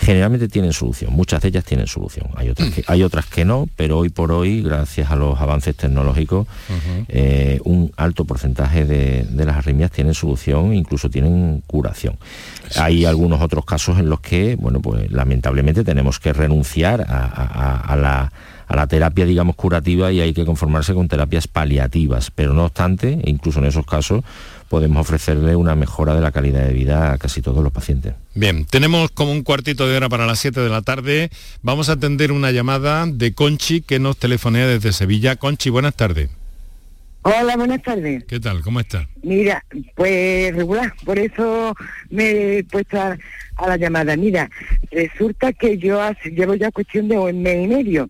Generalmente 0.00 0.48
tienen 0.48 0.72
solución, 0.72 1.12
muchas 1.12 1.42
de 1.42 1.48
ellas 1.48 1.64
tienen 1.64 1.86
solución. 1.86 2.28
Hay 2.34 2.48
otras 2.48 2.70
que, 2.70 2.84
hay 2.86 3.02
otras 3.02 3.26
que 3.26 3.44
no, 3.44 3.68
pero 3.76 3.98
hoy 3.98 4.08
por 4.08 4.32
hoy, 4.32 4.62
gracias 4.62 5.10
a 5.10 5.16
los 5.16 5.38
avances 5.40 5.76
tecnológicos, 5.76 6.46
eh, 7.08 7.60
un 7.64 7.92
alto 7.98 8.24
porcentaje 8.24 8.86
de, 8.86 9.24
de 9.28 9.44
las 9.44 9.56
arritmias 9.58 9.90
tienen 9.90 10.14
solución, 10.14 10.72
incluso 10.74 11.10
tienen 11.10 11.62
curación. 11.66 12.16
Hay 12.76 13.04
algunos 13.04 13.42
otros 13.42 13.64
casos 13.66 13.98
en 13.98 14.08
los 14.08 14.20
que, 14.20 14.56
bueno, 14.56 14.80
pues 14.80 15.10
lamentablemente 15.12 15.84
tenemos 15.84 16.18
que 16.18 16.32
renunciar 16.32 17.02
a, 17.02 17.24
a- 17.26 17.44
a- 17.44 17.80
a 17.80 17.96
la, 17.96 18.32
a 18.68 18.76
la 18.76 18.86
terapia, 18.86 19.26
digamos, 19.26 19.54
curativa 19.56 20.10
y 20.12 20.20
hay 20.20 20.32
que 20.32 20.44
conformarse 20.46 20.94
con 20.94 21.08
terapias 21.08 21.46
paliativas. 21.46 22.30
Pero 22.30 22.54
no 22.54 22.64
obstante, 22.64 23.20
incluso 23.24 23.58
en 23.58 23.66
esos 23.66 23.84
casos, 23.84 24.22
podemos 24.70 25.00
ofrecerle 25.00 25.56
una 25.56 25.74
mejora 25.74 26.14
de 26.14 26.20
la 26.20 26.30
calidad 26.30 26.64
de 26.64 26.72
vida 26.72 27.12
a 27.12 27.18
casi 27.18 27.42
todos 27.42 27.62
los 27.64 27.72
pacientes. 27.72 28.14
Bien, 28.36 28.64
tenemos 28.66 29.10
como 29.10 29.32
un 29.32 29.42
cuartito 29.42 29.88
de 29.88 29.96
hora 29.96 30.08
para 30.08 30.26
las 30.26 30.38
7 30.38 30.60
de 30.60 30.68
la 30.68 30.80
tarde. 30.82 31.28
Vamos 31.60 31.88
a 31.88 31.94
atender 31.94 32.30
una 32.30 32.52
llamada 32.52 33.04
de 33.06 33.34
Conchi 33.34 33.80
que 33.80 33.98
nos 33.98 34.16
telefonea 34.16 34.68
desde 34.68 34.92
Sevilla. 34.92 35.34
Conchi, 35.34 35.70
buenas 35.70 35.96
tardes. 35.96 36.30
Hola, 37.22 37.56
buenas 37.56 37.82
tardes. 37.82 38.22
¿Qué 38.24 38.38
tal? 38.38 38.62
¿Cómo 38.62 38.78
está? 38.78 39.08
Mira, 39.24 39.64
pues 39.96 40.54
regular, 40.54 40.94
por 41.04 41.18
eso 41.18 41.74
me 42.08 42.58
he 42.58 42.64
puesto 42.64 42.98
a, 43.00 43.18
a 43.56 43.68
la 43.68 43.76
llamada. 43.76 44.16
Mira, 44.16 44.48
resulta 44.92 45.52
que 45.52 45.78
yo 45.78 46.00
hace- 46.00 46.30
llevo 46.30 46.54
ya 46.54 46.70
cuestión 46.70 47.08
de 47.08 47.18
un 47.18 47.42
mes 47.42 47.64
y 47.64 47.66
medio, 47.66 48.08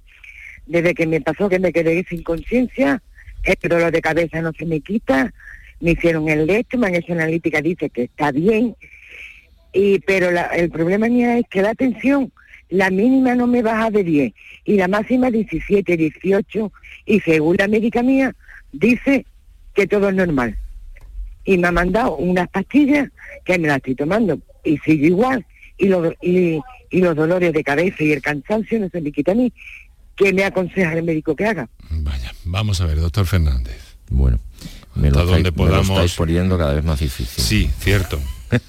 desde 0.67 0.93
que 0.95 1.07
me 1.07 1.23
pasó 1.23 1.49
que 1.49 1.59
me 1.59 1.73
quedé 1.73 2.05
sin 2.07 2.23
conciencia, 2.23 3.03
el 3.43 3.57
dolor 3.69 3.91
de 3.91 4.03
cabeza 4.03 4.43
no 4.43 4.53
se 4.53 4.67
me 4.67 4.81
quita, 4.83 5.33
me 5.81 5.93
hicieron 5.93 6.29
el 6.29 6.41
electro, 6.41 6.79
me 6.79 6.89
han 6.89 6.95
hecho 6.97 7.13
analítica, 7.13 7.61
dice 7.63 7.91
que 7.91 8.05
está 8.05 8.31
bien, 8.33 8.77
y 9.73 9.99
pero 10.01 10.31
la- 10.31 10.47
el 10.49 10.71
problema 10.71 11.09
mío 11.09 11.31
es 11.31 11.45
que 11.51 11.63
la 11.63 11.75
tensión, 11.75 12.33
la 12.69 12.91
mínima 12.91 13.35
no 13.35 13.47
me 13.47 13.63
baja 13.63 13.91
de 13.91 14.05
10 14.05 14.33
y 14.65 14.77
la 14.77 14.89
máxima 14.89 15.31
17, 15.31 15.97
18 15.97 16.73
y 17.07 17.21
según 17.21 17.57
la 17.59 17.69
médica 17.69 18.03
mía 18.03 18.35
dice 18.73 19.25
que 19.75 19.87
todo 19.87 20.09
es 20.09 20.15
normal. 20.15 20.57
Y 21.45 21.57
me 21.59 21.69
ha 21.69 21.73
mandado 21.73 22.17
unas 22.17 22.49
pastillas 22.49 23.09
que 23.45 23.59
me 23.59 23.69
las 23.69 23.79
estoy 23.79 23.95
tomando 23.95 24.39
y 24.65 24.77
sigo 24.79 25.07
igual 25.07 25.45
y 25.79 25.87
los, 25.89 26.13
y, 26.21 26.61
y 26.91 27.01
los 27.01 27.17
dolores 27.17 27.53
de 27.53 27.65
cabeza 27.65 28.05
y 28.05 28.13
el 28.13 28.21
cansancio 28.23 28.79
no 28.79 28.89
se 28.91 29.01
me 29.01 29.11
quitan 29.11 29.39
a 29.39 29.43
mí. 29.43 29.53
¿Qué 30.17 30.33
me 30.35 30.45
aconseja 30.45 30.93
el 30.93 31.03
médico 31.03 31.35
que 31.35 31.47
haga? 31.47 31.69
Vamos 32.45 32.81
a 32.83 32.87
ver, 32.87 33.01
doctor 33.01 33.25
Fernández. 33.27 33.97
Bueno, 34.11 34.39
me 35.01 35.11
donde 35.11 35.25
estáis, 35.39 35.45
me 35.45 35.51
lo 35.51 35.53
podamos- 35.57 35.89
estáis 35.91 36.15
poniendo 36.15 36.57
cada 36.59 36.75
vez 36.75 36.85
más 36.85 37.01
difícil. 37.01 37.43
Sí, 37.45 37.71
cierto. 37.81 38.21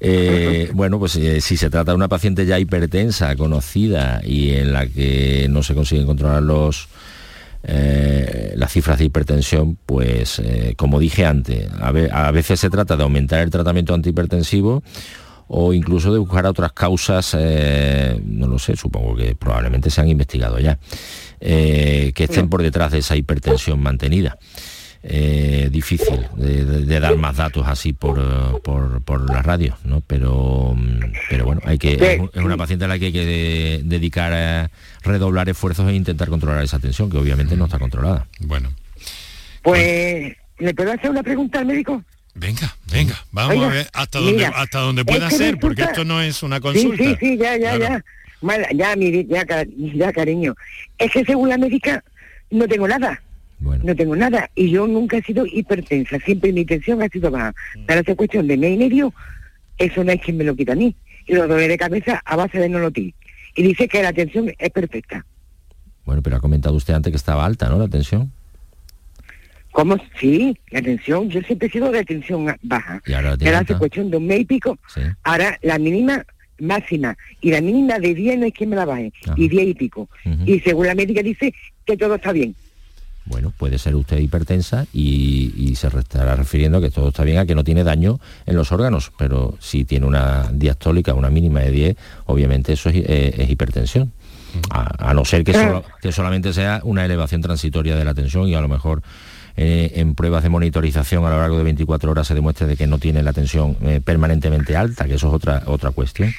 Eh, 0.00 0.70
bueno, 0.72 0.98
pues 0.98 1.16
eh, 1.16 1.40
si 1.40 1.56
se 1.56 1.70
trata 1.70 1.90
de 1.92 1.96
una 1.96 2.08
paciente 2.08 2.46
ya 2.46 2.58
hipertensa, 2.58 3.34
conocida 3.36 4.20
y 4.24 4.50
en 4.50 4.72
la 4.72 4.86
que 4.86 5.46
no 5.50 5.62
se 5.62 5.74
consiguen 5.74 6.06
controlar 6.06 6.42
los 6.42 6.88
eh, 7.64 8.52
las 8.56 8.72
cifras 8.72 8.98
de 8.98 9.06
hipertensión, 9.06 9.76
pues 9.84 10.38
eh, 10.38 10.74
como 10.76 11.00
dije 11.00 11.26
antes, 11.26 11.68
a, 11.80 11.90
ve- 11.90 12.08
a 12.12 12.30
veces 12.30 12.60
se 12.60 12.70
trata 12.70 12.96
de 12.96 13.02
aumentar 13.02 13.40
el 13.40 13.50
tratamiento 13.50 13.94
antihipertensivo 13.94 14.82
o 15.48 15.72
incluso 15.72 16.12
de 16.12 16.18
buscar 16.20 16.46
otras 16.46 16.72
causas, 16.72 17.34
eh, 17.38 18.20
no 18.24 18.46
lo 18.46 18.58
sé, 18.58 18.76
supongo 18.76 19.16
que 19.16 19.34
probablemente 19.34 19.90
se 19.90 20.00
han 20.00 20.08
investigado 20.08 20.58
ya, 20.60 20.78
eh, 21.40 22.12
que 22.14 22.24
estén 22.24 22.48
por 22.48 22.62
detrás 22.62 22.92
de 22.92 22.98
esa 22.98 23.16
hipertensión 23.16 23.80
mantenida. 23.82 24.38
Eh, 25.02 25.68
difícil 25.70 26.26
de, 26.36 26.64
de- 26.64 26.84
de 26.84 27.00
dar 27.00 27.16
más 27.16 27.36
datos 27.36 27.64
así 27.68 27.92
por, 27.92 28.18
eh, 28.18 28.58
por, 28.64 29.00
por 29.02 29.30
la 29.30 29.42
radio, 29.42 29.78
¿no? 29.84 30.00
Pero, 30.06 30.74
mm, 30.76 31.00
pero 31.30 31.44
bueno, 31.44 31.60
hay 31.64 31.78
que, 31.78 31.92
es 31.94 32.18
un- 32.20 32.30
es 32.34 32.42
una 32.42 32.56
paciente 32.56 32.84
a 32.84 32.88
la 32.88 32.98
que 32.98 33.06
hay 33.06 33.12
que 33.12 33.24
de- 33.24 33.80
dedicar 33.84 34.32
a 34.32 34.70
redoblar 35.04 35.48
esfuerzos 35.48 35.88
e 35.88 35.94
intentar 35.94 36.28
controlar 36.28 36.64
esa 36.64 36.80
tensión, 36.80 37.08
que 37.10 37.16
obviamente 37.16 37.56
no 37.56 37.66
está 37.66 37.78
controlada. 37.78 38.26
Bueno, 38.40 38.72
Pues, 39.62 40.36
¿le 40.58 40.74
puedo 40.74 40.92
hacer 40.92 41.10
una 41.10 41.22
pregunta 41.22 41.60
al 41.60 41.66
médico? 41.66 42.02
venga, 42.34 42.76
venga, 42.92 43.24
vamos 43.32 43.54
Oiga, 43.56 43.66
a 43.66 43.70
ver 43.72 43.88
hasta 43.92 44.18
donde, 44.18 44.32
mira, 44.34 44.48
hasta 44.50 44.78
donde 44.80 45.02
es 45.02 45.06
pueda 45.06 45.28
que 45.28 45.36
ser, 45.36 45.58
porque 45.58 45.82
esto 45.82 46.04
no 46.04 46.20
es 46.22 46.42
una 46.42 46.60
consulta. 46.60 47.02
Sí, 47.04 47.10
sí, 47.10 47.16
sí, 47.20 47.36
ya, 47.36 47.56
ya, 47.56 47.76
Claro. 47.76 48.02
ya. 48.40 48.70
Ya, 48.72 48.94
mi, 48.94 49.26
ya, 49.26 49.44
ya, 49.96 50.12
cariño. 50.12 50.54
Es 50.96 51.10
que 51.10 51.24
según 51.24 51.48
la 51.48 51.58
médica 51.58 52.04
no 52.50 52.68
tengo 52.68 52.86
nada. 52.86 53.20
No 53.60 53.94
tengo 53.96 54.14
nada. 54.16 54.50
Y 54.54 54.70
yo 54.70 54.86
nunca 54.86 55.18
he 55.18 55.22
sido 55.22 55.44
hipertensa. 55.46 56.18
Siempre 56.20 56.52
mi 56.52 56.64
tensión 56.64 57.02
ha 57.02 57.08
sido 57.08 57.30
baja. 57.30 57.54
Pero 57.86 58.00
esa 58.00 58.14
cuestión 58.14 58.46
de 58.46 58.56
mes 58.56 58.74
y 58.74 58.78
medio, 58.78 59.12
eso 59.78 60.04
no 60.04 60.12
es 60.12 60.20
quien 60.20 60.36
me 60.36 60.44
lo 60.44 60.54
quita 60.54 60.72
a 60.72 60.76
mí. 60.76 60.94
Y 61.26 61.34
los 61.34 61.48
dolores 61.48 61.68
de 61.68 61.78
cabeza 61.78 62.22
a 62.24 62.36
base 62.36 62.58
de 62.58 62.68
nolotil. 62.68 63.14
Y 63.56 63.62
dice 63.62 63.88
que 63.88 64.02
la 64.02 64.12
tensión 64.12 64.52
es 64.58 64.70
perfecta. 64.70 65.24
Bueno, 66.04 66.22
pero 66.22 66.36
ha 66.36 66.40
comentado 66.40 66.74
usted 66.74 66.94
antes 66.94 67.10
que 67.10 67.16
estaba 67.16 67.44
alta, 67.44 67.68
¿no? 67.68 67.78
La 67.78 67.88
tensión. 67.88 68.32
¿Cómo? 69.72 69.96
Sí, 70.18 70.56
la 70.70 70.80
tensión. 70.80 71.28
Yo 71.28 71.40
siempre 71.42 71.68
he 71.68 71.70
sido 71.70 71.90
de 71.90 72.04
tensión 72.04 72.46
baja. 72.62 73.02
Y 73.06 73.12
ahora 73.12 73.36
la 73.38 73.58
hace 73.58 73.76
cuestión 73.76 74.10
de 74.10 74.16
un 74.16 74.26
mes 74.26 74.40
y 74.40 74.44
pico. 74.44 74.78
Sí. 74.92 75.02
Ahora 75.24 75.58
la 75.62 75.78
mínima 75.78 76.24
máxima 76.60 77.16
y 77.40 77.50
la 77.52 77.60
mínima 77.60 77.98
de 77.98 78.14
10 78.14 78.38
no 78.38 78.46
es 78.46 78.54
quien 78.54 78.70
me 78.70 78.76
la 78.76 78.84
baje. 78.84 79.12
Y 79.36 79.48
10 79.48 79.68
y 79.68 79.74
pico. 79.74 80.08
Y 80.46 80.60
según 80.60 80.86
la 80.86 80.94
médica 80.94 81.22
dice 81.22 81.52
que 81.84 81.96
todo 81.96 82.14
está 82.14 82.32
bien. 82.32 82.54
Bueno, 83.28 83.52
puede 83.56 83.78
ser 83.78 83.94
usted 83.94 84.18
hipertensa 84.18 84.86
y, 84.92 85.52
y 85.56 85.74
se 85.76 85.88
estará 85.88 86.34
refiriendo 86.34 86.78
a 86.78 86.80
que 86.80 86.90
todo 86.90 87.08
está 87.08 87.24
bien, 87.24 87.38
a 87.38 87.46
que 87.46 87.54
no 87.54 87.62
tiene 87.64 87.84
daño 87.84 88.18
en 88.46 88.56
los 88.56 88.72
órganos, 88.72 89.12
pero 89.18 89.56
si 89.60 89.84
tiene 89.84 90.06
una 90.06 90.50
diastólica, 90.52 91.14
una 91.14 91.30
mínima 91.30 91.60
de 91.60 91.70
10, 91.70 91.96
obviamente 92.26 92.72
eso 92.72 92.88
es, 92.88 92.96
eh, 92.96 93.34
es 93.38 93.50
hipertensión. 93.50 94.12
A, 94.70 95.10
a 95.10 95.14
no 95.14 95.26
ser 95.26 95.44
que, 95.44 95.52
solo- 95.52 95.84
que 96.02 96.10
solamente 96.10 96.52
sea 96.54 96.80
una 96.84 97.04
elevación 97.04 97.42
transitoria 97.42 97.96
de 97.96 98.04
la 98.04 98.14
tensión 98.14 98.48
y 98.48 98.54
a 98.54 98.60
lo 98.62 98.68
mejor 98.68 99.02
eh, 99.58 99.92
en 99.96 100.14
pruebas 100.14 100.42
de 100.42 100.48
monitorización 100.48 101.26
a 101.26 101.30
lo 101.30 101.38
largo 101.38 101.58
de 101.58 101.64
24 101.64 102.10
horas 102.10 102.26
se 102.28 102.34
demuestre 102.34 102.66
de 102.66 102.76
que 102.76 102.86
no 102.86 102.98
tiene 102.98 103.22
la 103.22 103.34
tensión 103.34 103.76
eh, 103.82 104.00
permanentemente 104.02 104.74
alta, 104.74 105.04
que 105.04 105.14
eso 105.14 105.28
es 105.28 105.34
otra, 105.34 105.64
otra 105.66 105.90
cuestión. 105.90 106.32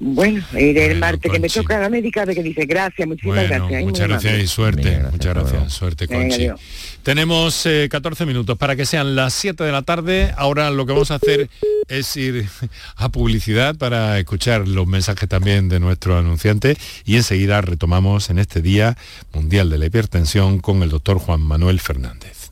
Bueno, 0.00 0.44
iré 0.52 0.92
el 0.92 0.98
martes 1.00 1.30
que 1.32 1.40
me 1.40 1.48
toca 1.48 1.78
la 1.78 1.88
médica 1.88 2.24
de 2.24 2.34
que 2.34 2.42
dice 2.42 2.66
gracias, 2.66 3.08
muchísimas 3.08 3.48
Bueno, 3.48 3.66
gracias. 3.66 3.84
muchas 3.84 4.08
gracias 4.08 4.38
y 4.38 4.46
suerte, 4.46 5.00
muchas 5.10 5.34
gracias, 5.34 5.72
suerte 5.72 6.06
Venga, 6.06 6.22
Conchi. 6.22 6.34
adiós. 6.44 6.60
Tenemos 7.02 7.66
eh, 7.66 7.88
14 7.90 8.24
minutos 8.24 8.56
para 8.58 8.76
que 8.76 8.86
sean 8.86 9.16
las 9.16 9.34
7 9.34 9.64
de 9.64 9.72
la 9.72 9.82
tarde. 9.82 10.32
Ahora 10.36 10.70
lo 10.70 10.86
que 10.86 10.92
vamos 10.92 11.10
a 11.10 11.16
hacer 11.16 11.48
es 11.88 12.16
ir 12.16 12.48
a 12.96 13.08
publicidad 13.08 13.74
para 13.76 14.18
escuchar 14.20 14.68
los 14.68 14.86
mensajes 14.86 15.28
también 15.28 15.68
de 15.68 15.80
nuestro 15.80 16.16
anunciante 16.16 16.76
y 17.04 17.16
enseguida 17.16 17.60
retomamos 17.60 18.30
en 18.30 18.38
este 18.38 18.62
Día 18.62 18.96
Mundial 19.32 19.68
de 19.68 19.78
la 19.78 19.86
Hipertensión 19.86 20.60
con 20.60 20.82
el 20.84 20.90
doctor 20.90 21.18
Juan 21.18 21.40
Manuel 21.40 21.80
Fernández. 21.80 22.50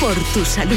Por 0.00 0.14
tu 0.32 0.44
salud. 0.44 0.76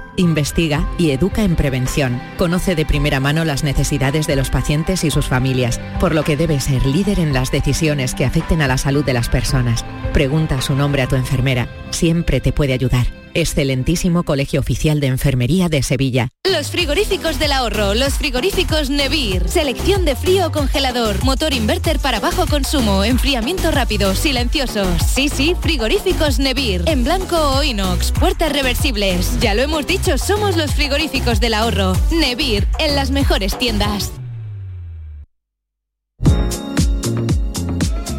investiga 0.15 0.87
y 0.97 1.11
educa 1.11 1.43
en 1.43 1.55
prevención. 1.55 2.21
Conoce 2.37 2.75
de 2.75 2.85
primera 2.85 3.19
mano 3.19 3.45
las 3.45 3.63
necesidades 3.63 4.27
de 4.27 4.35
los 4.35 4.49
pacientes 4.49 5.03
y 5.03 5.11
sus 5.11 5.27
familias, 5.27 5.79
por 5.99 6.13
lo 6.15 6.23
que 6.23 6.37
debe 6.37 6.59
ser 6.59 6.85
líder 6.85 7.19
en 7.19 7.33
las 7.33 7.51
decisiones 7.51 8.15
que 8.15 8.25
afecten 8.25 8.61
a 8.61 8.67
la 8.67 8.77
salud 8.77 9.05
de 9.05 9.13
las 9.13 9.29
personas. 9.29 9.85
Pregunta 10.13 10.61
su 10.61 10.75
nombre 10.75 11.01
a 11.01 11.07
tu 11.07 11.15
enfermera, 11.15 11.67
siempre 11.91 12.41
te 12.41 12.51
puede 12.51 12.73
ayudar. 12.73 13.07
Excelentísimo 13.33 14.23
Colegio 14.23 14.59
Oficial 14.59 14.99
de 14.99 15.07
Enfermería 15.07 15.69
de 15.69 15.83
Sevilla. 15.83 16.29
Los 16.49 16.71
frigoríficos 16.71 17.39
del 17.39 17.51
ahorro, 17.51 17.93
los 17.93 18.15
frigoríficos 18.15 18.89
Nevir. 18.89 19.47
Selección 19.47 20.05
de 20.05 20.15
frío 20.15 20.47
o 20.47 20.51
congelador, 20.51 21.23
motor 21.23 21.53
inverter 21.53 21.99
para 21.99 22.19
bajo 22.19 22.45
consumo, 22.47 23.03
enfriamiento 23.03 23.71
rápido, 23.71 24.15
silenciosos. 24.15 24.87
Sí, 25.13 25.29
sí, 25.29 25.55
frigoríficos 25.59 26.39
Nevir. 26.39 26.83
En 26.87 27.03
blanco 27.03 27.37
o 27.37 27.63
inox, 27.63 28.11
puertas 28.11 28.51
reversibles. 28.51 29.39
Ya 29.39 29.53
lo 29.53 29.61
hemos 29.61 29.87
dicho, 29.87 30.17
somos 30.17 30.57
los 30.57 30.73
frigoríficos 30.73 31.39
del 31.39 31.53
ahorro. 31.53 31.93
Nevir, 32.11 32.67
en 32.79 32.95
las 32.95 33.11
mejores 33.11 33.57
tiendas. 33.57 34.11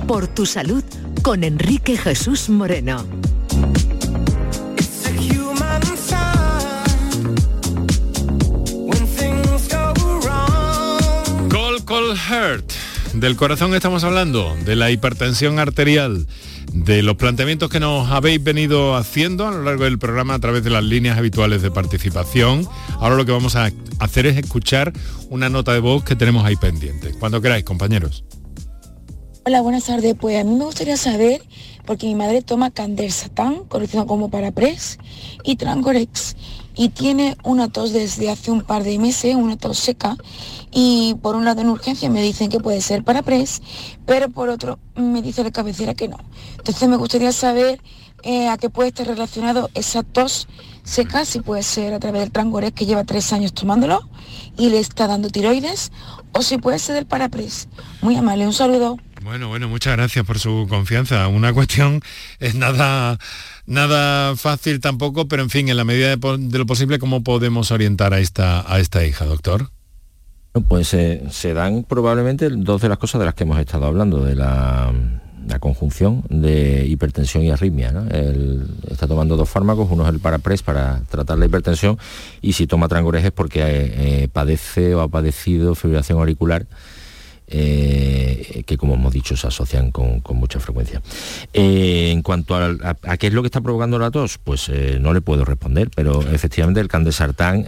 Por 0.06 0.26
tu 0.26 0.44
salud, 0.46 0.84
con 1.22 1.44
Enrique 1.44 1.96
Jesús 1.96 2.48
Moreno. 2.48 3.06
Del 13.14 13.36
corazón 13.36 13.74
estamos 13.74 14.04
hablando, 14.04 14.54
de 14.64 14.76
la 14.76 14.90
hipertensión 14.90 15.58
arterial, 15.58 16.26
de 16.72 17.02
los 17.02 17.16
planteamientos 17.16 17.70
que 17.70 17.80
nos 17.80 18.10
habéis 18.10 18.42
venido 18.42 18.96
haciendo 18.96 19.48
a 19.48 19.50
lo 19.50 19.62
largo 19.62 19.84
del 19.84 19.98
programa 19.98 20.34
a 20.34 20.38
través 20.38 20.62
de 20.62 20.70
las 20.70 20.84
líneas 20.84 21.16
habituales 21.16 21.62
de 21.62 21.70
participación. 21.70 22.68
Ahora 22.98 23.16
lo 23.16 23.24
que 23.24 23.32
vamos 23.32 23.56
a 23.56 23.70
hacer 23.98 24.26
es 24.26 24.36
escuchar 24.36 24.92
una 25.30 25.48
nota 25.48 25.72
de 25.72 25.80
voz 25.80 26.04
que 26.04 26.16
tenemos 26.16 26.44
ahí 26.44 26.56
pendiente. 26.56 27.12
Cuando 27.18 27.40
queráis, 27.40 27.64
compañeros. 27.64 28.24
Hola, 29.44 29.60
buenas 29.60 29.86
tardes. 29.86 30.14
Pues 30.14 30.40
a 30.40 30.44
mí 30.44 30.54
me 30.54 30.64
gustaría 30.64 30.96
saber, 30.96 31.42
porque 31.84 32.06
mi 32.06 32.14
madre 32.14 32.42
toma 32.42 32.70
Candersatán, 32.70 33.64
conocido 33.64 34.06
como 34.06 34.30
Parapres, 34.30 35.00
y 35.42 35.56
Trangorex, 35.56 36.36
y 36.76 36.90
tiene 36.90 37.36
una 37.42 37.68
tos 37.68 37.92
desde 37.92 38.30
hace 38.30 38.52
un 38.52 38.60
par 38.60 38.84
de 38.84 39.00
meses, 39.00 39.34
una 39.34 39.56
tos 39.56 39.80
seca, 39.80 40.16
y 40.70 41.16
por 41.22 41.34
un 41.34 41.44
lado 41.44 41.60
en 41.60 41.70
urgencia 41.70 42.08
me 42.08 42.22
dicen 42.22 42.50
que 42.50 42.60
puede 42.60 42.80
ser 42.80 43.02
Parapres, 43.02 43.62
pero 44.06 44.28
por 44.28 44.48
otro 44.48 44.78
me 44.94 45.22
dice 45.22 45.42
la 45.42 45.50
cabecera 45.50 45.94
que 45.94 46.06
no. 46.06 46.18
Entonces 46.58 46.88
me 46.88 46.96
gustaría 46.96 47.32
saber 47.32 47.80
eh, 48.22 48.46
a 48.46 48.56
qué 48.58 48.70
puede 48.70 48.90
estar 48.90 49.08
relacionado 49.08 49.70
esa 49.74 50.04
tos 50.04 50.46
seca, 50.84 51.24
si 51.24 51.40
puede 51.40 51.62
ser 51.62 51.94
a 51.94 52.00
través 52.00 52.22
del 52.22 52.32
Trangorex 52.32 52.74
que 52.74 52.86
lleva 52.86 53.04
tres 53.04 53.32
años 53.32 53.52
tomándolo 53.52 54.08
y 54.56 54.70
le 54.70 54.78
está 54.78 55.06
dando 55.06 55.30
tiroides, 55.30 55.92
o 56.32 56.42
si 56.42 56.58
puede 56.58 56.78
ser 56.78 56.94
del 56.94 57.06
Parapres. 57.06 57.68
Muy 58.00 58.16
amable, 58.16 58.46
un 58.46 58.52
saludo. 58.52 58.98
Bueno, 59.22 59.48
bueno, 59.48 59.68
muchas 59.68 59.96
gracias 59.96 60.24
por 60.24 60.38
su 60.38 60.66
confianza. 60.68 61.28
Una 61.28 61.52
cuestión 61.52 62.00
es 62.40 62.54
nada 62.54 63.18
nada 63.66 64.36
fácil 64.36 64.80
tampoco, 64.80 65.28
pero 65.28 65.42
en 65.42 65.50
fin, 65.50 65.68
en 65.68 65.76
la 65.76 65.84
medida 65.84 66.16
de 66.16 66.58
lo 66.58 66.66
posible, 66.66 66.98
¿cómo 66.98 67.22
podemos 67.22 67.70
orientar 67.70 68.12
a 68.14 68.18
esta, 68.18 68.64
a 68.70 68.80
esta 68.80 69.06
hija, 69.06 69.24
doctor? 69.24 69.70
Pues 70.68 70.92
eh, 70.92 71.22
se 71.30 71.54
dan 71.54 71.84
probablemente 71.84 72.50
dos 72.50 72.82
de 72.82 72.88
las 72.88 72.98
cosas 72.98 73.20
de 73.20 73.24
las 73.24 73.34
que 73.34 73.44
hemos 73.44 73.58
estado 73.58 73.86
hablando, 73.86 74.22
de 74.22 74.34
la, 74.34 74.92
la 75.48 75.58
conjunción 75.58 76.22
de 76.28 76.86
hipertensión 76.86 77.42
y 77.42 77.50
arritmia. 77.50 77.92
¿no? 77.92 78.08
Él 78.10 78.66
está 78.90 79.06
tomando 79.06 79.36
dos 79.36 79.48
fármacos, 79.48 79.88
uno 79.90 80.04
es 80.04 80.10
el 80.10 80.20
Parapres 80.20 80.62
para 80.62 81.00
tratar 81.10 81.38
la 81.38 81.46
hipertensión 81.46 81.98
y 82.40 82.52
si 82.52 82.66
toma 82.66 82.88
Trangorex 82.88 83.26
es 83.26 83.32
porque 83.32 83.60
eh, 83.62 84.28
padece 84.32 84.94
o 84.94 85.00
ha 85.00 85.08
padecido 85.08 85.74
fibrilación 85.74 86.18
auricular 86.18 86.66
eh, 87.54 88.62
que 88.66 88.78
como 88.78 88.94
hemos 88.94 89.12
dicho 89.12 89.36
se 89.36 89.46
asocian 89.46 89.90
con, 89.90 90.22
mucha 90.34 90.58
frecuencia. 90.58 91.02
Eh, 91.52 92.10
en 92.10 92.22
cuanto 92.22 92.54
a, 92.56 92.94
qué 93.18 93.26
es 93.26 93.32
lo 93.34 93.42
que 93.42 93.48
está 93.48 93.60
provocando 93.60 93.98
la 93.98 94.10
tos, 94.10 94.38
pues 94.38 94.70
no 95.00 95.12
le 95.12 95.20
puedo 95.20 95.44
responder, 95.44 95.90
pero 95.94 96.22
efectivamente 96.22 96.80
el 96.80 96.88
candesartán, 96.88 97.66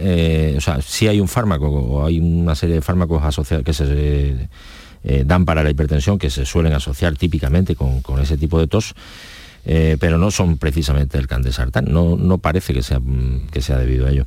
o 0.57 0.61
sea, 0.61 0.81
sí 0.81 1.07
hay 1.07 1.19
un 1.19 1.27
fármaco 1.27 1.67
o 1.67 2.05
hay 2.05 2.19
una 2.19 2.55
serie 2.55 2.75
de 2.75 2.81
fármacos 2.81 3.23
asociados 3.23 3.63
que 3.63 3.73
se 3.73 4.49
eh, 5.05 5.23
dan 5.25 5.45
para 5.45 5.63
la 5.63 5.69
hipertensión 5.69 6.17
que 6.17 6.29
se 6.29 6.45
suelen 6.45 6.73
asociar 6.73 7.15
típicamente 7.15 7.75
con, 7.75 8.01
con 8.01 8.19
ese 8.19 8.37
tipo 8.37 8.59
de 8.59 8.67
tos. 8.67 8.95
Eh, 9.65 9.97
pero 9.99 10.17
no 10.17 10.31
son 10.31 10.57
precisamente 10.57 11.17
el 11.17 11.27
candesartán, 11.27 11.85
no, 11.89 12.15
no 12.15 12.37
parece 12.37 12.73
que 12.73 12.83
sea, 12.83 12.99
mm, 12.99 13.47
que 13.51 13.61
sea 13.61 13.77
debido 13.77 14.07
a 14.07 14.11
ello. 14.11 14.25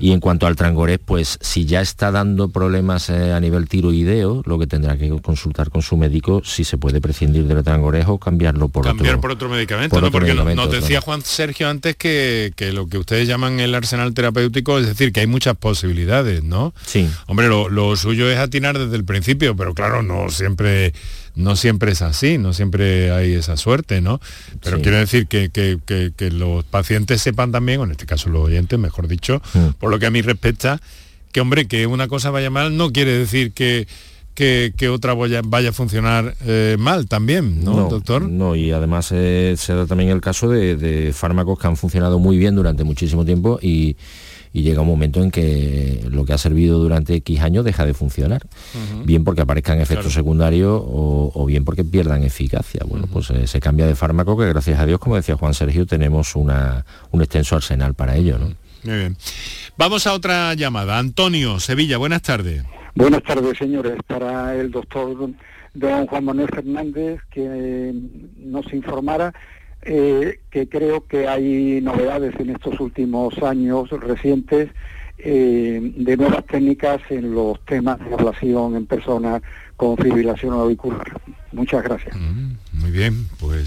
Y 0.00 0.12
en 0.12 0.20
cuanto 0.20 0.46
al 0.46 0.56
trangorex, 0.56 1.02
pues 1.04 1.38
si 1.40 1.64
ya 1.64 1.80
está 1.80 2.10
dando 2.10 2.48
problemas 2.48 3.10
eh, 3.10 3.32
a 3.32 3.40
nivel 3.40 3.68
tiroideo, 3.68 4.42
lo 4.46 4.58
que 4.58 4.66
tendrá 4.66 4.96
que 4.96 5.08
consultar 5.20 5.70
con 5.70 5.82
su 5.82 5.96
médico 5.96 6.42
si 6.44 6.64
se 6.64 6.78
puede 6.78 7.00
prescindir 7.00 7.44
del 7.44 7.62
trangorex 7.62 8.06
o 8.08 8.18
cambiarlo 8.18 8.68
por 8.68 8.84
Cambiar 8.84 9.16
otro 9.16 9.20
por 9.20 9.30
otro 9.32 9.48
medicamento, 9.48 9.94
por 9.94 10.02
¿no? 10.02 10.08
otro 10.08 10.20
Porque 10.20 10.32
medicamento, 10.32 10.64
nos 10.64 10.72
decía. 10.72 11.00
Juan 11.00 11.22
Sergio 11.22 11.68
antes 11.68 11.96
que, 11.96 12.52
que 12.56 12.72
lo 12.72 12.88
que 12.88 12.98
ustedes 12.98 13.28
llaman 13.28 13.60
el 13.60 13.74
arsenal 13.74 14.14
terapéutico, 14.14 14.78
es 14.78 14.86
decir, 14.86 15.12
que 15.12 15.20
hay 15.20 15.26
muchas 15.26 15.56
posibilidades, 15.56 16.42
¿no? 16.42 16.74
Sí. 16.84 17.08
Hombre, 17.26 17.48
lo, 17.48 17.68
lo 17.68 17.96
suyo 17.96 18.30
es 18.30 18.38
atinar 18.38 18.78
desde 18.78 18.96
el 18.96 19.04
principio, 19.04 19.56
pero 19.56 19.74
claro, 19.74 20.02
no 20.02 20.30
siempre, 20.30 20.92
no 21.38 21.56
siempre 21.56 21.92
es 21.92 22.02
así, 22.02 22.36
no 22.36 22.52
siempre 22.52 23.10
hay 23.12 23.32
esa 23.32 23.56
suerte, 23.56 24.00
¿no? 24.02 24.20
Pero 24.62 24.76
Sí. 24.76 24.82
quiero 24.82 24.98
decir 24.98 25.26
que, 25.26 25.48
que- 25.48 25.78
que- 25.86 26.12
que 26.14 26.30
los 26.30 26.64
pacientes 26.64 27.22
sepan 27.22 27.52
también, 27.52 27.80
o 27.80 27.84
en 27.84 27.92
este 27.92 28.04
caso 28.06 28.28
los 28.28 28.44
oyentes, 28.44 28.78
mejor 28.78 29.08
dicho, 29.08 29.40
Mm. 29.54 29.68
por 29.78 29.90
lo 29.90 29.98
que 29.98 30.06
a 30.06 30.10
mí 30.10 30.20
respecta, 30.20 30.80
que 31.32 31.40
hombre, 31.40 31.66
que 31.66 31.86
una 31.86 32.08
cosa 32.08 32.30
vaya 32.30 32.50
mal 32.50 32.76
no 32.76 32.90
quiere 32.92 33.12
decir 33.16 33.52
que, 33.52 33.86
que, 34.34 34.72
que 34.76 34.88
otra 34.88 35.14
vaya, 35.14 35.40
vaya 35.44 35.70
a 35.70 35.72
funcionar 35.72 36.34
eh, 36.46 36.76
mal 36.78 37.08
también, 37.08 37.64
¿no, 37.64 37.88
doctor? 37.88 38.22
No, 38.28 38.54
y 38.54 38.70
además 38.70 39.08
eh, 39.12 39.54
se 39.58 39.74
da 39.74 39.84
también 39.86 40.10
el 40.10 40.20
caso 40.20 40.48
de, 40.48 40.76
de 40.76 41.12
fármacos 41.12 41.58
que 41.58 41.66
han 41.66 41.76
funcionado 41.76 42.18
muy 42.20 42.38
bien 42.38 42.54
durante 42.54 42.84
muchísimo 42.84 43.24
tiempo 43.24 43.58
y, 43.60 43.96
y 44.52 44.62
llega 44.62 44.80
un 44.82 44.88
momento 44.88 45.22
en 45.22 45.30
que 45.30 46.04
lo 46.10 46.24
que 46.24 46.32
ha 46.32 46.38
servido 46.38 46.78
durante 46.78 47.14
X 47.16 47.40
años 47.40 47.64
deja 47.64 47.84
de 47.86 47.94
funcionar. 47.94 48.42
Bien 49.04 49.24
porque 49.24 49.42
aparezcan 49.42 49.80
efectos 49.80 50.06
Claro. 50.06 50.14
secundarios 50.20 50.82
o, 50.84 51.30
o 51.34 51.46
bien 51.46 51.64
porque 51.64 51.84
pierdan 51.84 52.22
eficacia. 52.24 52.80
Bueno, 52.86 53.06
pues 53.12 53.30
eh, 53.30 53.46
se 53.46 53.60
cambia 53.60 53.86
de 53.86 53.94
fármaco 53.94 54.36
que 54.38 54.46
gracias 54.48 54.78
a 54.80 54.86
Dios, 54.86 54.98
como 55.00 55.16
decía 55.16 55.36
Juan 55.36 55.54
Sergio, 55.54 55.86
tenemos 55.86 56.36
una, 56.36 56.84
un 57.10 57.20
extenso 57.22 57.56
arsenal 57.56 57.94
para 57.94 58.16
ello. 58.16 58.38
¿no? 58.38 58.46
Muy 58.84 58.96
bien. 58.98 59.16
Vamos 59.76 60.06
a 60.06 60.12
otra 60.14 60.54
llamada. 60.54 60.98
Antonio, 60.98 61.58
Sevilla, 61.60 61.98
buenas 61.98 62.22
tardes. 62.22 62.62
Buenas 62.94 63.22
tardes, 63.22 63.58
señores. 63.58 63.94
Para 64.06 64.54
el 64.56 64.70
doctor 64.70 65.30
don 65.74 66.06
Juan 66.06 66.24
Manuel 66.24 66.48
Fernández, 66.48 67.20
que 67.30 67.44
eh, 67.46 67.92
nos 68.38 68.72
informara 68.72 69.32
eh, 69.90 70.40
que 70.50 70.68
creo 70.68 71.06
que 71.06 71.26
hay 71.26 71.80
novedades 71.80 72.34
en 72.38 72.50
estos 72.50 72.78
últimos 72.78 73.42
años 73.42 73.88
recientes 73.90 74.68
eh, 75.16 75.80
de 75.96 76.16
nuevas 76.16 76.44
técnicas 76.44 77.00
en 77.08 77.34
los 77.34 77.58
temas 77.64 77.98
de 77.98 78.12
ablación 78.12 78.76
en 78.76 78.84
personas 78.84 79.40
con 79.76 79.96
fibrilación 79.96 80.52
auricular. 80.52 81.18
Muchas 81.52 81.82
gracias. 81.82 82.14
Muy 82.72 82.90
bien, 82.90 83.28
pues 83.40 83.66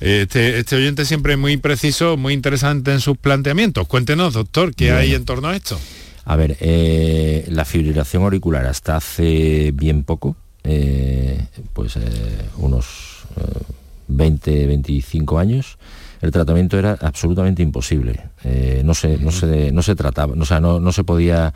eh, 0.00 0.22
este, 0.22 0.60
este 0.60 0.76
oyente 0.76 1.04
siempre 1.04 1.32
es 1.32 1.38
muy 1.40 1.56
preciso, 1.56 2.16
muy 2.16 2.32
interesante 2.32 2.92
en 2.92 3.00
sus 3.00 3.18
planteamientos. 3.18 3.88
Cuéntenos, 3.88 4.34
doctor, 4.34 4.74
¿qué 4.76 4.92
hay 4.92 5.14
en 5.14 5.24
torno 5.24 5.48
a 5.48 5.56
esto? 5.56 5.76
A 6.24 6.36
ver, 6.36 6.56
eh, 6.60 7.46
la 7.48 7.64
fibrilación 7.64 8.22
auricular 8.22 8.64
hasta 8.66 8.94
hace 8.94 9.72
bien 9.74 10.04
poco, 10.04 10.36
eh, 10.62 11.46
pues 11.72 11.96
eh, 11.96 12.00
unos 12.58 13.24
eh, 13.36 13.79
20, 14.10 14.66
25 14.66 15.38
años, 15.38 15.78
el 16.20 16.30
tratamiento 16.30 16.78
era 16.78 16.98
absolutamente 17.00 17.62
imposible. 17.62 18.20
Eh, 18.44 18.82
no, 18.84 18.94
se, 18.94 19.16
no, 19.18 19.30
se, 19.30 19.72
no 19.72 19.82
se 19.82 19.94
trataba, 19.94 20.34
o 20.38 20.44
sea, 20.44 20.60
no, 20.60 20.78
no 20.80 20.92
se 20.92 21.04
podía 21.04 21.54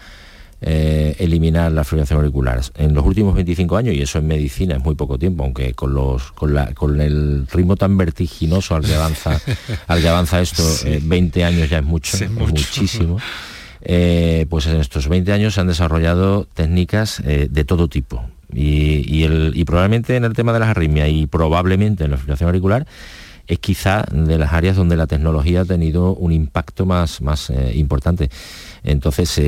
eh, 0.61 1.17
eliminar 1.19 1.71
la 1.73 1.85
fibrilación 1.85 2.19
auricular. 2.21 2.61
En 2.77 2.95
los 2.95 3.05
últimos 3.05 3.35
25 3.35 3.77
años, 3.77 3.95
y 3.95 4.01
eso 4.01 4.19
en 4.19 4.27
medicina 4.27 4.77
es 4.77 4.83
muy 4.83 4.95
poco 4.95 5.19
tiempo, 5.19 5.45
aunque 5.45 5.75
con, 5.75 5.93
los, 5.93 6.33
con, 6.33 6.55
la- 6.55 6.73
con 6.73 7.01
el 7.01 7.47
ritmo 7.53 7.77
tan 7.77 7.97
vertiginoso 7.99 8.75
al 8.75 8.85
que 8.85 8.95
avanza, 8.95 9.39
al 9.87 10.01
que 10.01 10.09
avanza 10.09 10.41
esto, 10.41 10.63
Sí. 10.63 10.89
eh, 10.89 11.01
20 11.03 11.45
años 11.45 11.69
ya 11.69 11.79
es 11.79 11.85
mucho, 11.85 12.17
Sí, 12.17 12.25
es 12.25 12.31
mucho. 12.31 12.47
muchísimo. 12.53 13.19
eh, 13.83 14.47
pues 14.49 14.67
en 14.67 14.81
estos 14.81 15.09
20 15.09 15.31
años 15.33 15.53
se 15.55 15.61
han 15.61 15.67
desarrollado 15.67 16.47
técnicas 16.55 17.21
eh, 17.27 17.49
de 17.51 17.65
todo 17.65 17.89
tipo. 17.89 18.25
Y, 18.55 19.65
probablemente 19.65 20.17
en 20.17 20.25
el 20.25 20.33
tema 20.33 20.53
de 20.53 20.61
las 20.61 20.69
arritmias 20.69 21.09
y 21.09 21.27
probablemente 21.27 22.05
en 22.05 22.13
la 22.13 22.17
fibrilación 22.17 22.49
auricular 22.49 22.87
es 23.47 23.59
quizá 23.59 24.07
de 24.11 24.39
las 24.39 24.55
áreas 24.55 24.77
donde 24.77 24.97
la 24.97 25.07
tecnología 25.07 25.63
ha 25.63 25.65
tenido 25.67 26.15
un 26.15 26.33
impacto 26.33 26.87
más, 26.87 27.21
más 27.21 27.51
eh, 27.51 27.73
importante. 27.75 28.31
Entonces, 28.85 29.39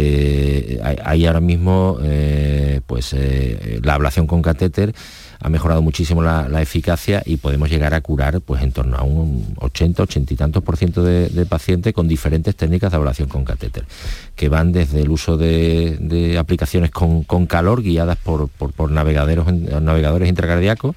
hay, 1.03 1.27
ahora 1.27 1.41
mismo 1.41 1.99
pues, 2.87 3.15
la 3.83 3.95
ablación 3.95 4.27
con 4.27 4.43
catéter 4.43 4.95
ha 5.47 5.49
mejorado 5.49 5.81
muchísimo 5.81 6.23
la, 6.25 6.61
eficacia 6.61 7.23
y 7.25 7.37
podemos 7.37 7.71
llegar 7.71 7.95
a 7.95 8.01
curar 8.01 8.41
pues 8.41 8.65
en 8.65 8.73
torno 8.73 8.97
a 8.97 9.05
un 9.05 9.55
80, 9.61 10.03
80 10.03 10.35
y 10.35 10.37
tantos 10.37 10.61
por 10.65 10.77
ciento 10.77 11.05
de, 11.05 11.47
pacientes 11.47 11.95
con 11.95 12.09
diferentes 12.09 12.57
técnicas 12.57 12.91
de 12.91 12.97
ablación 12.97 13.29
con 13.29 13.45
catéter, 13.45 13.85
que 14.35 14.49
van 14.49 14.73
desde 14.73 15.03
el 15.03 15.09
uso 15.09 15.37
de, 15.37 16.37
aplicaciones 16.37 16.91
con, 16.91 17.47
calor 17.47 17.83
guiadas 17.83 18.19
por, 18.19 18.51
navegadores, 18.91 20.29
intracardíacos, 20.29 20.97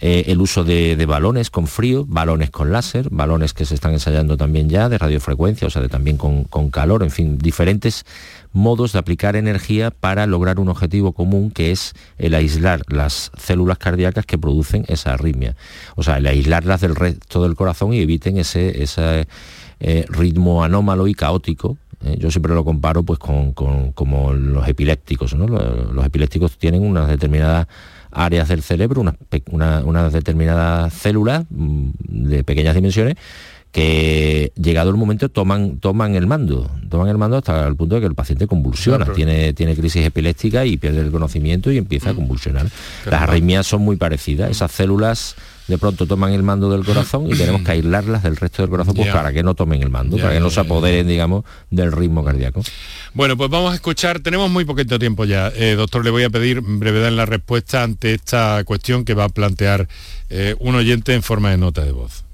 eh, 0.00 0.24
el 0.28 0.40
uso 0.40 0.64
de, 0.64 1.04
balones 1.06 1.50
con 1.50 1.66
frío, 1.66 2.06
balones 2.08 2.48
con 2.48 2.72
láser, 2.72 3.10
balones 3.10 3.52
que 3.52 3.66
se 3.66 3.74
están 3.74 3.92
ensayando 3.92 4.38
también 4.38 4.70
ya 4.70 4.88
de 4.88 4.96
radiofrecuencia, 4.96 5.66
o 5.66 5.70
sea, 5.70 5.82
de 5.82 5.90
también 5.90 6.16
con 6.16 6.70
calor, 6.70 7.02
en 7.02 7.10
fin, 7.10 7.36
diferentes 7.36 8.06
modos 8.52 8.92
de 8.92 8.98
aplicar 8.98 9.36
energía 9.36 9.90
para 9.90 10.26
lograr 10.26 10.60
un 10.60 10.68
objetivo 10.68 11.12
común 11.12 11.50
que 11.50 11.72
es 11.72 11.94
el 12.18 12.34
aislar 12.34 12.82
las 12.88 13.30
células 13.36 13.78
cardíacas 13.78 14.26
que 14.26 14.38
producen 14.38 14.84
esa 14.88 15.14
arritmia. 15.14 15.56
O 15.94 16.02
sea, 16.02 16.18
el 16.18 16.26
aislarlas 16.26 16.80
del 16.80 16.94
resto 16.94 17.42
del 17.42 17.54
corazón 17.54 17.92
y 17.92 18.00
eviten 18.00 18.38
ese, 18.38 18.82
ese 18.82 19.28
eh, 19.80 20.06
ritmo 20.08 20.64
anómalo 20.64 21.06
y 21.06 21.14
caótico 21.14 21.76
¿eh? 22.04 22.16
yo 22.18 22.30
siempre 22.30 22.54
lo 22.54 22.64
comparo 22.64 23.02
pues 23.02 23.18
con, 23.18 23.52
como 23.52 24.32
los 24.32 24.66
epilépticos. 24.68 25.32
Los, 25.32 26.06
epilépticos 26.06 26.58
tienen 26.58 26.82
unas 26.82 27.08
determinadas 27.08 27.66
áreas 28.10 28.48
del 28.48 28.62
cerebro, 28.62 29.02
unas, 29.50 29.84
unas 29.84 30.12
determinadas 30.12 30.92
células 30.94 31.44
mm, 31.50 31.90
de 32.08 32.44
pequeñas 32.44 32.74
dimensiones 32.74 33.16
que 33.76 34.52
llegado 34.58 34.88
el 34.88 34.96
momento 34.96 35.28
toman, 35.28 35.80
toman 35.80 36.14
el 36.14 36.26
mando, 36.26 36.70
toman 36.88 37.10
el 37.10 37.18
mando 37.18 37.36
hasta 37.36 37.68
el 37.68 37.76
punto 37.76 37.96
de 37.96 38.00
que 38.00 38.06
el 38.06 38.14
paciente 38.14 38.46
convulsiona, 38.46 39.04
tiene, 39.12 39.52
tiene 39.52 39.76
crisis 39.76 40.06
epiléptica 40.06 40.64
y 40.64 40.78
pierde 40.78 41.00
el 41.00 41.10
conocimiento 41.10 41.70
y 41.70 41.76
empieza 41.76 42.08
a 42.08 42.12
mm. 42.14 42.16
convulsionar. 42.16 42.70
Las 43.04 43.20
arritmias 43.20 43.66
son 43.66 43.82
muy 43.82 43.96
parecidas, 43.96 44.50
esas 44.50 44.72
células 44.72 45.36
de 45.68 45.76
pronto 45.76 46.06
toman 46.06 46.32
el 46.32 46.42
mando 46.42 46.70
del 46.70 46.86
corazón 46.86 47.26
y 47.26 47.36
tenemos 47.36 47.60
que 47.60 47.72
aislarlas 47.72 48.22
del 48.22 48.36
resto 48.36 48.62
del 48.62 48.70
corazón 48.70 48.94
pues, 48.94 49.12
para 49.12 49.30
que 49.34 49.42
no 49.42 49.54
tomen 49.54 49.82
el 49.82 49.90
mando, 49.90 50.16
para 50.16 50.32
que 50.32 50.40
no 50.40 50.48
se 50.48 50.60
apoderen, 50.60 51.06
digamos, 51.06 51.44
del 51.70 51.92
ritmo 51.92 52.24
cardíaco. 52.24 52.62
Bueno, 53.12 53.36
pues 53.36 53.50
vamos 53.50 53.72
a 53.72 53.74
escuchar, 53.74 54.20
tenemos 54.20 54.50
muy 54.50 54.64
poquito 54.64 54.98
tiempo 54.98 55.26
ya. 55.26 55.52
Eh, 55.54 55.74
doctor, 55.76 56.02
le 56.02 56.10
voy 56.10 56.22
a 56.22 56.30
pedir 56.30 56.62
brevedad 56.62 57.08
en 57.08 57.16
la 57.16 57.26
respuesta 57.26 57.82
ante 57.82 58.14
esta 58.14 58.62
cuestión 58.64 59.04
que 59.04 59.12
va 59.12 59.24
a 59.24 59.28
plantear 59.28 59.86
eh, 60.30 60.54
un 60.60 60.76
oyente 60.76 61.12
en 61.12 61.22
forma 61.22 61.50
de 61.50 61.58
nota 61.58 61.84
de 61.84 61.92
voz. 61.92 62.25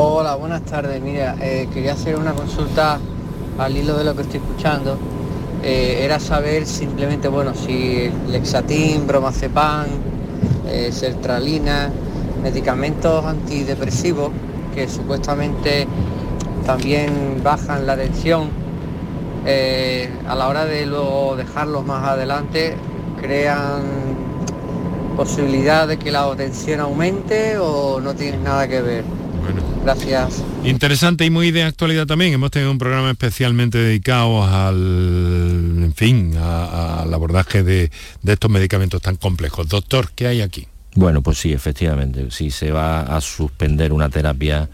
Hola, 0.00 0.36
buenas 0.36 0.62
tardes. 0.62 1.02
Mira, 1.02 1.34
eh, 1.40 1.68
quería 1.74 1.94
hacer 1.94 2.16
una 2.16 2.32
consulta 2.32 3.00
al 3.58 3.76
hilo 3.76 3.98
de 3.98 4.04
lo 4.04 4.14
que 4.14 4.22
estoy 4.22 4.38
escuchando. 4.38 4.96
Eh, 5.62 6.02
era 6.04 6.20
saber 6.20 6.66
simplemente, 6.66 7.26
bueno, 7.26 7.52
si 7.52 8.08
Lexatin, 8.28 9.08
bromazepam, 9.08 9.86
eh, 10.68 10.92
sertralina, 10.92 11.90
medicamentos 12.42 13.24
antidepresivos 13.24 14.30
que 14.72 14.88
supuestamente 14.88 15.88
también 16.64 17.42
bajan 17.42 17.84
la 17.84 17.96
tensión, 17.96 18.50
a 20.28 20.34
la 20.34 20.46
hora 20.46 20.64
de 20.64 20.86
luego 20.86 21.34
dejarlos 21.34 21.84
más 21.84 22.06
adelante, 22.06 22.76
crean 23.20 23.82
posibilidad 25.16 25.88
de 25.88 25.98
que 25.98 26.12
la 26.12 26.32
tensión 26.36 26.80
aumente 26.80 27.58
o 27.58 27.98
no 28.00 28.14
tienen 28.14 28.44
nada 28.44 28.68
que 28.68 28.80
ver. 28.80 29.17
Gracias. 29.88 30.44
Interesante 30.64 31.24
y 31.24 31.30
muy 31.30 31.50
de 31.50 31.62
actualidad 31.62 32.06
también. 32.06 32.34
Hemos 32.34 32.50
tenido 32.50 32.70
un 32.70 32.76
programa 32.76 33.10
especialmente 33.10 33.78
dedicado 33.78 34.44
al, 34.44 34.74
en 35.82 35.94
fin, 35.94 36.36
al 36.36 37.14
abordaje 37.14 37.62
de, 37.62 37.90
estos 38.26 38.50
medicamentos 38.50 39.00
tan 39.00 39.16
complejos. 39.16 39.66
Doctor, 39.66 40.10
¿qué 40.14 40.26
hay 40.26 40.42
aquí? 40.42 40.68
Bueno, 40.94 41.22
pues 41.22 41.38
sí, 41.38 41.54
efectivamente. 41.54 42.30
Si 42.30 42.50
se 42.50 42.70
va 42.70 43.00
a 43.00 43.18
suspender 43.22 43.94
una 43.94 44.10
terapia 44.10 44.68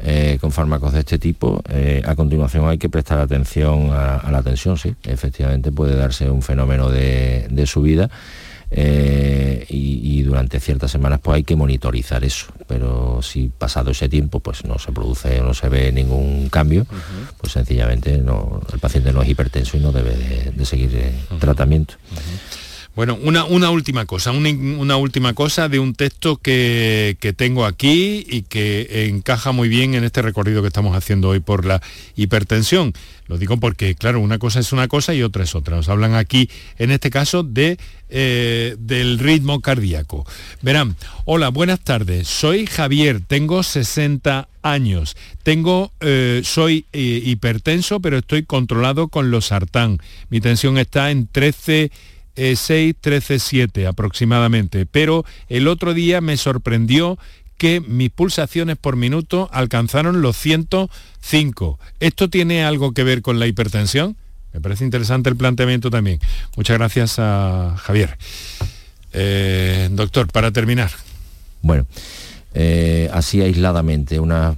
eh, 0.00 0.36
con 0.38 0.52
fármacos 0.52 0.92
de 0.92 0.98
este 1.00 1.18
tipo, 1.18 1.62
eh, 1.70 2.02
a 2.04 2.14
continuación 2.14 2.68
hay 2.68 2.76
que 2.76 2.90
prestar 2.90 3.20
atención 3.20 3.88
a, 3.90 4.30
la 4.30 4.42
tensión, 4.42 4.76
sí. 4.76 4.94
Efectivamente 5.04 5.72
puede 5.72 5.96
darse 5.96 6.28
un 6.28 6.42
fenómeno 6.42 6.90
de, 6.90 7.46
de 7.48 7.66
subida 7.66 8.10
eh, 8.74 9.66
y, 9.68 10.22
durante 10.22 10.60
ciertas 10.60 10.90
semanas 10.90 11.20
pues 11.22 11.36
hay 11.36 11.44
que 11.44 11.56
monitorizar 11.56 12.24
eso. 12.24 12.46
Pero 12.66 13.20
si 13.20 13.48
pasado 13.48 13.90
ese 13.90 14.08
tiempo 14.08 14.40
pues 14.40 14.64
no 14.64 14.78
se 14.78 14.90
produce 14.90 15.40
no 15.40 15.52
se 15.52 15.68
ve 15.68 15.92
ningún 15.92 16.48
cambio 16.48 16.86
pues 17.38 17.52
sencillamente 17.52 18.16
no, 18.18 18.62
el 18.72 18.78
paciente 18.78 19.12
no 19.12 19.22
es 19.22 19.28
hipertenso 19.28 19.76
y 19.76 19.80
no 19.80 19.92
debe 19.92 20.16
de, 20.16 20.64
seguir 20.64 20.90
eh, 20.94 21.12
tratamiento 21.38 21.94
bueno, 22.94 23.18
una, 23.22 23.44
una 23.44 23.70
última 23.70 24.04
cosa, 24.04 24.32
una, 24.32 24.96
última 24.96 25.32
cosa 25.32 25.68
de 25.68 25.78
un 25.78 25.94
texto 25.94 26.36
que, 26.36 27.16
que, 27.20 27.32
tengo 27.32 27.64
aquí 27.64 28.24
y 28.28 28.42
que 28.42 29.06
encaja 29.08 29.52
muy 29.52 29.68
bien 29.68 29.94
en 29.94 30.04
este 30.04 30.20
recorrido 30.20 30.60
que 30.60 30.68
estamos 30.68 30.94
haciendo 30.94 31.30
hoy 31.30 31.40
por 31.40 31.64
la 31.64 31.80
hipertensión. 32.16 32.92
Lo 33.28 33.38
digo 33.38 33.56
porque, 33.56 33.94
claro, 33.94 34.20
una 34.20 34.38
cosa 34.38 34.60
es 34.60 34.72
una 34.72 34.88
cosa 34.88 35.14
y 35.14 35.22
otra 35.22 35.44
es 35.44 35.54
otra. 35.54 35.76
Nos 35.76 35.88
hablan 35.88 36.14
aquí, 36.14 36.50
en 36.76 36.90
este 36.90 37.08
caso, 37.08 37.42
de, 37.42 37.78
eh, 38.10 38.76
del 38.78 39.18
ritmo 39.18 39.60
cardíaco. 39.60 40.26
Verán, 40.60 40.96
hola, 41.24 41.48
buenas 41.48 41.80
tardes. 41.80 42.28
Soy 42.28 42.66
Javier, 42.66 43.22
tengo 43.26 43.62
60 43.62 44.48
años. 44.60 45.16
Tengo, 45.42 45.92
eh, 46.00 46.42
soy 46.44 46.84
eh, 46.92 47.22
hipertenso, 47.24 48.00
pero 48.00 48.18
estoy 48.18 48.42
controlado 48.42 49.08
con 49.08 49.30
los 49.30 49.46
sartán. 49.46 49.98
Mi 50.28 50.42
tensión 50.42 50.76
está 50.76 51.10
en 51.10 51.26
13 51.26 51.90
6, 52.36 52.94
13, 53.00 53.38
7 53.38 53.86
aproximadamente, 53.86 54.86
pero 54.86 55.24
el 55.48 55.68
otro 55.68 55.94
día 55.94 56.20
me 56.20 56.36
sorprendió 56.36 57.18
que 57.62 57.80
mis 57.80 58.10
pulsaciones 58.10 58.76
por 58.76 58.96
minuto 58.96 59.48
alcanzaron 59.52 60.20
los 60.20 60.36
105. 60.36 61.78
¿Esto 62.00 62.28
tiene 62.28 62.64
algo 62.64 62.92
que 62.92 63.04
ver 63.04 63.22
con 63.22 63.38
la 63.38 63.46
hipertensión? 63.46 64.16
Me 64.52 64.60
parece 64.60 64.84
interesante 64.84 65.30
el 65.30 65.36
planteamiento 65.36 65.90
también. 65.90 66.18
Muchas 66.56 66.76
gracias 66.76 67.20
a 67.20 67.76
Javier. 67.78 68.18
Eh, 69.12 69.88
doctor, 69.92 70.26
para 70.26 70.50
terminar. 70.50 70.90
Bueno, 71.62 71.86
eh, 72.54 73.08
así 73.12 73.40
aisladamente 73.40 74.18
una, 74.18 74.56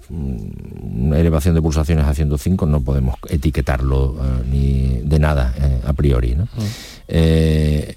elevación 1.14 1.54
de 1.54 1.60
pulsaciones 1.62 2.06
a 2.06 2.14
105 2.14 2.66
no 2.66 2.80
podemos 2.80 3.16
etiquetarlo 3.28 4.16
eh, 4.18 4.44
ni 4.50 5.00
de 5.04 5.18
nada 5.18 5.54
a 5.86 5.92
priori. 5.92 6.34
¿no? 6.34 6.44
Mm. 6.44 6.93
Eh, 7.08 7.96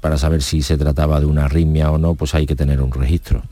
para 0.00 0.18
saber 0.18 0.42
si 0.42 0.62
se 0.62 0.76
trataba 0.76 1.20
de 1.20 1.26
una 1.26 1.46
arritmia 1.46 1.90
o 1.90 1.98
no, 1.98 2.14
pues 2.14 2.34
hay 2.34 2.46
que 2.46 2.54
tener 2.54 2.80
un 2.80 2.92
registro. 2.92 3.42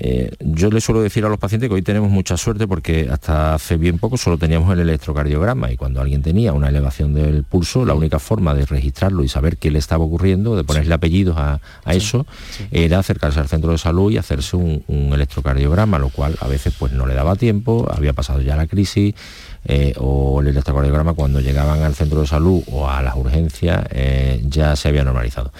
Eh, 0.00 0.30
yo 0.38 0.70
le 0.70 0.80
suelo 0.80 1.02
decir 1.02 1.24
a 1.24 1.28
los 1.28 1.40
pacientes 1.40 1.68
que 1.68 1.74
hoy 1.74 1.82
tenemos 1.82 2.08
mucha 2.08 2.36
suerte 2.36 2.68
porque 2.68 3.08
hasta 3.10 3.54
hace 3.54 3.76
bien 3.76 3.98
poco 3.98 4.16
solo 4.16 4.38
teníamos 4.38 4.72
el 4.72 4.78
electrocardiograma 4.78 5.72
y 5.72 5.76
cuando 5.76 6.00
alguien 6.00 6.22
tenía 6.22 6.52
una 6.52 6.68
elevación 6.68 7.14
del 7.14 7.42
pulso, 7.42 7.84
la 7.84 7.94
única 7.94 8.20
forma 8.20 8.54
de 8.54 8.64
registrarlo 8.64 9.24
y 9.24 9.28
saber 9.28 9.56
qué 9.56 9.72
le 9.72 9.80
estaba 9.80 10.04
ocurriendo, 10.04 10.54
de 10.54 10.62
ponerle 10.62 10.94
apellidos 10.94 11.36
a, 11.36 11.60
eso, 11.86 12.26
era 12.70 13.00
acercarse 13.00 13.40
al 13.40 13.48
centro 13.48 13.72
de 13.72 13.78
salud 13.78 14.12
y 14.12 14.18
hacerse 14.18 14.56
un, 14.56 14.84
un, 14.86 15.12
electrocardiograma, 15.12 15.98
lo 15.98 16.10
cual 16.10 16.36
a 16.40 16.46
veces 16.46 16.74
pues 16.78 16.92
no 16.92 17.06
le 17.06 17.14
daba 17.14 17.34
tiempo, 17.34 17.88
había 17.90 18.12
pasado 18.12 18.40
ya 18.40 18.54
la 18.54 18.68
crisis, 18.68 19.16
eh, 19.64 19.94
o 19.98 20.40
el 20.40 20.48
electrocardiograma 20.48 21.14
cuando 21.14 21.40
llegaban 21.40 21.82
al 21.82 21.94
centro 21.94 22.20
de 22.20 22.26
salud 22.26 22.62
o 22.70 22.88
a 22.88 23.02
las 23.02 23.16
urgencias 23.16 23.84
eh, 23.90 24.42
ya 24.48 24.76
se 24.76 24.88
había 24.88 25.04
normalizado. 25.04 25.52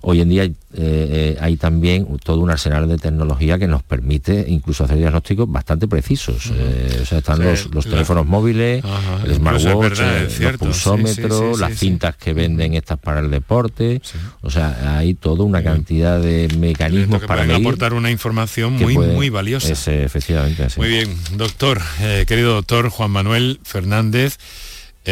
Hoy 0.00 0.20
en 0.20 0.28
día 0.28 0.42
hay, 0.42 0.54
eh, 0.74 1.36
eh, 1.40 1.56
también 1.58 2.06
todo 2.22 2.40
un 2.40 2.50
arsenal 2.50 2.88
de 2.88 2.98
tecnología 2.98 3.58
que 3.58 3.66
nos 3.66 3.82
permite 3.82 4.44
incluso 4.48 4.84
hacer 4.84 4.98
diagnósticos 4.98 5.50
bastante 5.50 5.88
precisos. 5.88 6.52
Eh, 6.54 7.00
o 7.02 7.04
sea, 7.04 7.18
están 7.18 7.42
los, 7.42 7.84
teléfonos 7.84 8.26
móviles, 8.26 8.84
el 9.24 9.34
smartwatch, 9.34 10.00
los 10.40 10.56
pulsómetros, 10.58 11.58
las 11.58 11.76
cintas 11.78 12.16
que 12.16 12.32
venden 12.32 12.74
estas 12.74 12.98
para 12.98 13.20
el 13.20 13.30
deporte. 13.30 14.00
O 14.42 14.50
sea, 14.50 14.98
hay 14.98 15.14
toda 15.14 15.44
una 15.44 15.62
cantidad 15.62 16.20
de 16.20 16.48
mecanismos 16.58 17.22
para 17.24 17.44
medir 17.44 17.66
aportar 17.66 17.94
una 17.94 18.10
información 18.10 18.74
muy, 18.74 18.96
muy 18.96 19.30
valiosa. 19.30 19.72
efectivamente. 19.72 20.66
Muy 20.76 20.88
bien, 20.88 21.16
doctor, 21.36 21.80
querido 22.26 22.54
doctor 22.54 22.88
Juan 22.90 23.10
Manuel 23.10 23.60
Fernández 23.64 24.38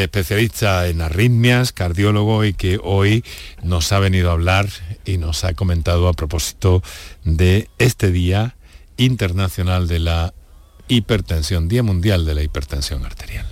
especialista 0.03 0.87
en 0.89 1.01
arritmias, 1.01 1.73
cardiólogo 1.73 2.45
y 2.45 2.53
que 2.53 2.79
hoy 2.83 3.25
nos 3.63 3.93
ha 3.93 3.99
venido 3.99 4.31
a 4.31 4.35
hablar 4.35 4.69
y 5.05 5.19
nos 5.19 5.45
ha 5.45 5.55
comentado 5.55 6.09
a 6.09 6.13
propósito 6.13 6.83
de 7.25 7.69
este 7.79 8.11
Día 8.11 8.57
Internacional 8.99 9.89
de 9.89 9.99
la 9.99 10.35
Hipertensión, 10.89 11.69
Día 11.69 11.83
Mundial 11.83 12.27
de 12.27 12.35
la 12.35 12.43
Hipertensión 12.43 13.05
Arterial. 13.05 13.47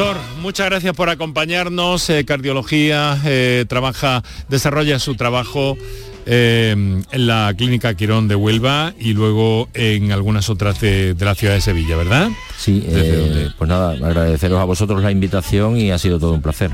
Doctor, 0.00 0.22
muchas 0.40 0.64
gracias 0.70 0.96
por 0.96 1.10
acompañarnos. 1.10 2.08
Eh, 2.08 2.24
cardiología, 2.24 3.20
eh, 3.26 3.66
trabaja, 3.68 4.22
desarrolla 4.48 4.98
su 4.98 5.14
trabajo 5.14 5.76
eh, 6.24 7.02
en 7.10 7.26
la 7.26 7.52
Clínica 7.54 7.92
Quirón 7.92 8.26
de 8.26 8.34
Huelva 8.34 8.94
y 8.98 9.12
luego 9.12 9.68
en 9.74 10.10
algunas 10.10 10.48
otras 10.48 10.80
de, 10.80 11.12
de 11.12 11.24
la 11.26 11.34
ciudad 11.34 11.52
de 11.52 11.60
Sevilla, 11.60 11.96
¿verdad? 11.96 12.30
Sí, 12.56 12.82
pues 13.58 13.68
nada, 13.68 13.90
agradeceros 13.92 14.58
a 14.58 14.64
vosotros 14.64 15.02
la 15.02 15.10
invitación 15.10 15.76
y 15.76 15.90
ha 15.90 15.98
sido 15.98 16.18
todo 16.18 16.32
un 16.32 16.40
placer. 16.40 16.70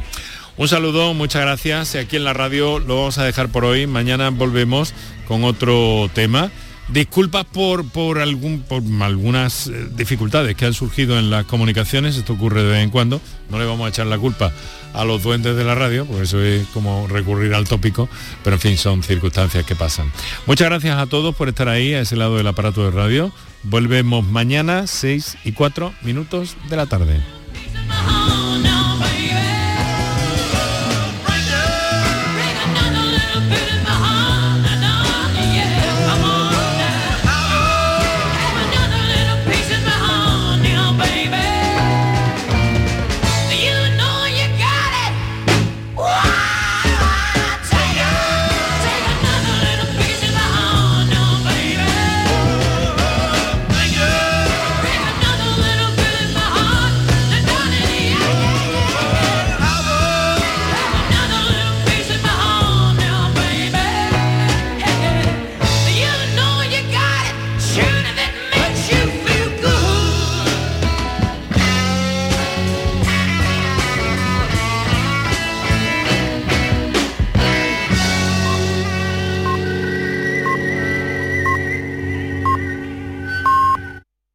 Un 0.57 0.69
saludo, 0.69 1.13
muchas 1.13 1.43
gracias. 1.43 1.97
Aquí 1.97 2.15
en 2.15 2.23
la 2.23 2.33
radio 2.33 2.79
lo 2.79 2.95
vamos 2.95 3.19
a 3.19 3.25
dejar 3.25 3.49
por 3.49 3.65
hoy. 3.65 3.89
Mañana 3.89 4.31
volvemos 4.31 4.95
con 5.27 5.43
otro 5.43 6.09
tema. 6.15 6.53
Disculpas 6.89 7.45
por, 7.45 7.89
por, 7.89 8.21
algún, 8.21 8.63
por 8.63 8.81
algunas 9.01 9.67
eh, 9.67 9.89
dificultades 9.97 10.55
que 10.55 10.67
han 10.67 10.75
surgido 10.75 11.19
en 11.19 11.31
las 11.31 11.45
comunicaciones, 11.45 12.17
esto 12.17 12.35
ocurre 12.35 12.63
de 12.63 12.71
vez 12.71 12.85
en 12.85 12.91
cuando, 12.91 13.21
no 13.51 13.59
le 13.59 13.65
vamos 13.65 13.87
a 13.87 13.89
echar 13.89 14.07
la 14.07 14.19
culpa 14.19 14.53
a 14.95 15.05
los 15.05 15.23
duendes 15.23 15.57
de 15.57 15.65
la 15.65 15.75
radio, 15.75 16.07
porque 16.07 16.23
eso 16.23 16.41
es 16.41 16.65
como 16.69 17.09
recurrir 17.09 17.55
al 17.55 17.67
tópico, 17.67 18.09
pero 18.45 18.55
en 18.57 18.61
fin, 18.61 18.79
son 18.79 19.03
circunstancias 19.03 19.65
que 19.67 19.75
pasan. 19.75 20.13
Muchas 20.47 20.69
gracias 20.69 20.97
a 20.97 21.07
todos 21.07 21.35
por 21.35 21.49
estar 21.49 21.69
ahí, 21.69 21.93
a 21.93 22.01
ese 22.01 22.15
lado 22.15 22.37
del 22.37 22.47
aparato 22.47 22.85
de 22.85 22.93
radio. 22.93 23.33
Volvemos 23.65 24.25
mañana, 24.25 24.87
6 24.87 25.39
y 25.45 25.53
4 25.53 25.93
minutos 26.03 26.57
de 26.71 26.77
la 26.77 26.87
tarde. 26.87 27.21